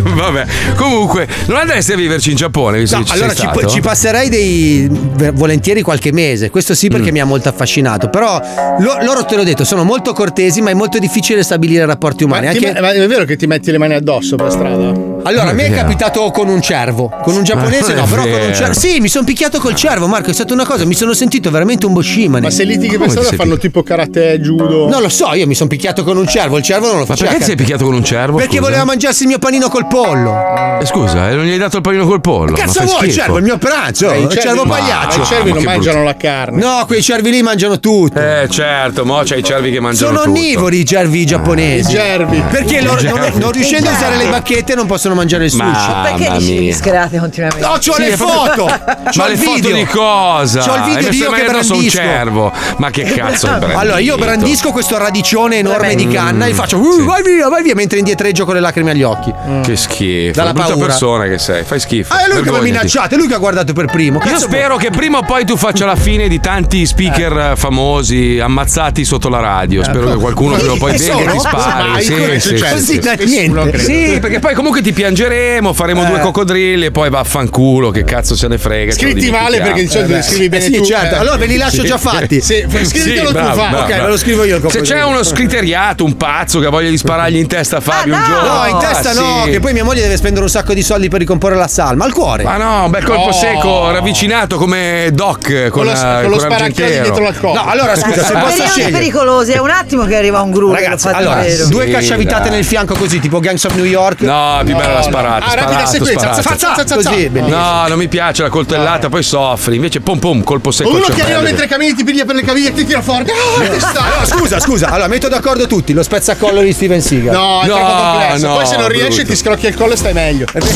[0.14, 0.46] Vabbè,
[0.76, 3.66] comunque, non andresti a viverci in Giappone, visto No, che ci allora ci, stato?
[3.66, 4.88] ci passerei dei
[5.32, 6.90] volentieri qualche mese, questo sì Mm.
[6.90, 8.40] perché mi ha molto affascinato, però
[8.80, 12.46] lo- loro te l'ho detto, sono molto cortesi, ma è molto difficile stabilire rapporti umani.
[12.46, 14.92] Ma, ti- Anche- ma è vero che ti metti le mani addosso per strada?
[15.25, 18.41] Allora, a me è capitato con un cervo, con un giapponese Ma no, però con
[18.41, 18.73] un cervo.
[18.73, 21.87] Sì, mi sono picchiato col cervo, Marco, è stata una cosa, mi sono sentito veramente
[21.87, 22.45] un boshimane.
[22.47, 24.89] Ma se litighi per strada fanno tipo karate, judo.
[24.89, 27.07] Non lo so, io mi sono picchiato con un cervo, il cervo non lo Ma
[27.07, 27.29] faceva.
[27.31, 28.37] perché ti sei picchiato con un cervo?
[28.37, 28.62] Perché scusa?
[28.69, 30.33] voleva mangiarsi il mio panino col pollo.
[30.81, 32.53] Eh, Scusa, eh, non gli hai dato il panino col pollo.
[32.53, 33.14] Ma cazzo fai vuoi, schifo.
[33.21, 33.39] cervo?
[33.39, 35.21] Il mio pranzo, Eh, il cervi- cervo ma- pagliaccio.
[35.21, 36.62] i cervi ma non mangiano la carne.
[36.62, 38.19] No, quei cervi lì mangiano tutto.
[38.21, 40.39] Eh, certo, mo c'hai i cervi che mangiano Sono tutto.
[40.39, 41.91] onnivori i cervi giapponesi.
[41.91, 42.43] I gervi.
[42.51, 45.63] Perché loro, non, non riuscendo a usare le bacchette non possono mangiare il sushi.
[45.65, 46.61] Ma- Perché dici mia.
[46.61, 47.65] discherate continuamente?
[47.65, 48.67] No, c'ho Sì, le proprio- foto!
[49.09, 49.75] C'ho Ma il le foto video.
[49.77, 50.61] di cosa?
[50.61, 51.91] C'ho il video di io che a un brandisco.
[51.97, 52.53] cervo.
[52.77, 53.79] Ma che cazzo è brandito?
[53.89, 57.75] Allora, io brandisco questo radicione enorme di canna e faccio uh, vai via, vai via
[57.75, 59.33] mentre indietreggio con le lacrime agli occhi.
[59.63, 60.33] Che schifo.
[60.33, 60.87] Dalla brutta paura.
[60.87, 61.65] persona che sei.
[61.65, 62.13] Fai schifo.
[62.13, 64.19] Ah, è lui che mi ha minacciato, è lui che ha guardato per primo.
[64.19, 67.57] Io Cazzo spero che prima o poi tu faccia la fine di tanti speaker eh,
[67.57, 69.83] famosi ammazzati sotto la radio.
[69.85, 72.03] Spero che qualcuno prima o poi venga e ti spari.
[72.03, 73.79] Sì, sì, sì, sì.
[73.79, 76.07] Sì, perché poi comunque ti piangeremo, faremo Eh.
[76.09, 78.90] due coccodrilli e poi vaffanculo, che cazzo se ne frega.
[78.92, 80.84] Scritti male perché di solito Eh, li scrivi bene Eh sì, tu.
[80.84, 81.14] certo.
[81.14, 81.18] eh.
[81.18, 81.86] Allora ve li lascio Sì.
[81.86, 82.40] già fatti.
[82.40, 86.03] Sì, scrivitelo Sì, tu, bravo, Ok, ve lo scrivo io il Se c'è uno scriteriato,
[86.05, 88.55] un pazzo che ha voglia di sparargli in testa a Fabio un giorno.
[88.59, 89.51] No, in testa ah, no, sì.
[89.53, 92.05] che poi mia moglie deve spendere un sacco di soldi per ricomporre la salma.
[92.05, 92.42] Al cuore.
[92.42, 93.32] Ma no, un bel colpo No.
[93.32, 97.03] secco, ravvicinato come Doc con, Con lo, con lo Argentero.
[97.05, 97.62] dietro la coda.
[97.62, 98.90] No, allora scusa, se posso scegliere.
[98.90, 100.72] pericolosi, è un attimo che arriva un gru.
[100.72, 104.22] Ragazzi, allora, due cacciavitate nel fianco così, tipo Gangs of New York.
[104.22, 105.45] No, più bello l'ha sparato.
[105.51, 106.32] Ah, rapida sequenza.
[106.43, 106.95] sparato.
[106.95, 107.28] Così.
[107.32, 109.76] No, non mi piace la coltellata, poi soffri.
[109.76, 110.91] Invece pom pom, colpo secco.
[110.91, 111.43] Uno che arriva cervello.
[111.43, 113.24] mentre cammini ti piglia per le caviglie e ti tira fuori.
[113.30, 114.89] Ah, sta- No, scusa, scusa.
[114.89, 115.93] Allora, metto d'accordo tutti.
[115.93, 117.34] Lo spezzacollo di Steven Seagal.
[117.34, 118.47] No, è No, troppo complesso.
[118.47, 119.28] no, Poi se non riesci brutto.
[119.30, 120.47] ti scrocchi il collo e stai meglio.
[120.53, 120.59] È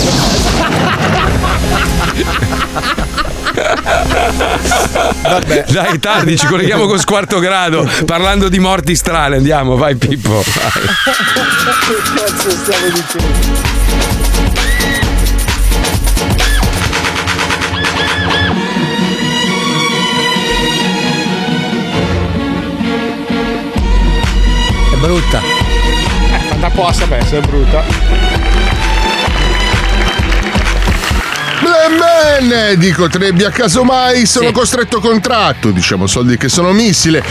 [5.23, 5.65] Vabbè.
[5.69, 9.37] Dai, tardi, ci colleghiamo con Squarto Grado parlando di morti strane.
[9.37, 10.31] Andiamo, vai Pippo.
[10.31, 10.45] vai.
[10.45, 13.61] Che cazzo stiamo dicendo?
[24.93, 25.41] È brutta.
[25.41, 27.83] Eh, fatta apposta, beh, se è brutta.
[31.89, 37.23] Bene, dico Trebbia, casomai sono costretto contratto, diciamo soldi che sono missile.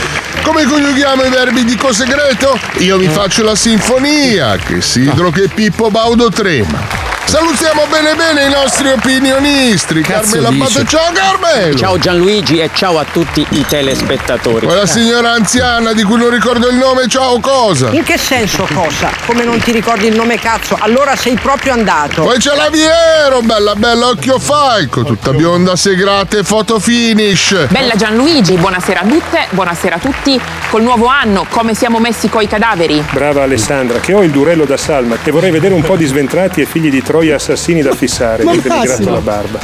[0.42, 2.58] Come coniughiamo i verbi di segreto?
[2.78, 7.02] Io mi faccio la sinfonia, che Sidro che Pippo Baudo trema.
[7.24, 10.02] Salutiamo bene bene i nostri opinionisti.
[10.02, 11.74] Carmelo Abbato, ciao Carmelo!
[11.78, 14.66] Ciao Gianluigi e ciao a tutti i telespettatori.
[14.66, 17.88] Quella signora anziana di cui non ricordo il nome, ciao cosa?
[17.92, 19.10] In che senso cosa?
[19.24, 20.76] Come non ti ricordi il nome cazzo?
[20.78, 22.22] Allora sei proprio andato.
[22.22, 27.68] Poi c'è la Viero, bella bella occhio falco, tutta bionda segrata e foto finish.
[27.68, 30.40] Bella Gianluigi, buonasera a tutte, buonasera a tutti.
[30.68, 33.04] Col nuovo anno, come siamo messi coi cadaveri?
[33.12, 36.60] Brava Alessandra, che ho il durello da salma e vorrei vedere un po' di sventrati
[36.60, 38.42] e figli di troia assassini da fissare.
[38.42, 39.60] Mentre mi gratto la barba.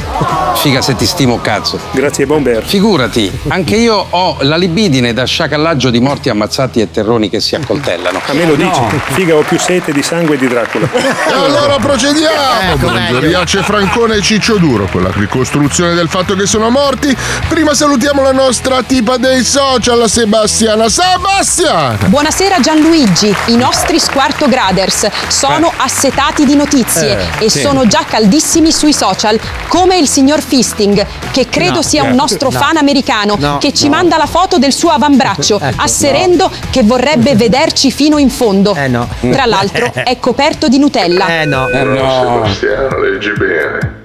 [0.55, 1.77] Figa se ti stimo cazzo.
[1.91, 2.63] Grazie Bomber.
[2.63, 7.55] Figurati, anche io ho la libidine da sciacallaggio di morti ammazzati e terroni che si
[7.55, 8.21] accoltellano.
[8.25, 8.79] A me lo dici?
[9.11, 10.87] Figa, ho più sete di sangue di Dracula.
[10.93, 12.75] E allora procediamo!
[12.75, 17.15] Ecco, Riace Francone e Ciccio Duro con la ricostruzione del fatto che sono morti.
[17.47, 20.87] Prima salutiamo la nostra tipa dei social, la Sebastiana.
[20.87, 21.97] Sebastiana!
[22.05, 27.61] Buonasera Gianluigi, i nostri Squarto Graders sono assetati di notizie Eh, e sì.
[27.61, 32.15] sono già caldissimi sui social, come il signor Fisting, che credo No, sia eh, un
[32.15, 32.57] nostro no.
[32.59, 33.95] fan americano, No, che ci no.
[33.95, 38.73] manda la foto del suo avambraccio, Ecco, asserendo che vorrebbe vederci fino in fondo.
[38.73, 41.41] Tra l'altro è coperto di Nutella.
[41.41, 43.98] Eh no, Sebastiana, leggi bene.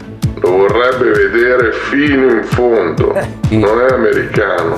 [0.45, 3.15] Lo vorrebbe vedere fino in fondo.
[3.49, 4.77] Non è americano.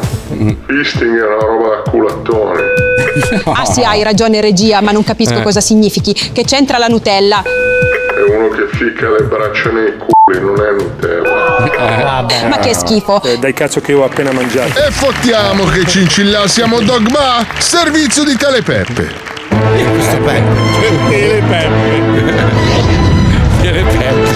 [0.66, 2.62] Fisting è una roba da culattone.
[3.44, 5.42] Ah sì, hai ragione regia, ma non capisco Eh.
[5.42, 6.12] cosa significhi.
[6.12, 7.42] Che c'entra la Nutella?
[7.42, 12.26] È uno che ficca le braccia nei culi, non è Nutella.
[12.48, 13.22] Ma che schifo.
[13.22, 14.78] Eh, dai cazzo che ho appena mangiato.
[14.78, 17.44] E fottiamo che cincilla siamo dogma.
[17.58, 19.08] Servizio di Telepeppe.
[19.48, 20.54] Questo bello.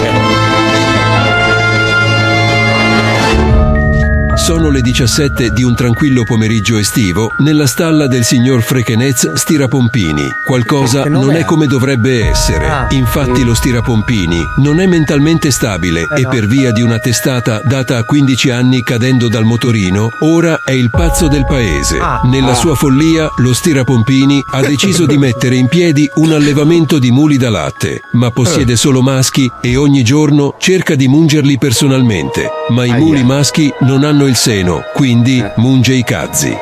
[4.51, 10.27] Sono le 17 di un tranquillo pomeriggio estivo nella stalla del signor Frechenez Stirapompini.
[10.43, 12.67] Qualcosa non è come dovrebbe essere.
[12.67, 12.87] Ah.
[12.89, 17.95] Infatti lo Stirapompini non è mentalmente stabile Eh e per via di una testata data
[17.95, 21.97] a 15 anni cadendo dal motorino, ora è il pazzo del paese.
[21.99, 22.19] Ah.
[22.25, 22.55] Nella Ah.
[22.55, 27.49] sua follia lo Stirapompini ha deciso di mettere in piedi un allevamento di muli da
[27.49, 32.49] latte, ma possiede solo maschi e ogni giorno cerca di mungerli personalmente.
[32.67, 36.57] Ma i muli maschi non hanno il seno, quindi munge i cazzi.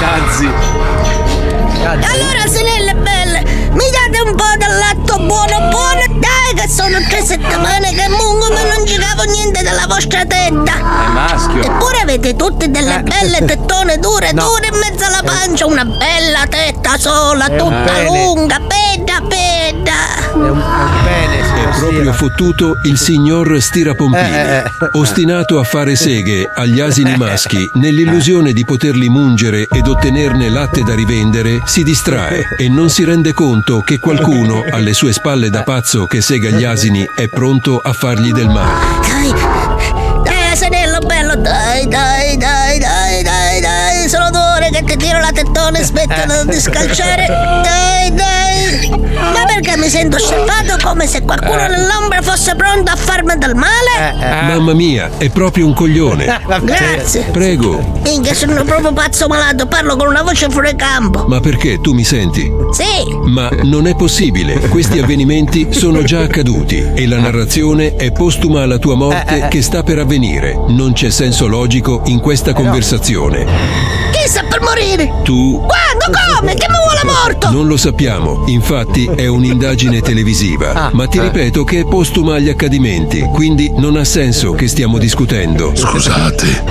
[0.00, 0.50] Cazzi.
[1.84, 6.18] Allora, sorelle belle, mi date un po' del latte buono buono?
[6.18, 10.72] Dai, che sono tre settimane che mungo ma non ci cavo niente dalla vostra tetta.
[10.72, 11.62] È maschio.
[11.62, 14.42] Eppure avete tutte delle belle tettone dure, No.
[14.48, 18.08] dure in mezzo alla pancia, una bella tetta sola, È un tutta bene.
[20.36, 21.70] Lunga, pedda, pedda.
[21.70, 27.68] È proprio fottuto il signor Stirapompini, Eh, eh, ostinato a fare seghe agli asini maschi
[27.74, 33.32] nell'illusione di poterli mungere ed ottenerne latte da rivendere, si distrae e non si rende
[33.32, 37.92] conto che qualcuno alle sue spalle da pazzo che sega gli asini è pronto a
[37.92, 38.72] fargli del male.
[39.06, 39.32] Dai,
[40.22, 45.18] dai, asinello bello, dai, dai, dai, dai, dai, dai, sono due ore che ti tiro
[45.18, 47.26] la tettone, smettano di scalciare,
[47.62, 49.05] dai, dai.
[49.32, 51.68] Ma perché mi sento osservato come se qualcuno Eh.
[51.68, 54.14] nell'ombra fosse pronto a farmi del male?
[54.46, 56.24] Mamma mia, è proprio un coglione.
[56.62, 57.22] Grazie.
[57.32, 61.24] Prego, Minchia, sono proprio pazzo malato, parlo con una voce fuori campo.
[61.28, 62.50] ma perché tu mi senti?
[62.72, 62.84] Sì,
[63.24, 68.78] Ma non è possibile, questi avvenimenti sono già accaduti e la narrazione è postuma alla
[68.78, 70.56] tua morte che sta per avvenire.
[70.68, 73.44] Non c'è senso logico in questa conversazione.
[74.12, 75.12] chi sta per morire!
[75.24, 75.95] Tu Quando?
[76.06, 76.54] Come?
[76.54, 77.50] Che mi vuole morto?
[77.50, 81.22] non lo sappiamo, infatti è un'indagine televisiva, Ah, ma ti eh.
[81.22, 85.72] ripeto che è postuma agli accadimenti, quindi non ha senso che stiamo discutendo.
[85.74, 86.62] Scusate,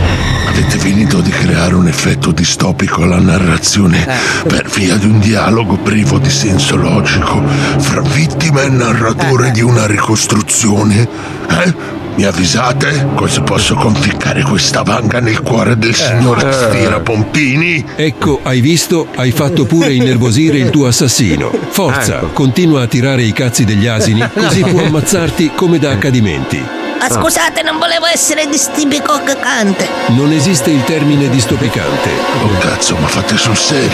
[0.47, 4.07] avete finito di creare un effetto distopico alla narrazione
[4.47, 7.41] per via di un dialogo privo di senso logico
[7.77, 11.07] fra vittima e narratore di una ricostruzione?
[11.49, 11.73] Eh?
[12.15, 13.07] Mi avvisate?
[13.13, 17.83] Così posso conficcare questa vanga nel cuore del signor Stira Pompini?
[17.95, 19.07] Ecco, hai visto?
[19.15, 21.51] Hai fatto pure innervosire il tuo assassino.
[21.69, 22.27] Forza, Ecco.
[22.27, 26.63] continua a tirare i cazzi degli asini, così può ammazzarti come da accadimenti.
[26.99, 29.87] Ma scusate, non volevo essere distipicoccante.
[30.07, 32.09] Non esiste il termine distopicante.
[32.43, 33.89] Oh cazzo, ma fate sul serio?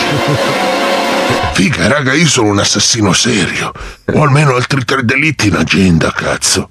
[1.54, 3.72] Figa, raga, io sono un assassino serio.
[4.14, 6.68] Ho almeno altri tre delitti in agenda, cazzo.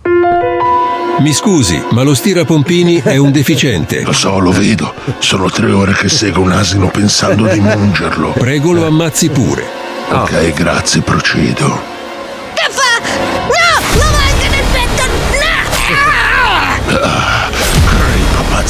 [1.20, 4.02] Mi scusi, ma lo stira Pompini è un deficiente.
[4.02, 4.94] Lo so, lo vedo.
[5.20, 8.32] Sono tre ore che seguo un asino pensando di mungerlo.
[8.32, 9.64] Prego, lo ammazzi pure.
[10.10, 11.91] Ok, grazie, procedo.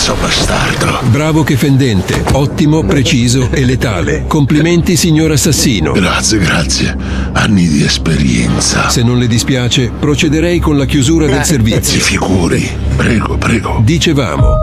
[0.01, 0.99] Pazzo bastardo.
[1.11, 4.23] Bravo che fendente, ottimo, preciso e letale.
[4.25, 5.91] Complimenti, signor assassino.
[5.91, 6.97] Grazie, grazie.
[7.33, 8.89] Anni di esperienza.
[8.89, 11.99] Se non le dispiace, procederei con la chiusura del Si servizio.
[11.99, 12.67] figuri.
[12.95, 13.79] Prego, prego.
[13.83, 14.55] Dicevamo,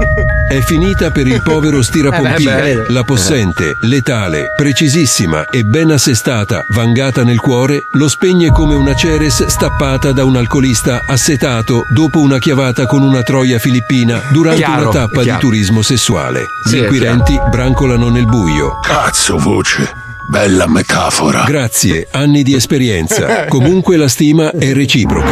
[0.48, 1.82] è finita per il povero
[2.18, 2.86] Eh, beh.
[2.88, 9.46] La possente, letale, precisissima e ben assestata, vangata nel cuore, lo spegne come una Ceres
[9.46, 14.90] stappata da un alcolista assetato dopo una chiavata con una troia filippina durante Chiaro, una
[14.90, 16.46] tappa di turismo sessuale.
[16.64, 18.78] Sì, Gli è inquirenti brancolano nel buio.
[18.80, 19.92] Cazzo, voce.
[20.30, 21.44] Bella metafora.
[21.44, 23.46] Grazie, anni di esperienza.
[23.48, 25.30] Comunque la stima è reciproca.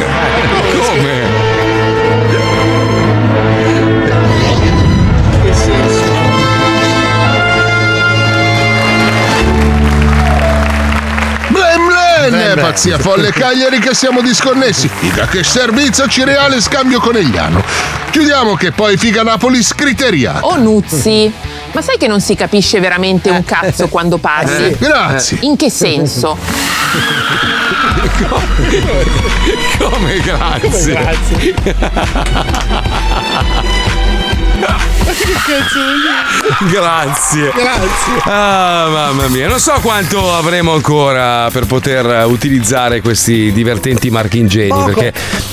[0.72, 1.45] Come?
[12.56, 14.88] Blen, pazzia folle Cagliari che siamo disconnessi.
[14.88, 17.62] Figa che servizio cireale scambio conegliano.
[18.10, 20.40] Chiudiamo che poi figa Napoli scriteriata.
[20.46, 21.30] Oh Nuzzi,
[21.72, 24.64] ma sai che non si capisce veramente un cazzo quando parli?
[24.66, 25.38] Eh, grazie.
[25.42, 26.38] In che senso?
[29.78, 30.94] Come grazie?
[30.94, 31.54] Grazie.
[36.68, 37.52] Grazie.
[38.24, 44.92] Ah, mamma mia, non so quanto avremo ancora per poter utilizzare questi divertenti marchingegni Poco.
[44.92, 45.12] perché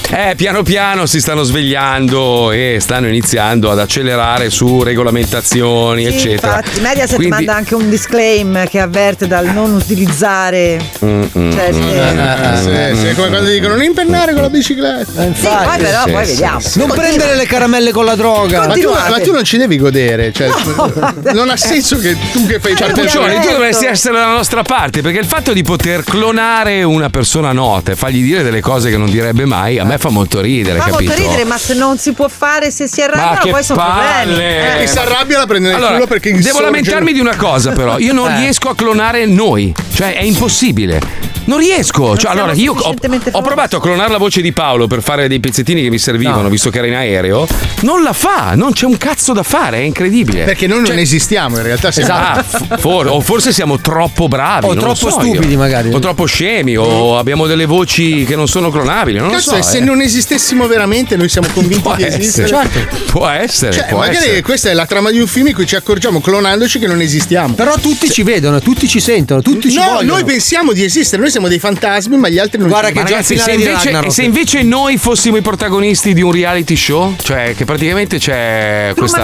[0.10, 6.58] eh, piano piano si stanno svegliando e stanno iniziando ad accelerare su regolamentazioni, Sì, eccetera.
[6.58, 10.80] infatti, Mediaset Quindi- manda anche un disclaim che avverte dal non utilizzare.
[11.04, 12.94] Mm, mm, Cioè, mm.
[12.96, 15.22] Sì, come quando dicono non impennare con la bicicletta.
[15.34, 16.60] Sì, poi però, poi vediamo.
[16.76, 18.68] Non prendere le caramelle con la droga.
[18.68, 20.50] Ma tu, ma tu non ci devi godere, cioè,
[21.34, 25.02] non ha senso che tu che fai certe Puccioni, tu dovresti essere dalla nostra parte
[25.02, 28.98] perché il fatto di poter clonare una persona nota e fargli dire delle cose che
[28.98, 31.12] non direbbe mai a me fa molto ridere, Fa capito?
[31.12, 34.32] molto ridere, ma se non si può fare, se si arrabbiano, poi sono palle!
[34.34, 34.80] problemi.
[34.80, 37.98] Chi si arrabbia la prende nel Allora, culo perché devo lamentarmi di una cosa, però.
[38.00, 38.40] Io non Eh.
[38.40, 39.74] riesco a clonare noi.
[39.94, 41.00] Cioè, è impossibile.
[41.46, 42.16] Non riesco.
[42.16, 42.96] Cioè, allora, io ho,
[43.32, 46.48] ho provato a clonare la voce di Paolo per fare dei pezzettini che mi servivano,
[46.50, 47.46] visto che era in aereo.
[47.82, 50.44] Non la fa, non c'è un cazzo da fare, è incredibile.
[50.44, 54.66] Perché noi non esistiamo, in realtà siamo Ah, f- for- o forse siamo troppo bravi.
[54.68, 55.58] O troppo so stupidi, io.
[55.58, 55.92] magari.
[55.94, 59.18] O troppo scemi, o abbiamo delle voci che non sono clonabili.
[59.18, 59.70] Non Cazzo, lo so.
[59.70, 59.82] se eh.
[59.82, 62.22] non esistessimo veramente, noi siamo convinti Può di essere.
[62.22, 62.48] esistere.
[62.48, 62.80] Certo.
[63.12, 64.42] Può essere, Cioè, può magari essere.
[64.42, 67.54] questa è la trama di un film in cui ci accorgiamo clonandoci che non esistiamo.
[67.56, 70.14] Però tutti ci vedono, tutti ci sentono, tutti ci No, vogliono.
[70.14, 73.00] noi pensiamo di esistere, noi siamo dei fantasmi, ma gli altri non Guarda ci che
[73.02, 77.54] Ma già ragazzi, invece, se invece noi fossimo i protagonisti di un reality show, cioè
[77.56, 79.18] che praticamente c'è questa.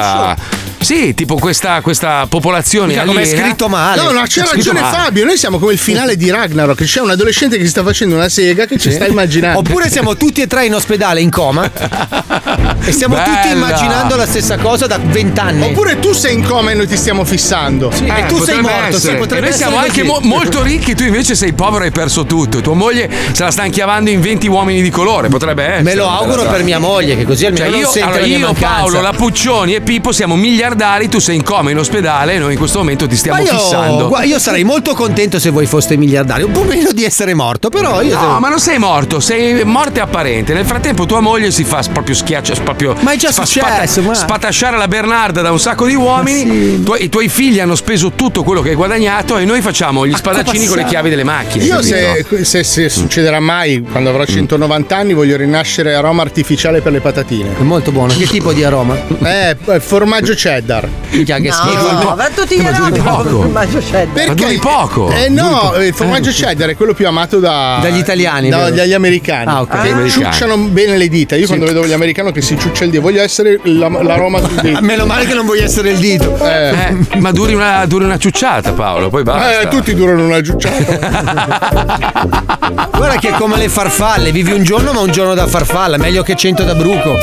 [0.82, 2.94] Sì, tipo questa, questa popolazione.
[2.94, 3.44] Mica come è aliena.
[3.44, 4.02] scritto male.
[4.02, 4.96] No, no, c'è ragione male.
[4.98, 5.26] Fabio.
[5.26, 6.84] Noi siamo come il finale di Ragnarok.
[6.84, 9.60] C'è un adolescente che si sta facendo una sega che ci sta immaginando.
[9.60, 11.70] Oppure siamo tutti e tre in ospedale in coma
[12.86, 13.52] e stiamo tutti Bella.
[13.54, 15.64] immaginando la stessa cosa da vent'anni.
[15.64, 17.92] Oppure tu sei in coma e noi ti stiamo fissando.
[17.92, 21.04] Sì, Eh, e tu sei morto, sì, E noi siamo anche mo- molto ricchi, tu
[21.04, 22.62] invece sei povero e hai perso tutto.
[22.62, 25.82] Tua moglie se la sta chiavando in 20 uomini di colore, potrebbe essere.
[25.84, 28.28] Me lo auguro per mia moglie, che così almeno Cioè non io, sente allora la
[28.28, 28.76] mia io mancanza.
[28.76, 32.52] Paolo, la Puccioni e Pippo siamo miliardari, tu sei in coma in ospedale e noi
[32.52, 34.08] in questo momento ti stiamo Ma io, fissando.
[34.08, 37.70] gua- io sarei molto contento se voi foste miliardari, un po' meno di essere morto,
[37.70, 40.54] però io No, ma non sei morto, sei morte apparente.
[40.54, 44.78] Nel frattempo tua moglie si fa proprio schiaccia, proprio Ma è già successo, ma- spatasciare
[44.78, 46.84] la Bernarda da un sacco di uomini.
[46.84, 50.14] Tu- I tuoi figli hanno speso tutto quello che hai guadagnato e noi facciamo gli
[50.14, 51.64] spadaccini con le chiavi delle macchine.
[51.64, 56.92] Io se, se- se succederà mai, quando avrò 190 anni, voglio rinascere aroma artificiale per
[56.92, 57.58] le patatine.
[57.58, 58.14] È molto buono.
[58.16, 58.96] Che tipo di aroma?
[59.24, 60.88] Eh, formaggio cheddar.
[61.12, 61.92] Minchia, che schifo.
[61.92, 64.34] No, va tutti gli il formaggio cheddar.
[64.34, 64.60] Perché?
[65.24, 68.76] Eh no, il formaggio cheddar è quello più amato da- Dagli italiani, no, vero?
[68.76, 69.50] dagli americani.
[69.52, 69.70] Ah, ok.
[69.70, 70.10] Che americani.
[70.10, 71.36] ciucciano bene le dita.
[71.36, 74.60] Io quando vedo gli americani che si ciuccia il dito, voglio essere la- l'aroma sul
[74.62, 74.82] dito.
[74.82, 76.38] Meno male che non voglio essere il dito.
[76.46, 76.70] Eh.
[76.70, 79.62] Eh, ma duri una, duri una ciucciata, Paolo, poi basta.
[79.62, 81.78] Eh, tutti durano una ciucciata.
[83.00, 86.22] Guarda che è come le farfalle, vivi un giorno ma un giorno da farfalla, meglio
[86.24, 87.18] che cento da bruco.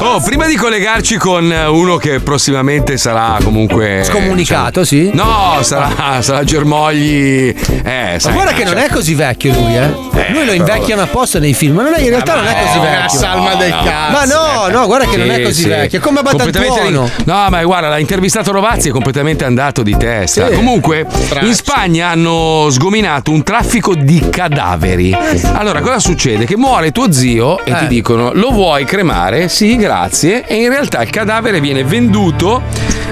[0.00, 0.56] Oh, prima di
[0.86, 4.02] collegarci con uno che prossimamente sarà comunque.
[4.04, 5.10] Scomunicato, sì?
[5.12, 7.52] No, sarà, sarà Germogli.
[7.82, 9.92] Eh, Ma sai, guarda che non è così vecchio lui, eh.
[10.32, 12.80] lui lo invecchiano apposta nei film, ma non è- in realtà non è così Eh,
[12.80, 12.98] vecchio.
[13.00, 14.12] una salma del cazzo.
[14.12, 15.68] Ma no, no, guarda che non è Sì, così sì.
[15.68, 15.98] vecchio.
[15.98, 16.90] È come ri-
[17.24, 20.48] No, ma guarda, l'ha intervistato Rovazzi è completamente andato di testa.
[20.48, 20.54] Sì.
[20.54, 21.04] Comunque,
[21.40, 25.12] in Spagna hanno sgominato un traffico di cadaveri.
[25.52, 26.44] Allora, cosa succede?
[26.44, 27.78] Che muore tuo zio e Eh.
[27.80, 29.48] ti dicono: Lo vuoi cremare?
[29.48, 30.44] Sì, grazie.
[30.46, 32.62] E in realtà il cadavere viene venduto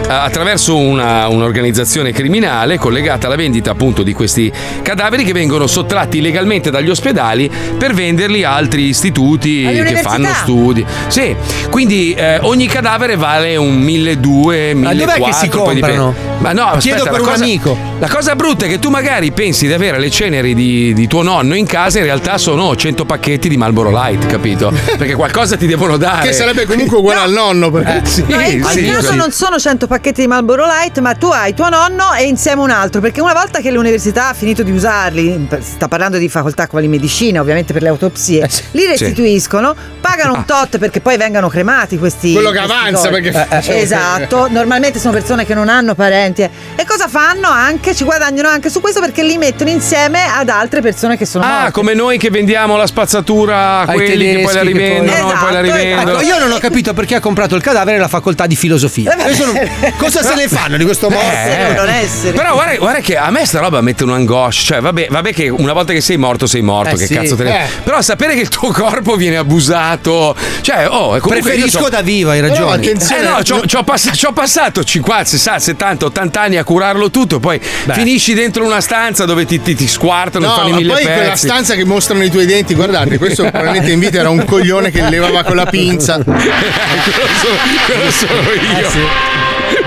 [0.07, 6.19] eh, attraverso una- un'organizzazione criminale collegata alla vendita appunto di questi cadaveri che vengono sottratti
[6.19, 10.85] illegalmente dagli ospedali per venderli a altri istituti che fanno studi.
[11.09, 11.35] Sì,
[11.71, 15.05] quindi eh, ogni cadavere vale un 1200, Ma 1400.
[15.05, 16.15] dov'è che si comprano?
[16.39, 17.79] Ma no, Chiedo aspetta, per la un cosa- amico.
[18.01, 21.23] La cosa brutta è che tu magari pensi di avere le ceneri di, di tuo
[21.23, 24.71] nonno in casa, in realtà sono 100 pacchetti di Marlboro Light, capito?
[24.99, 26.27] Perché qualcosa ti devono dare.
[26.27, 27.53] Che sarebbe comunque uguale al nonno.
[27.59, 28.01] Perché...
[28.03, 29.17] Eh, sì, No, quel sì, caso sì.
[29.17, 32.71] non sono 100 pacchetti di Marlboro Light, ma tu hai tuo nonno e insieme un
[32.71, 33.01] altro.
[33.01, 37.41] Perché una volta che l'università ha finito di usarli, sta parlando di facoltà quali medicina,
[37.41, 42.33] ovviamente per le autopsie, li restituiscono, pagano un tot perché poi vengano cremati questi.
[42.33, 46.43] Quello che questi avanza, perché- Eh, eh, Esatto, normalmente sono persone che non hanno parenti.
[46.43, 46.51] eh.
[46.77, 47.95] E cosa fanno anche?
[47.95, 51.49] Ci guadagnano anche su questo perché li mettono insieme ad altre persone che sono Ah,
[51.57, 51.73] morte.
[51.73, 55.61] come noi che vendiamo la spazzatura a quelli che poi la rivendono e poi la
[55.61, 56.11] Esatto, rivendono.
[56.19, 59.13] Ecco, io non ho capito perché ha comprato il cadavere la facoltà di filosofia.
[59.13, 59.69] Adesso non-
[59.99, 61.27] cosa se ne fanno di questo morto?
[61.77, 62.33] Non essere.
[62.33, 64.75] Però guarda, guarda che a me sta roba mette un'angoscia.
[64.75, 66.95] Cioè, vabbè, vabbè che una volta che sei morto, sei morto.
[66.95, 67.15] Eh, che sì.
[67.15, 67.65] cazzo te ne.
[67.65, 67.69] Eh.
[67.83, 70.35] Però sapere che il tuo corpo viene abusato.
[70.61, 72.59] Cioè, oh, Preferisco da vivo, hai ragione.
[72.59, 76.65] Però attenzione, Eh no, c'ho, c'ho pass- c'ho passato 50, 60, 70, 80 anni a
[76.65, 80.73] curarlo tutto, poi finisci dentro una stanza dove ti, ti, ti squartano, No, fanno i
[80.73, 81.47] mille poi quella pezzi.
[81.47, 85.03] stanza che mostrano i tuoi denti, guardate, questo probabilmente in vita era un coglione che
[85.09, 86.23] levava con la pinza.
[87.87, 89.33] quello, sono, quello sono io.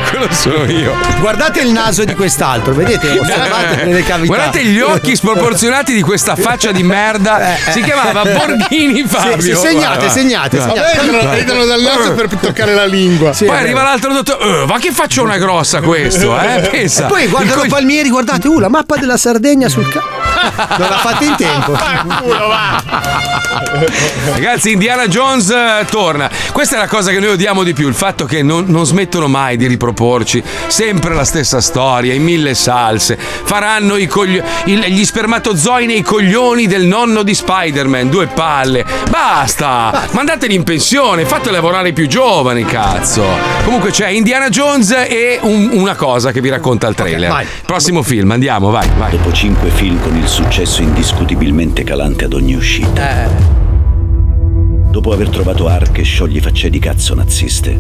[0.10, 0.96] Quello sono io.
[1.20, 3.14] Guardate il naso di quest'altro, vedete?
[3.14, 4.26] Le cavità.
[4.26, 7.56] Guardate gli occhi sproporzionati di questa faccia di merda.
[7.70, 9.40] Si chiamava Borghini Fabio.
[9.42, 10.86] sì, segnate, Guarda, segnate, guarda.
[10.90, 11.36] segnate.
[11.38, 13.34] Vedono, dal naso per toccare la lingua.
[13.34, 14.64] Sì, Poi arriva l'altro dottore.
[14.64, 16.68] "Eh, ma che facciona grossa questo, eh?
[16.72, 17.06] Pensa.
[17.06, 20.02] E poi guardano co- Palmieri, guardate, uh, la mappa della Sardegna sul ca-
[20.78, 21.76] Non l'ha fatta in tempo.
[24.32, 26.30] Ragazzi, Indiana Jones eh, torna.
[26.52, 29.28] Questa è la cosa che noi odiamo di più: il fatto che non, non smettono
[29.28, 30.44] mai di riproporci.
[30.68, 33.18] Sempre la stessa storia, in mille salse.
[33.18, 38.10] Faranno i cogli- il- gli spermatozoi nei coglioni del nonno di Spider-Man.
[38.10, 38.86] Due palle.
[39.10, 40.08] Basta!
[40.12, 43.26] Mandateli in pensione, fate lavorare i più giovani, cazzo.
[43.64, 47.30] Comunque c'è Indiana Jones e un- una cosa che vi racconta il trailer.
[47.66, 49.12] Prossimo film, andiamo, vai, vai.
[49.12, 53.30] Dopo cinque film con il successo indiscutibilmente calante ad ogni uscita.
[54.90, 57.80] Dopo aver trovato arche e scioglifacce di cazzo naziste.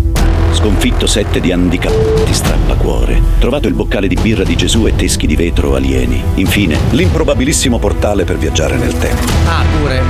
[0.51, 3.21] Sconfitto sette di handicapati strappacuore.
[3.39, 6.21] Trovato il boccale di birra di Gesù e teschi di vetro alieni.
[6.35, 9.31] Infine, l'improbabilissimo portale per viaggiare nel tempo.
[9.45, 10.01] Ah, pure.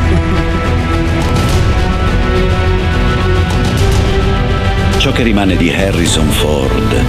[4.98, 7.04] Ciò che rimane di Harrison Ford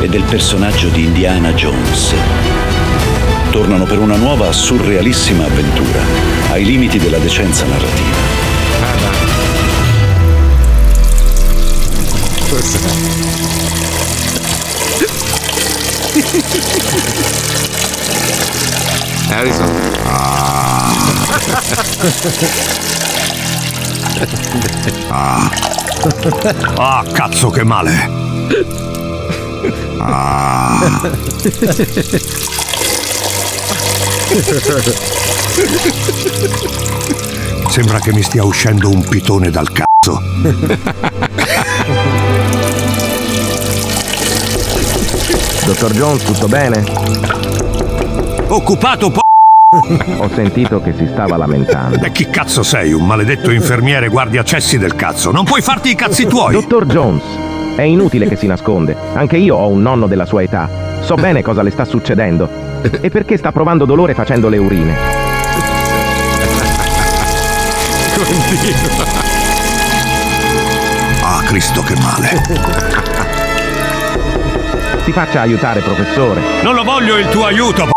[0.00, 2.61] e del personaggio di Indiana Jones
[3.52, 6.00] tornano per una nuova surrealissima avventura
[6.52, 8.16] ai limiti della decenza narrativa.
[25.10, 25.50] Ah.
[26.76, 28.10] Ah, cazzo che male.
[29.98, 31.00] Ah.
[37.68, 40.22] Sembra che mi stia uscendo un pitone dal cazzo.
[45.66, 46.82] Dottor Jones, tutto bene?
[48.48, 49.20] Occupato, po'.
[50.16, 52.02] Ho sentito che si stava lamentando.
[52.02, 52.94] E chi cazzo sei?
[52.94, 55.30] Un maledetto infermiere guardia cessi del cazzo.
[55.30, 56.54] Non puoi farti i cazzi tuoi.
[56.54, 57.22] Dottor Jones,
[57.76, 58.96] è inutile che si nasconde.
[59.12, 60.70] Anche io ho un nonno della sua età.
[61.02, 62.71] So bene cosa le sta succedendo.
[63.00, 64.96] E perché sta provando dolore facendo le urine.
[71.22, 72.42] Ah, Cristo che male.
[75.04, 76.40] Si faccia aiutare, professore.
[76.62, 77.90] Non lo voglio il tuo aiuto, p***o.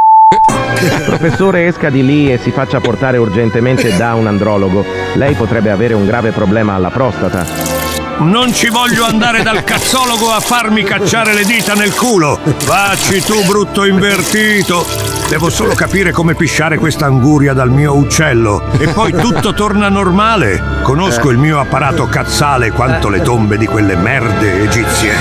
[1.06, 4.86] Professore, esca di lì e si faccia portare urgentemente da un andrologo.
[5.14, 7.75] Lei potrebbe avere un grave problema alla prostata.
[8.18, 12.40] Non ci voglio andare dal cazzologo a farmi cacciare le dita nel culo.
[12.66, 14.86] Vacci tu, brutto invertito.
[15.28, 18.72] Devo solo capire come pisciare questa anguria dal mio uccello.
[18.78, 20.82] E poi tutto torna normale.
[20.82, 25.14] Conosco il mio apparato cazzale quanto le tombe di quelle merde egizie.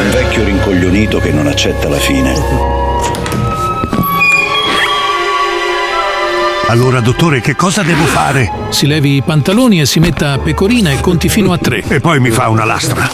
[0.00, 2.34] Un vecchio rincoglionito che non accetta la fine.
[6.68, 8.50] Allora, dottore, che cosa devo fare?
[8.70, 11.84] Si levi i pantaloni e si metta a pecorina e conti fino a tre.
[11.86, 13.08] E poi mi fa una lastra.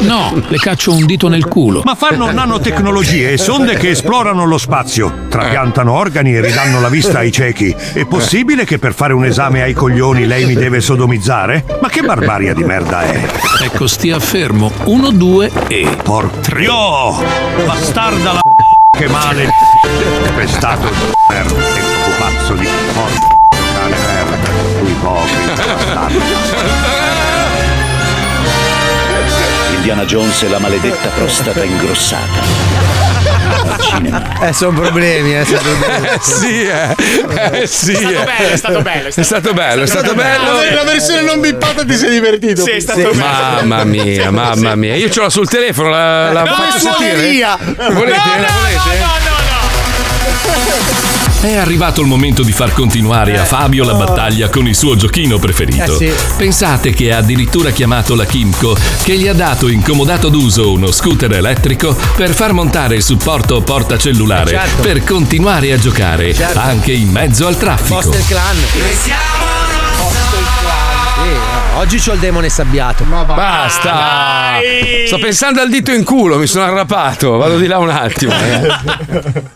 [0.00, 1.82] No, le caccio un dito nel culo.
[1.84, 7.18] Ma fanno nanotecnologie e sonde che esplorano lo spazio, trapiantano organi e ridanno la vista
[7.18, 7.74] ai ciechi.
[7.92, 11.64] È possibile che per fare un esame ai coglioni lei mi deve sodomizzare?
[11.80, 13.24] Ma che barbaria di merda è?
[13.62, 14.72] Ecco, stia fermo.
[14.84, 15.96] Uno, due e.
[16.02, 17.22] Portrio!
[17.64, 18.40] Bastarda la
[18.98, 19.48] che male!
[20.34, 21.95] Pestato di merda
[22.26, 23.36] pupazzo di porco
[23.74, 24.36] cane merda,
[24.78, 26.20] tu ipocrita bastardo.
[29.74, 32.74] Indiana Jones e la maledetta prostata ingrossata.
[33.68, 34.40] Al cinema.
[34.40, 36.06] Eh, sono problemi, eh, sono problemi.
[36.16, 36.94] Eh sì, eh.
[37.60, 37.92] Eh sì.
[37.92, 39.82] È stato bello, è stato bello.
[39.82, 40.74] È stato bello, è stato bello.
[40.74, 42.62] La versione non bippata ti sei divertito.
[42.62, 43.14] Sì, è stato bello.
[43.14, 44.96] Mamma mia, mamma mia.
[44.96, 47.56] Io ce l'ho sul telefono, la, la No, faccio sentire.
[47.76, 47.76] Volete?
[47.76, 49.04] la volete?
[51.40, 55.38] È arrivato il momento di far continuare a Fabio la battaglia con il suo giochino
[55.38, 55.98] preferito.
[56.00, 56.12] Eh sì.
[56.36, 61.32] Pensate che ha addirittura chiamato la Kimco che gli ha dato incomodato d'uso uno scooter
[61.32, 64.82] elettrico per far montare il supporto portacellulare Certo.
[64.82, 66.58] per continuare a giocare Certo.
[66.58, 68.00] anche in mezzo al traffico.
[68.00, 68.56] Foster Clan.
[68.56, 69.10] Sì,
[71.32, 73.04] no, oggi c'ho il demone sabbiato.
[73.04, 74.58] Ma Basta!
[75.06, 77.36] Sto pensando al dito in culo, mi sono arrapato.
[77.36, 78.32] Vado di là un attimo.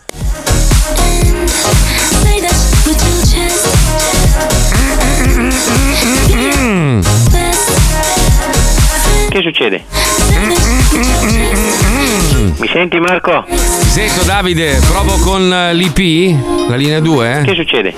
[6.81, 7.01] Mm.
[9.29, 9.83] Che succede?
[11.85, 13.43] Mi senti Marco?
[13.47, 16.37] Sento Davide, provo con eh, l'IP,
[16.69, 17.41] la linea 2.
[17.45, 17.93] Che succede?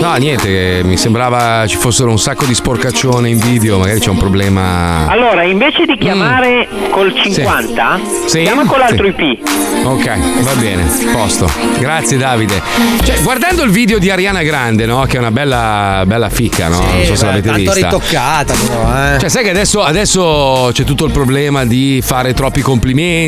[0.00, 4.16] No, niente, mi sembrava ci fossero un sacco di sporcaccione in video, magari c'è un
[4.16, 5.06] problema.
[5.08, 8.42] Allora, invece di chiamare col 50, Sì.
[8.42, 9.24] chiama con l'altro Sì.
[9.24, 9.48] IP.
[9.84, 11.50] Ok, va bene, posto.
[11.78, 12.62] Grazie Davide.
[13.02, 15.04] Cioè, guardando il video di Ariana Grande, no?
[15.04, 16.78] Che è una bella, bella fica, no?
[16.78, 17.88] non so se l'avete tanto vista.
[17.88, 19.18] ritoccata, però, eh.
[19.18, 23.23] Cioè, sai che adesso, adesso c'è tutto il problema di fare troppi complimenti,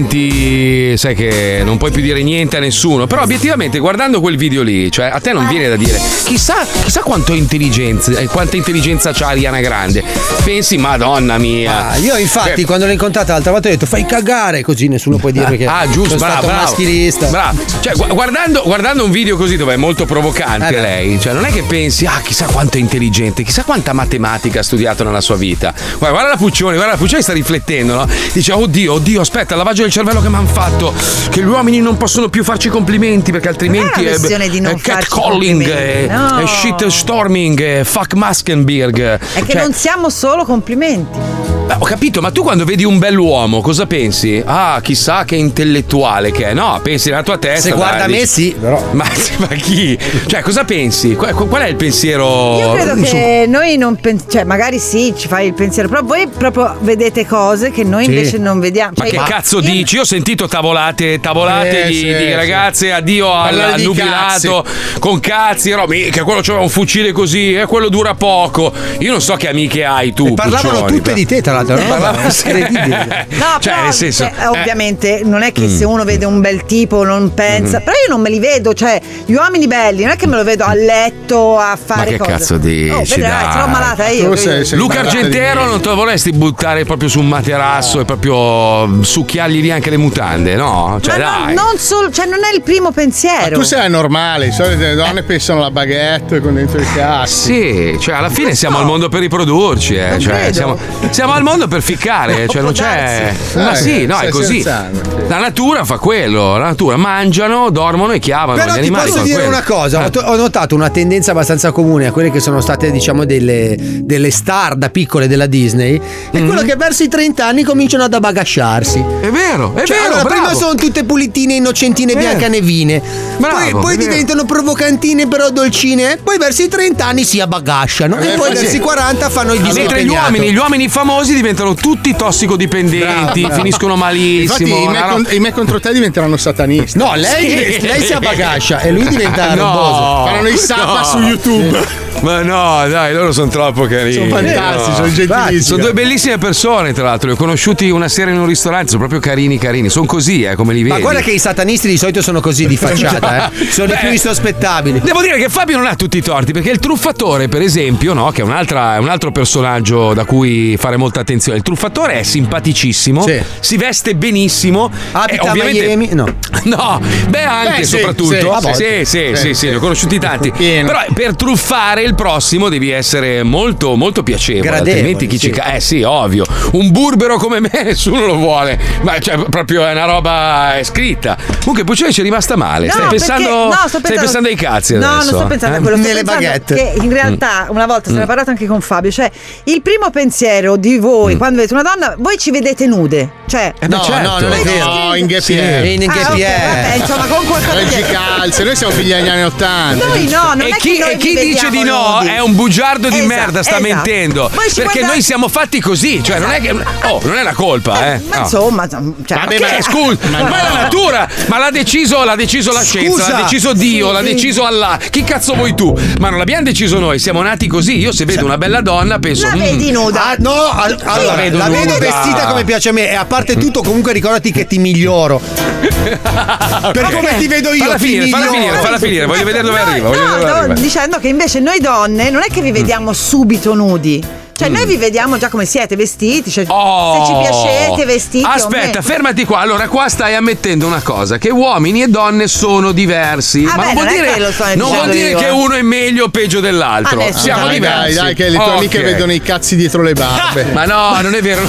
[0.97, 3.07] sai che non puoi più dire niente a nessuno.
[3.07, 7.01] Però obiettivamente, guardando quel video lì, cioè, a te non viene da dire chissà, chissà
[7.03, 10.03] quanto intelligenza, eh, quanta intelligenza c'ha Ariana Grande.
[10.45, 11.91] Pensi, madonna mia.
[11.91, 15.17] Ah, io infatti Eh, quando l'ho incontrata l'altra volta ho detto fai cagare così nessuno
[15.17, 16.63] può dire che Ah, giusto, sono bravo, bravo.
[16.63, 17.27] maschilista.
[17.29, 17.63] Bravo.
[17.81, 21.45] Cioè, gu- guardando, guardando un video così dove è molto provocante Eh lei, cioè non
[21.45, 25.37] è che pensi, ah, chissà quanto è intelligente, chissà quanta matematica ha studiato nella sua
[25.37, 25.73] vita.
[25.99, 28.09] Guarda, guarda la Puccioni, guarda la Puccioni sta riflettendo, no?
[28.33, 30.93] Dice, oddio, oddio, aspetta, lavaggio del cervello che mi hanno fatto,
[31.31, 34.81] che gli uomini non possono più farci complimenti perché altrimenti è questione di non è
[34.81, 36.39] catcalling, è, no.
[36.39, 39.19] è shitstorming, è fuck Maskenberg.
[39.35, 41.46] È che non siamo solo complimenti.
[41.69, 44.41] Ho capito, ma tu quando vedi un bell'uomo cosa pensi?
[44.45, 46.55] Ah, chissà che intellettuale che è.
[46.55, 47.69] No, pensi nella tua testa.
[47.71, 48.83] Se guarda dai, me dici- sì, però.
[48.93, 49.05] Ma,
[49.39, 49.99] ma chi?
[50.27, 51.15] Cioè, cosa pensi?
[51.17, 52.57] Qual, qual è il pensiero?
[52.59, 56.03] Io credo Su- che noi non pensiamo, cioè magari sì, ci fai il pensiero, però
[56.03, 58.11] voi proprio vedete cose che noi Sì.
[58.11, 58.93] invece non vediamo.
[58.97, 59.97] Ma Cioè, che io- cazzo dici?
[59.97, 62.33] Io ho sentito tavolate, tavolate Sì, di, sì, di sì.
[62.35, 64.65] ragazze, addio al, nubilato
[64.99, 68.73] con cazzi, no, mica quello c'aveva un fucile così e quello dura poco.
[69.01, 70.29] Io non so che amiche hai tu.
[70.29, 71.15] E parlavano Puccioni, tutte però.
[71.17, 71.77] di te, tra l'altro.
[71.77, 72.47] Eh, Parlavano sì.
[72.49, 73.27] incredibile.
[73.37, 74.47] No, Cioè, però, nel senso, cioè, eh.
[74.47, 75.91] ovviamente non è che se Mm.
[75.91, 77.85] uno vede un bel tipo non pensa, Mhm.
[77.85, 80.45] però io non me li vedo, cioè gli uomini belli, non è che me lo
[80.45, 82.31] vedo a letto a fare Ma che cose.
[82.31, 82.91] cazzo dici?
[82.91, 83.53] Oh, vedrai, dai?
[83.53, 84.29] sarò malata io.
[84.31, 89.61] quindi- Luca Argentero non te lo vorresti buttare proprio su un materasso e proprio succhiargli
[89.61, 90.99] via anche le mutande, no?
[91.01, 91.55] Cioè, Ma non, dai.
[91.55, 93.57] non solo, cioè non è il primo pensiero.
[93.57, 97.35] Tu sei normale, solito le donne pensano alla baguette con dentro i cazzi.
[97.35, 100.09] Sì, cioè alla fine siamo al mondo per riprodurci, eh.
[100.11, 100.77] Non Cioè, siamo,
[101.11, 103.33] siamo al mondo per ficcare, cioè non c'è.
[103.55, 104.63] Ma Eh, sì, no, è così.
[104.63, 108.59] La natura fa quello, la natura mangiano, dormono e chiavano.
[108.59, 109.49] Però Gli ti posso dire quello.
[109.49, 110.05] una cosa, Eh.
[110.07, 113.77] ho, to- ho notato una tendenza abbastanza comune a quelle che sono state diciamo delle,
[113.79, 116.01] delle star da piccole della Disney,
[116.31, 118.99] è quello che verso i 30 anni cominciano ad abagasciarsi.
[118.99, 119.23] Mm-hmm.
[119.23, 122.27] È vero, è Cioè, vero, allora, prima sono tutte pulitine, innocentine, Vero.
[122.27, 123.03] biancanevine.
[123.39, 128.33] Bravo, poi poi diventano provocantine però dolcine, poi verso i 30 anni si abagasciano e
[128.33, 128.63] Eh, poi sì.
[128.63, 133.41] verso i 40 fanno il viso Mentre gli uomini, gli uomini famosi diventano tutti tossicodipendenti,
[133.41, 133.55] Bravo.
[133.55, 134.77] finiscono Infatti malissimo.
[134.77, 136.99] i me, con- i me contro te diventeranno satanisti.
[136.99, 139.63] No, lei, div- lei si abbagascia e lui diventa No.
[139.63, 140.25] romboso.
[140.27, 141.05] Faranno i sappa No.
[141.05, 142.05] su YouTube.
[142.23, 144.13] Ma no, dai, loro sono troppo carini.
[144.15, 144.95] Sono fantastici, No.
[144.97, 145.61] sono gentilissimi.
[145.61, 147.29] Sono due bellissime persone, tra l'altro.
[147.29, 149.91] Li ho conosciuti una sera in un ristorante, sono proprio carini, carini.
[149.91, 150.95] Sono così, eh, come li vedi.
[150.95, 153.67] Ma guarda che i satanisti di solito sono così di facciata, eh.
[153.71, 155.01] Sono i Beh, più insospettabili.
[155.01, 158.31] Devo dire che Fabio non ha tutti i torti, perché il truffatore, per esempio, no,
[158.31, 161.59] che è, un'altra- è un altro personaggio da cui fare molta attenzione.
[161.59, 163.25] Il truffatore è simpaticissimo,
[163.61, 164.91] si veste benissimo.
[165.13, 165.85] Abita e a ovviamente...
[165.97, 166.09] Miami?
[166.15, 166.25] No.
[166.67, 168.33] No, beh, anche Beh, sì, soprattutto.
[168.33, 169.05] sì, a volte.
[169.05, 170.51] sì, sì, Sì, sì, sì, ne ho conosciuti tanti.
[170.51, 170.89] Pieno.
[170.89, 174.65] Però per truffare il prossimo devi essere molto, molto piacevole.
[174.67, 175.47] Gradevole, altrimenti chi sì.
[175.47, 176.45] ci ca- Eh sì, ovvio.
[176.73, 178.81] Un burbero come me nessuno lo vuole.
[179.03, 181.37] Ma cioè, proprio è una roba scritta.
[181.61, 182.87] Comunque, Puccioni ci è rimasta male.
[182.87, 185.31] No, stai, perché- pensando, no, sto stai pensando- pensando ai cazzi No, adesso.
[185.31, 185.79] non sto pensando eh?
[185.79, 186.75] a quello, sto Nelle pensando baguette.
[186.75, 188.23] che in realtà una volta se ne Mm.
[188.23, 189.31] è parlato anche con Fabio, cioè
[189.65, 191.37] il primo pensiero di voi Mm.
[191.39, 194.85] quando vedete una donna, voi ci vedete nude, cioè No, no, non è vero.
[194.93, 195.85] No, in gap Sì, year.
[195.85, 196.61] in Ah, gap ok, year.
[196.85, 200.07] vabbè, insomma, con qualcosa di calze, noi siamo figli degli anni Ottanta.
[200.07, 202.29] Noi no, non e è chi, che noi e chi dice di no nudi.
[202.29, 203.83] è un bugiardo di Esatto, merda, sta esatto.
[203.83, 204.51] mentendo.
[204.53, 206.71] Voi Perché guardate- noi siamo fatti così, cioè non è che.
[207.05, 208.21] Oh, non è una colpa, eh.
[208.29, 208.43] Ma No.
[208.43, 212.25] insomma, cioè, Vabbè, ma ma che- scusa, ma, ma è la natura, ma l'ha deciso,
[212.25, 213.33] l'ha deciso la scienza, Scusa.
[213.33, 214.25] l'ha deciso Dio, Sì, l'ha sì.
[214.35, 214.99] deciso Allah.
[215.11, 215.97] Chi cazzo vuoi tu?
[216.19, 217.99] Ma non l'abbiamo deciso noi, siamo nati così.
[217.99, 219.47] Io se vedo una bella donna penso.
[219.47, 220.27] La "Mm, vedi nuda?
[220.27, 223.25] Ah, no, al- allora, la vedo la vedo vestita come piace a me e a
[223.25, 225.41] parte tutto comunque ricordati che ti miglioro.
[225.81, 229.79] Per come ti vedo io, Falla ti finire, falla finire, falla finire, voglio vedere dove
[229.79, 230.09] arriva.
[230.09, 230.75] No, vedere dove stavo arriva.
[230.75, 234.25] dicendo che invece noi donne non è che vi vediamo subito nudi.
[234.57, 236.51] Cioè, noi vi vediamo già come siete vestiti.
[236.51, 237.25] Cioè, Oh.
[237.25, 238.45] Se ci piacete, vestiti.
[238.49, 239.59] Aspetta, fermati qua.
[239.61, 243.65] Allora, qua stai ammettendo una cosa: che uomini e donne sono diversi.
[243.71, 245.51] Ah, ma beh, non vuol non dire, non vuol dire io, che eh.
[245.51, 247.19] uno è meglio o peggio dell'altro.
[247.19, 247.39] Nessuno.
[247.39, 248.15] Siamo Dai, diversi.
[248.15, 248.77] dai, dai, che le tue Ok.
[248.77, 250.65] amiche vedono i cazzi dietro le barbe.
[250.73, 251.61] Ma no, non è vero.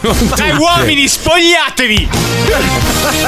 [0.00, 0.30] non.
[0.36, 2.08] Dai uomini, spogliatevi!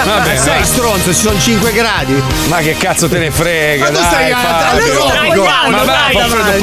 [0.04, 0.64] Vabbè, Sei vai.
[0.64, 2.22] stronzo, ci sono 5 gradi.
[2.48, 3.84] Ma che cazzo te ne frega?
[3.84, 4.36] Ma tu dai, stai a-.
[5.68, 6.60] Ma Dai, va, dai, dai.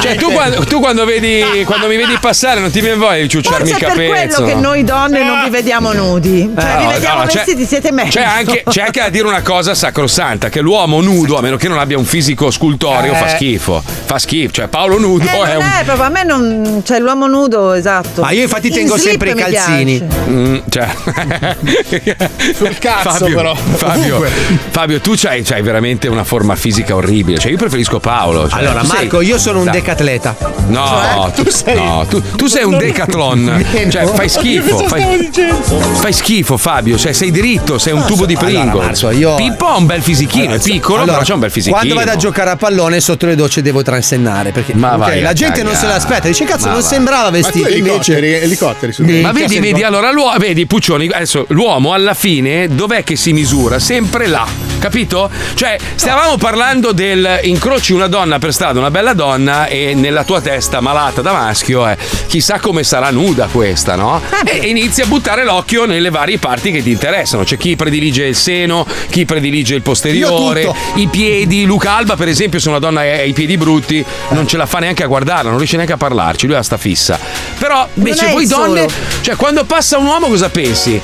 [0.00, 3.20] Cioè, tu colite- quando, tu quando vedi quando mi vedi passare non ti viene voglia
[3.22, 4.60] di ciucciarmi Forse il è per quello che no?
[4.60, 6.50] noi donne non vi vediamo nudi.
[6.58, 8.10] Cioè, vi No, vediamo no, vestiti, siete meglio.
[8.10, 11.68] C'è anche, c'è anche da dire una cosa sacrosanta: che l'uomo nudo, a meno che
[11.68, 13.16] non abbia un fisico scultoreo, Eh.
[13.16, 13.82] fa schifo.
[14.04, 14.52] Fa schifo.
[14.52, 15.62] Cioè, Paolo nudo Eh, è un.
[15.62, 16.82] è proprio, a me non.
[16.84, 18.22] Cioè, l'uomo nudo, esatto.
[18.22, 20.02] Ma io infatti In tengo slip sempre i calzini.
[20.28, 20.88] Mm, cioè.
[22.54, 23.54] Sul cazzo, Fabio, però.
[23.54, 24.24] Fabio.
[24.70, 27.38] Fabio, tu c'hai, c'hai veramente una forma fisica orribile.
[27.38, 28.48] Cioè, io preferisco Paolo.
[28.48, 29.74] cioè, Allora, tu sei- Marco, io sono un Dai.
[29.74, 30.36] decatleta.
[30.68, 31.44] No, tu,
[31.74, 33.64] no, tu, tu sei un decathlon.
[33.88, 34.78] Cioè, fai schifo.
[34.86, 35.30] Fai,
[35.94, 36.98] fai schifo, Fabio.
[36.98, 39.02] Cioè, sei dritto, sei un tubo di Allora, Pringles.
[39.02, 41.76] Marco, io- Pippo ha un bel fisichino, è piccolo, Allora, però c'ha un bel fisichino.
[41.76, 45.18] Quando vado a giocare a pallone sotto le docce devo transennare perché Ma ok, vai
[45.20, 46.86] a la gente non se l'aspetta, dice cazzo Ma non va.
[46.86, 51.92] sembrava tu vestito invece elicotteri, elicotteri Ma vedi, vedi, allora l'uomo, vedi, Puccioni, adesso l'uomo
[51.92, 53.78] alla fine dov'è che si misura?
[53.78, 54.46] Sempre là,
[54.78, 55.30] capito?
[55.54, 60.42] Cioè, stavamo parlando del incroci una donna per strada, una bella donna, e nella tua
[60.42, 61.96] testa malata da maschio è
[62.26, 64.20] chissà come sarà nuda questa, no?
[64.44, 67.44] E, e inizi a buttare l'occhio nelle varie parti che ti interessano.
[67.44, 71.64] C'è chi predilige il seno, chi predilige il posteriore, Io i piedi.
[71.64, 74.80] Luca Alba, per esempio, se una donna ha i piedi brutti, non ce la fa
[74.80, 77.18] neanche a guardarla, non riesce neanche a parlarci, lui ha sta fissa.
[77.58, 78.86] Però invece voi donne,
[79.22, 81.00] cioè quando passa un uomo cosa pensi?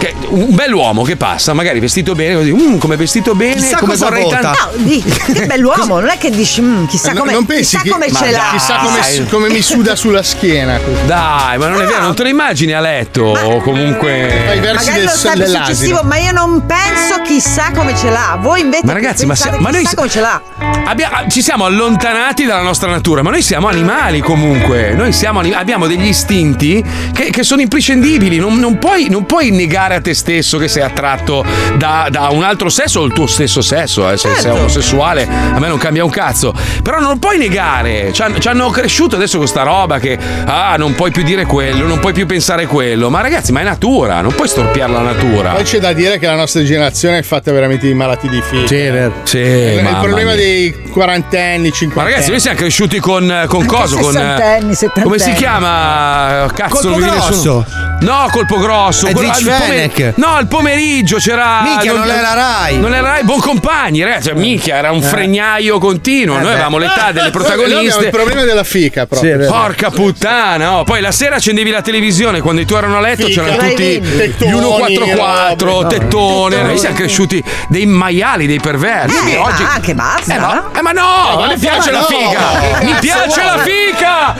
[0.00, 3.92] Che un bell'uomo che passa, magari vestito bene, così, "Mm, come vestito bene, Chissà come
[3.92, 4.70] cosa vorrei vota." tanto.
[4.78, 7.64] No, di, che bell'uomo, non è che dici, "Mm, chissà Eh, no- come, non pensi
[7.76, 8.48] chissà che- come Ma ce l'ha.
[8.50, 10.80] Chissà come, come mi suda sulla schiena.
[11.04, 14.42] Dai, ma non è vero, non te lo immagini a letto o comunque.
[14.46, 15.64] Fai i versi Magari del, lo sa dell'asino.
[15.66, 18.38] successivo, ma io non penso chissà come ce l'ha.
[18.40, 20.40] Voi invece Ma ragazzi, ma, sia- ma noi chissà come ce l'ha.
[20.86, 24.94] abbia- ci siamo allontanati dalla nostra natura, ma noi siamo animali comunque.
[24.94, 26.82] Noi siamo abbiamo degli istinti
[27.12, 28.38] che, che sono imprescindibili.
[28.38, 31.44] Non, non puoi, non puoi negare a te stesso che sei attratto
[31.76, 34.08] da, da un altro sesso o il tuo stesso sesso.
[34.10, 34.16] eh.
[34.16, 34.58] Se sei Certo.
[34.58, 36.52] omosessuale, a me non cambia un cazzo.
[36.82, 38.12] Però non puoi negare.
[38.12, 41.86] Ci, ci hanno cresciuto adesso con sta roba che ah, non puoi più dire quello,
[41.86, 43.10] non puoi più pensare quello.
[43.10, 45.50] Ma ragazzi, ma è natura, non puoi storpiare la natura.
[45.52, 48.66] Poi c'è da dire che la nostra generazione è fatta veramente di malati di figli.
[48.66, 49.12] Sì, vero.
[49.24, 50.36] Sì, È il problema mia.
[50.36, 52.10] dei quarantenni, Ma cinquantenni.
[52.14, 54.12] ragazzi, noi siamo cresciuti con, con Anche coso, con.
[54.12, 55.04] sessantenni, settantenni.
[55.06, 56.46] Come si chiama?
[56.54, 57.64] Cazzo, Colpo non nessuno.
[57.64, 57.66] grosso.
[58.00, 59.06] No, colpo grosso.
[59.06, 59.12] Al
[59.88, 60.12] Fenech.
[60.16, 61.60] No, al pomeriggio c'era.
[61.62, 62.78] Minchia, non era Rai.
[62.78, 64.28] Non era Rai, buon compagni, ragazzi.
[64.28, 65.06] Cioè, minchia, era un Eh.
[65.06, 66.36] fregnaio continuo.
[66.36, 68.04] Eh Noi avevamo l'età delle Noi protagoniste.
[68.04, 69.46] il problema della fica proprio.
[69.46, 70.84] Porca puttana, oh.
[70.84, 73.42] poi la sera accendevi la televisione quando i tuoi erano a letto Fica.
[73.42, 75.98] c'erano tutti gli 144, robe.
[75.98, 79.32] tettone, noi siamo cresciuti dei maiali, dei perversi.
[79.32, 80.34] Eh, Oggi- ma anche basta.
[80.34, 82.80] Eh, ma, eh, ma no, Eh, ma mi piace la figa!
[82.82, 83.58] Mi piace la!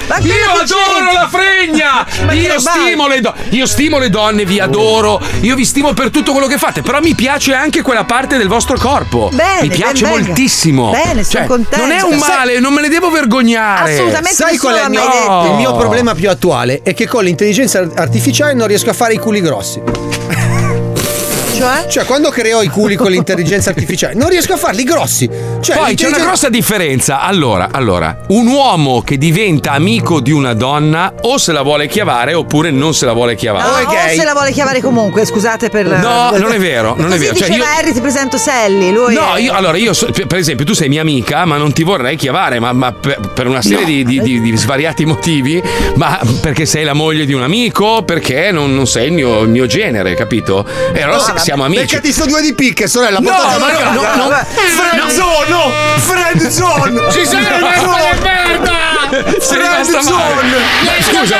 [0.06, 2.06] Ma Io adoro la fregna!
[2.32, 6.32] Io stimo le donne, io stimo le donne, vi adoro, io vi stimo per tutto
[6.32, 9.30] quello che fate, però mi piace anche quella parte del vostro corpo.
[9.32, 10.90] Bene, mi piace ben moltissimo.
[10.90, 11.76] Bene, sono Cioè, contenta.
[11.86, 13.92] Non è un Sai- male, non me ne devo vergognare.
[13.94, 15.46] Assolutamente Sai qual è il mio, detto.
[15.50, 16.80] il mio problema più attuale?
[16.82, 19.80] È che con l'intelligenza artificiale non riesco a fare i culi grossi.
[21.60, 21.86] Cioè?
[21.88, 25.28] Cioè, quando creo i culi con l'intelligenza artificiale, non riesco a farli grossi.
[25.60, 27.20] Cioè, Poi c'è una grossa differenza.
[27.20, 32.32] Allora, allora, un uomo che diventa amico di una donna o se la vuole chiavare
[32.32, 33.84] oppure non se la vuole No, chiavare.
[33.84, 35.84] o se la vuole chiamare comunque, scusate per.
[35.86, 37.34] No, non è vero, non è Così vero.
[37.36, 38.90] Cioè, io- Harry, ti presento Sally.
[38.90, 41.74] Lui No, è- io, allora io, so- per esempio, tu sei mia amica, ma non
[41.74, 43.84] ti vorrei chiavare, ma, ma per, per una serie No.
[43.84, 45.62] di, di- di- di svariati motivi,
[45.96, 49.50] ma perché sei la moglie di un amico, perché non, non sei il mio, il
[49.50, 50.64] mio genere, capito?
[50.94, 51.80] E allora No, se- siamo amici.
[51.80, 53.18] Beccati sto due di picche, sorella.
[53.18, 53.90] No, ma no, casa.
[53.90, 54.46] no, no.
[54.54, 55.72] Friendzone, no!
[55.96, 57.10] Friendzone!
[57.10, 58.78] Ci sei di merda!
[59.10, 61.02] Male.
[61.02, 61.36] Scusa,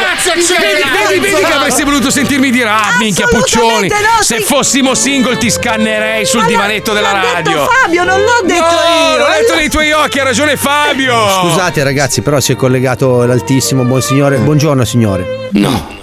[0.59, 5.37] vedi, vedi, vedi che avresti voluto sentirmi dire ah minchia puccioni no, se fossimo single
[5.37, 9.19] ti scannerei sul Ma no, divanetto della radio detto Fabio, non l'ho detto no, io.
[9.19, 13.85] l'ho detto nei tuoi occhi ha ragione Fabio Scusate ragazzi, però si è collegato l'altissimo
[13.85, 14.39] buon signore.
[14.39, 15.49] Buongiorno signore.
[15.53, 16.00] No.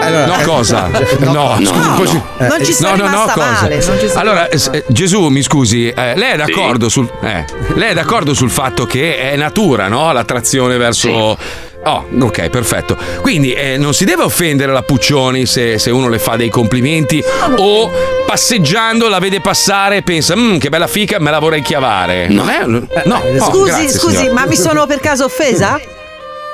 [0.00, 0.88] Allora, No, eh, cosa?
[1.20, 1.94] no, No, no, scusi, no.
[1.96, 3.46] così- Eh, Non ci sei no, no, no, rimasta cosa?
[3.62, 7.08] male, non ci sei Allora, rimasta eh, Gesù, mi scusi, eh, lei è d'accordo sul
[7.22, 7.44] eh,
[7.74, 10.12] lei è d'accordo sul fatto che è natura, no?
[10.12, 12.96] L'attrazione verso Oh, ok, perfetto.
[13.20, 17.22] Quindi eh, non si deve offendere la Puccioni se, se uno le fa dei complimenti
[17.58, 17.92] o
[18.26, 22.26] passeggiando la vede passare e pensa, "Mm, che bella fica, me la vorrei chiavare.
[22.26, 22.64] Non è.
[22.66, 24.32] No, oh, Scusi, grazie, scusi, signora.
[24.34, 25.78] ma mi sono per caso offesa?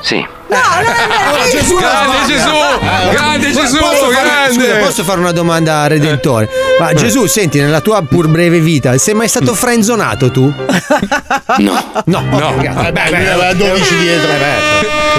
[0.02, 0.22] Sì.
[0.52, 0.90] No, no,
[1.32, 2.16] no, no, Gesù Grande.
[2.26, 2.50] Gesù,
[3.10, 4.52] grande Posso Gesù, fare- grande.
[4.66, 6.48] scusa, posso fare una domanda a Redentore?
[6.78, 10.52] Ma Gesù, senti, nella tua pur breve vita, sei mai stato frenzonato tu?
[11.58, 12.02] No.
[12.06, 12.52] No, No.
[12.56, 14.30] Beh, beh, Lui aveva 12 dietro.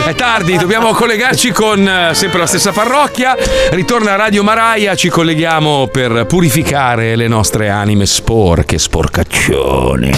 [0.06, 3.36] È tardi, dobbiamo collegarci con eh, sempre la stessa parrocchia.
[3.72, 10.12] Ritorna Radio Maraia, ci colleghiamo per purificare le nostre anime sporche, sporcaccioni.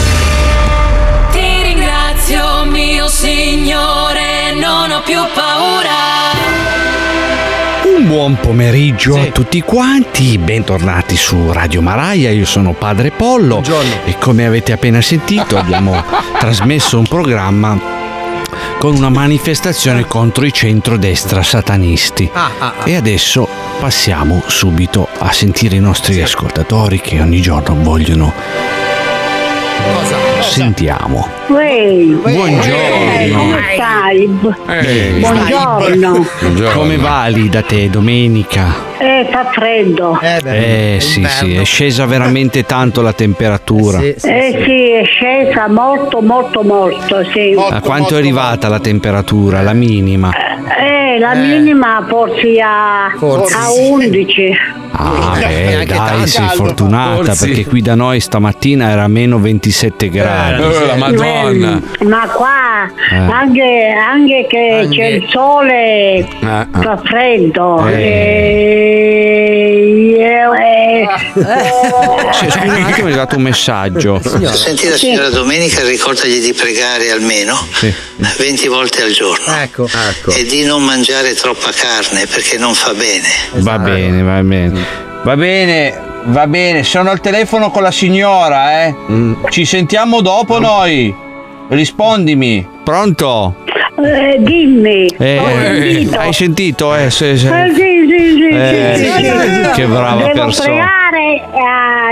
[1.32, 4.25] Ti ringrazio, mio Signore,
[4.60, 5.94] non ho più paura.
[7.98, 13.62] Un buon pomeriggio a tutti quanti, bentornati su Radio Maraia, io sono Padre Pollo
[14.06, 16.02] e come avete appena sentito abbiamo
[16.40, 17.78] trasmesso un programma
[18.80, 22.30] con una manifestazione contro i centrodestra satanisti.
[22.34, 22.90] Ah, ah, ah.
[22.90, 23.48] E adesso
[23.80, 28.85] passiamo subito a sentire i nostri ascoltatori che ogni giorno vogliono...
[30.50, 31.28] Sentiamo.
[31.60, 33.38] Ehi, Buongiorno.
[33.38, 34.40] come stai?
[34.68, 35.20] Ehi.
[35.20, 36.26] Buongiorno.
[36.74, 38.94] Come va lì da te domenica?
[38.98, 40.18] Eh, fa freddo.
[40.22, 44.00] Eh sì, sì, è scesa veramente tanto la temperatura.
[44.00, 47.56] Eh sì, è scesa molto, molto, molto, sì.
[47.58, 49.62] A quanto è arrivata la temperatura?
[49.62, 50.32] La minima?
[50.78, 53.56] Eh, la minima forse a, Forse.
[53.56, 54.58] a 11.
[54.98, 56.26] Ah, beh, dai, tanto.
[56.28, 57.46] sei fortunata Forse.
[57.46, 60.62] perché qui da noi stamattina era meno 27 gradi.
[60.64, 61.82] Eh, la Madonna.
[62.06, 62.65] Ma qua
[63.12, 63.16] Eh.
[63.16, 66.68] anche, anche che c'è il sole Eh, eh.
[66.72, 67.88] fa freddo.
[67.88, 67.94] Eh.
[67.94, 68.96] E
[70.20, 71.08] eh,
[72.34, 74.22] Sì, scusa un attimo, è arrivato un messaggio.
[74.24, 77.58] Senti la signora Domenica, ricordagli di pregare almeno
[78.38, 79.56] 20 volte al giorno.
[79.58, 79.88] Ecco.
[80.28, 83.28] E di non mangiare troppa carne perché non fa bene.
[83.56, 85.04] Va bene, va bene.
[85.24, 86.84] Va bene, va bene.
[86.84, 88.96] Sono al telefono con la signora, eh.
[89.50, 91.25] Ci sentiamo dopo noi.
[91.68, 92.68] Rispondimi.
[92.84, 93.56] Pronto?
[94.04, 95.08] eh, dimmi.
[95.18, 96.20] Eh, Ho sentito.
[96.20, 96.96] hai sentito?
[96.96, 99.70] Eh, se- se- Eh, sì, sì, sì, Eh, sì, sì, sì.
[99.74, 100.66] che brava devo persona.
[100.68, 101.44] pregare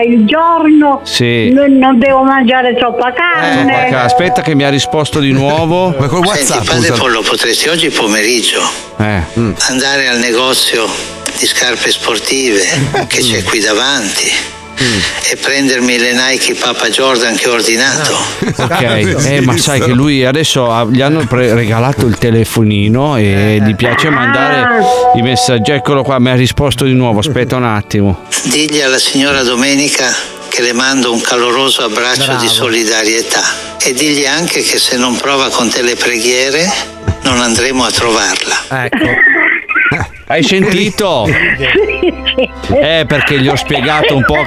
[0.03, 1.51] eh, il giorno, Sì.
[1.51, 3.87] non, non devo mangiare troppa carne.
[3.89, 5.93] Troppa Aspetta che mi ha risposto di nuovo.
[5.99, 8.61] Ma col Senti, padre Pollo, potresti oggi pomeriggio
[8.97, 9.21] Eh.
[9.69, 10.85] andare al negozio
[11.37, 12.61] di scarpe sportive
[13.07, 14.31] che c'è qui davanti
[15.31, 18.17] e prendermi le Nike Papa Jordan che ho ordinato.
[18.57, 23.59] Ok, eh, ma sai che lui adesso ha- gli hanno pre- regalato il telefonino e
[23.65, 24.83] gli piace mandare
[25.15, 25.71] i messaggi.
[25.71, 27.19] Eccolo qua, mi ha risposto di nuovo.
[27.19, 28.25] Aspetta un attimo.
[28.43, 30.05] Digli alla signora Domenica
[30.49, 33.41] che le mando un caloroso abbraccio di solidarietà
[33.81, 36.71] e digli anche che se non prova con te le preghiere
[37.23, 38.55] non andremo a trovarla.
[38.69, 39.05] Ecco.
[40.33, 41.25] Hai sentito?
[41.27, 44.43] Eh, perché gli ho spiegato un po'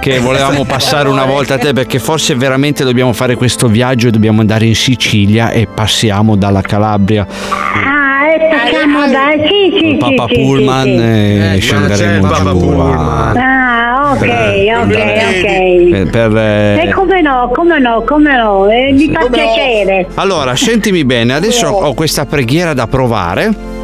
[0.00, 4.10] che volevamo passare una volta a te, perché forse veramente dobbiamo fare questo viaggio e
[4.10, 9.28] dobbiamo andare in Sicilia e passiamo dalla Calabria Ah, e passiamo da...
[9.46, 10.98] Sì, sì, Papa sì, Pullman sì, sì.
[10.98, 15.88] e scenderemo giù a- Ah, ok, ok, ok.
[15.90, 20.08] per- per, eh, E come no, come no, come no, eh, mi fa piacere.
[20.14, 23.76] Allora, sentimi bene, adesso ho questa preghiera da provare.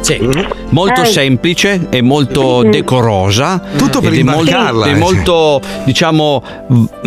[0.69, 1.05] Molto Eh.
[1.05, 3.61] semplice e molto decorosa.
[3.77, 4.95] Tutto per ed è molto, imbarcarla, è eh.
[4.95, 6.43] molto, diciamo,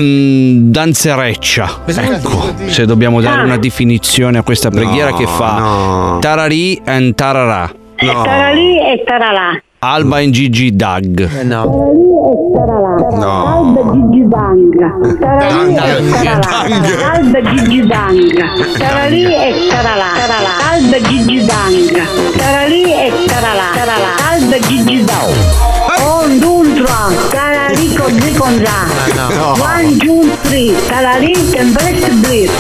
[0.00, 1.80] mm, danzereccia.
[1.86, 3.44] Ecco, se dobbiamo dare Ah.
[3.44, 6.18] una definizione a questa preghiera No, che fa no.
[6.20, 7.70] tararì and tararà.
[7.96, 9.62] Stara lì e stara là.
[9.80, 11.28] Alba in Gigi Dag.
[11.28, 11.46] Stara
[11.92, 12.96] lì e stara là.
[13.54, 14.74] Alba Gigi Bang.
[15.14, 16.90] Stara lì e stara là.
[17.12, 18.34] Alba Gigi Bang.
[18.74, 20.10] Stara lì e stara là.
[20.72, 22.06] Alba Gigi Bang.
[22.34, 23.70] Stara lì e stara là.
[24.30, 25.32] Alba Gigi Bang.
[26.00, 28.86] On, dun, tra, stara lì con zi con za.
[29.62, 32.50] One, two, three, stara lì, tempest, blir.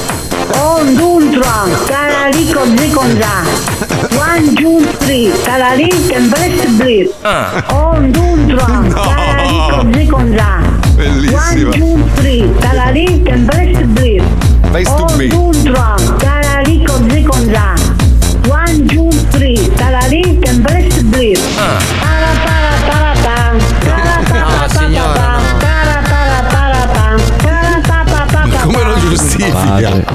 [0.54, 3.42] On, dun, tra, stara lì con zi con za.
[4.16, 7.10] One, two, three, stara lì, tempest, blir.
[7.70, 9.28] On, dun, tra, stara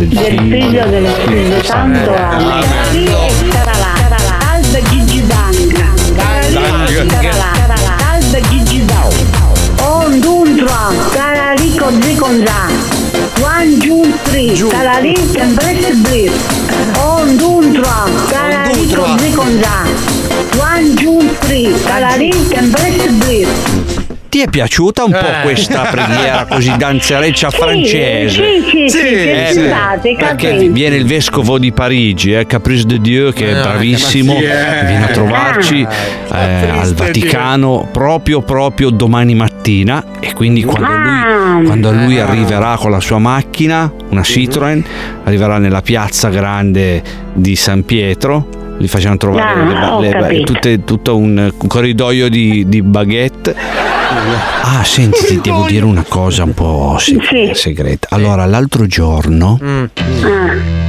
[0.08, 0.30] giustifica?
[0.30, 2.64] Del figlio dello Spirito Santo, amen.
[3.06, 4.38] Là, stara là.
[4.54, 7.98] Alba Gigi e stara là.
[8.12, 9.14] Alba Gigi Bang.
[9.82, 13.02] On, dun, tra, stara lì con zi con za.
[13.42, 16.32] One, two, three, stara lì, tempest, blir.
[17.00, 19.84] On, dun, tra, stara lì con zi con za.
[20.60, 23.48] One, two, three, stara lì, blir.
[24.34, 25.42] Ti è piaciuta un po' Eh.
[25.44, 28.44] questa preghiera così danzereccia Sì, francese?
[28.64, 30.70] sì, sì, sì, sì, Eh, simpatica, perché sì.
[30.70, 35.04] viene il vescovo di Parigi, eh, Caprice de Dieu, che è Ah, bravissimo, sì, viene
[35.04, 35.86] a trovarci
[36.30, 36.38] Ah.
[36.40, 41.54] eh, al Vaticano proprio proprio domani mattina e quindi quando Ah.
[41.58, 44.84] lui, quando lui arriverà con la sua macchina, una Citroen,
[45.26, 47.04] arriverà nella piazza grande
[47.34, 48.48] di San Pietro.
[48.78, 50.44] Gli facciamo trovare Ah, le le capito.
[50.54, 53.56] tutte- tutto un corridoio di, di baguette.
[54.62, 58.08] Ah, senti, ti devo dire una cosa un po' se- segreta.
[58.12, 59.58] Allora, l'altro giorno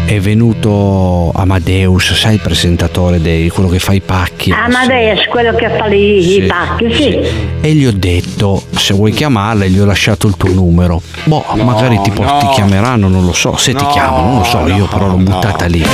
[0.04, 4.50] è venuto Amadeus, sai il presentatore dei quello che fa i pacchi.
[4.52, 7.18] Amadeus, quello che fa i, Sì, i pacchi, sì.
[7.60, 11.00] E gli ho detto, se vuoi chiamarla, gli ho lasciato il tuo numero.
[11.24, 12.38] Boh, magari ti, por- no.
[12.38, 13.56] ti chiameranno, non lo so.
[13.56, 15.84] Se ti No, chiamano, non lo so, io però l'ho buttata lì.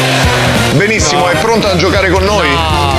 [0.76, 2.89] Benissimo, è pronta a giocare con noi?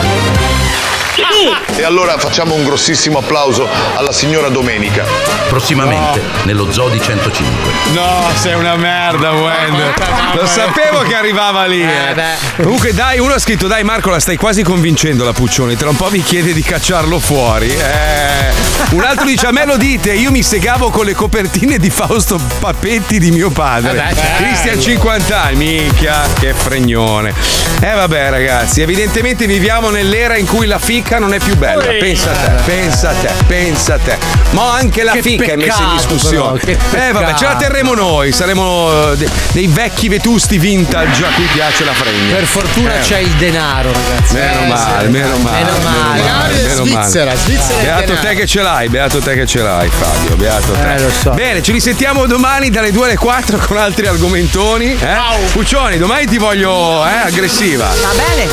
[1.76, 5.04] E allora facciamo un grossissimo applauso alla signora Domenica.
[5.50, 7.72] Prossimamente, nello Zoo di 105.
[7.94, 9.94] No, sei una merda, Wend.
[10.34, 11.82] Lo sapevo che arrivava lì.
[11.82, 12.62] eh.
[12.62, 15.76] Comunque, dai, uno ha scritto: Dai, Marco, la stai quasi convincendo la Puccioni.
[15.76, 17.68] Tra un po' mi chiede di cacciarlo fuori.
[17.76, 18.70] Eh.
[18.92, 22.40] Un altro dice: A me lo dite, io mi segavo con le copertine di Fausto
[22.60, 23.96] Papetti di mio padre.
[23.96, 24.44] Vabbè, certo.
[24.44, 27.34] Cristian 50 anni, minchia, che fregnone.
[27.82, 31.84] Eh, vabbè, ragazzi, evidentemente viviamo nell'era in cui la ficca non è più bella.
[32.00, 34.18] Pensa a te, pensa a te, pensa a te.
[34.52, 36.60] Ma anche la Che fica è messa in peccato, discussione.
[36.60, 37.58] però, eh, vabbè, ce la peccato.
[37.58, 38.32] terremo noi.
[38.32, 42.36] Saremo eh, de- dei vecchi vetusti vintage a cui piace la fregna.
[42.36, 43.02] Per fortuna Eh.
[43.02, 44.34] c'è il denaro, ragazzi.
[44.34, 45.64] Meno Eh, male, meno male.
[45.64, 46.22] Meno male.
[46.22, 47.04] meno male, meno male.
[47.06, 50.36] Svizzera, Svizzera Beato te che ce l'hai, beato te che ce l'hai, Fabio.
[50.36, 50.94] Beato te.
[50.96, 51.32] Eh, lo so.
[51.32, 54.98] Bene, ci risentiamo domani dalle 2 alle 4 con altri argomentoni.
[55.00, 55.18] Eh?
[55.52, 57.86] Puccioni, domani ti voglio eh, aggressiva.
[57.86, 58.50] Va bene.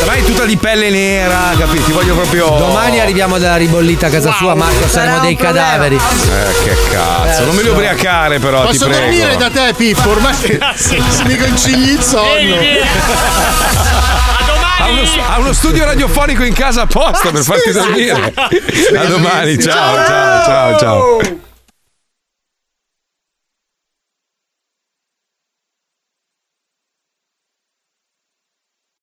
[0.00, 1.84] Domani tutta di pelle nera, capito?
[1.84, 2.46] Ti voglio proprio.
[2.48, 5.96] Domani arriviamo dalla ribollita a casa sua, Marco, saremo dei cadaveri.
[5.96, 9.00] Eh, che cazzo, Eh, non me li ubriacare, però, ti Posso prego.
[9.00, 10.10] dormire da te, Pippo?
[10.10, 10.34] Ormai
[11.26, 12.56] mi concili il sonno.
[14.76, 18.34] Ha uno, ha uno studio radiofonico in casa apposta per farti dormire.
[18.34, 21.18] A domani, ciao, ciao, ciao, ciao.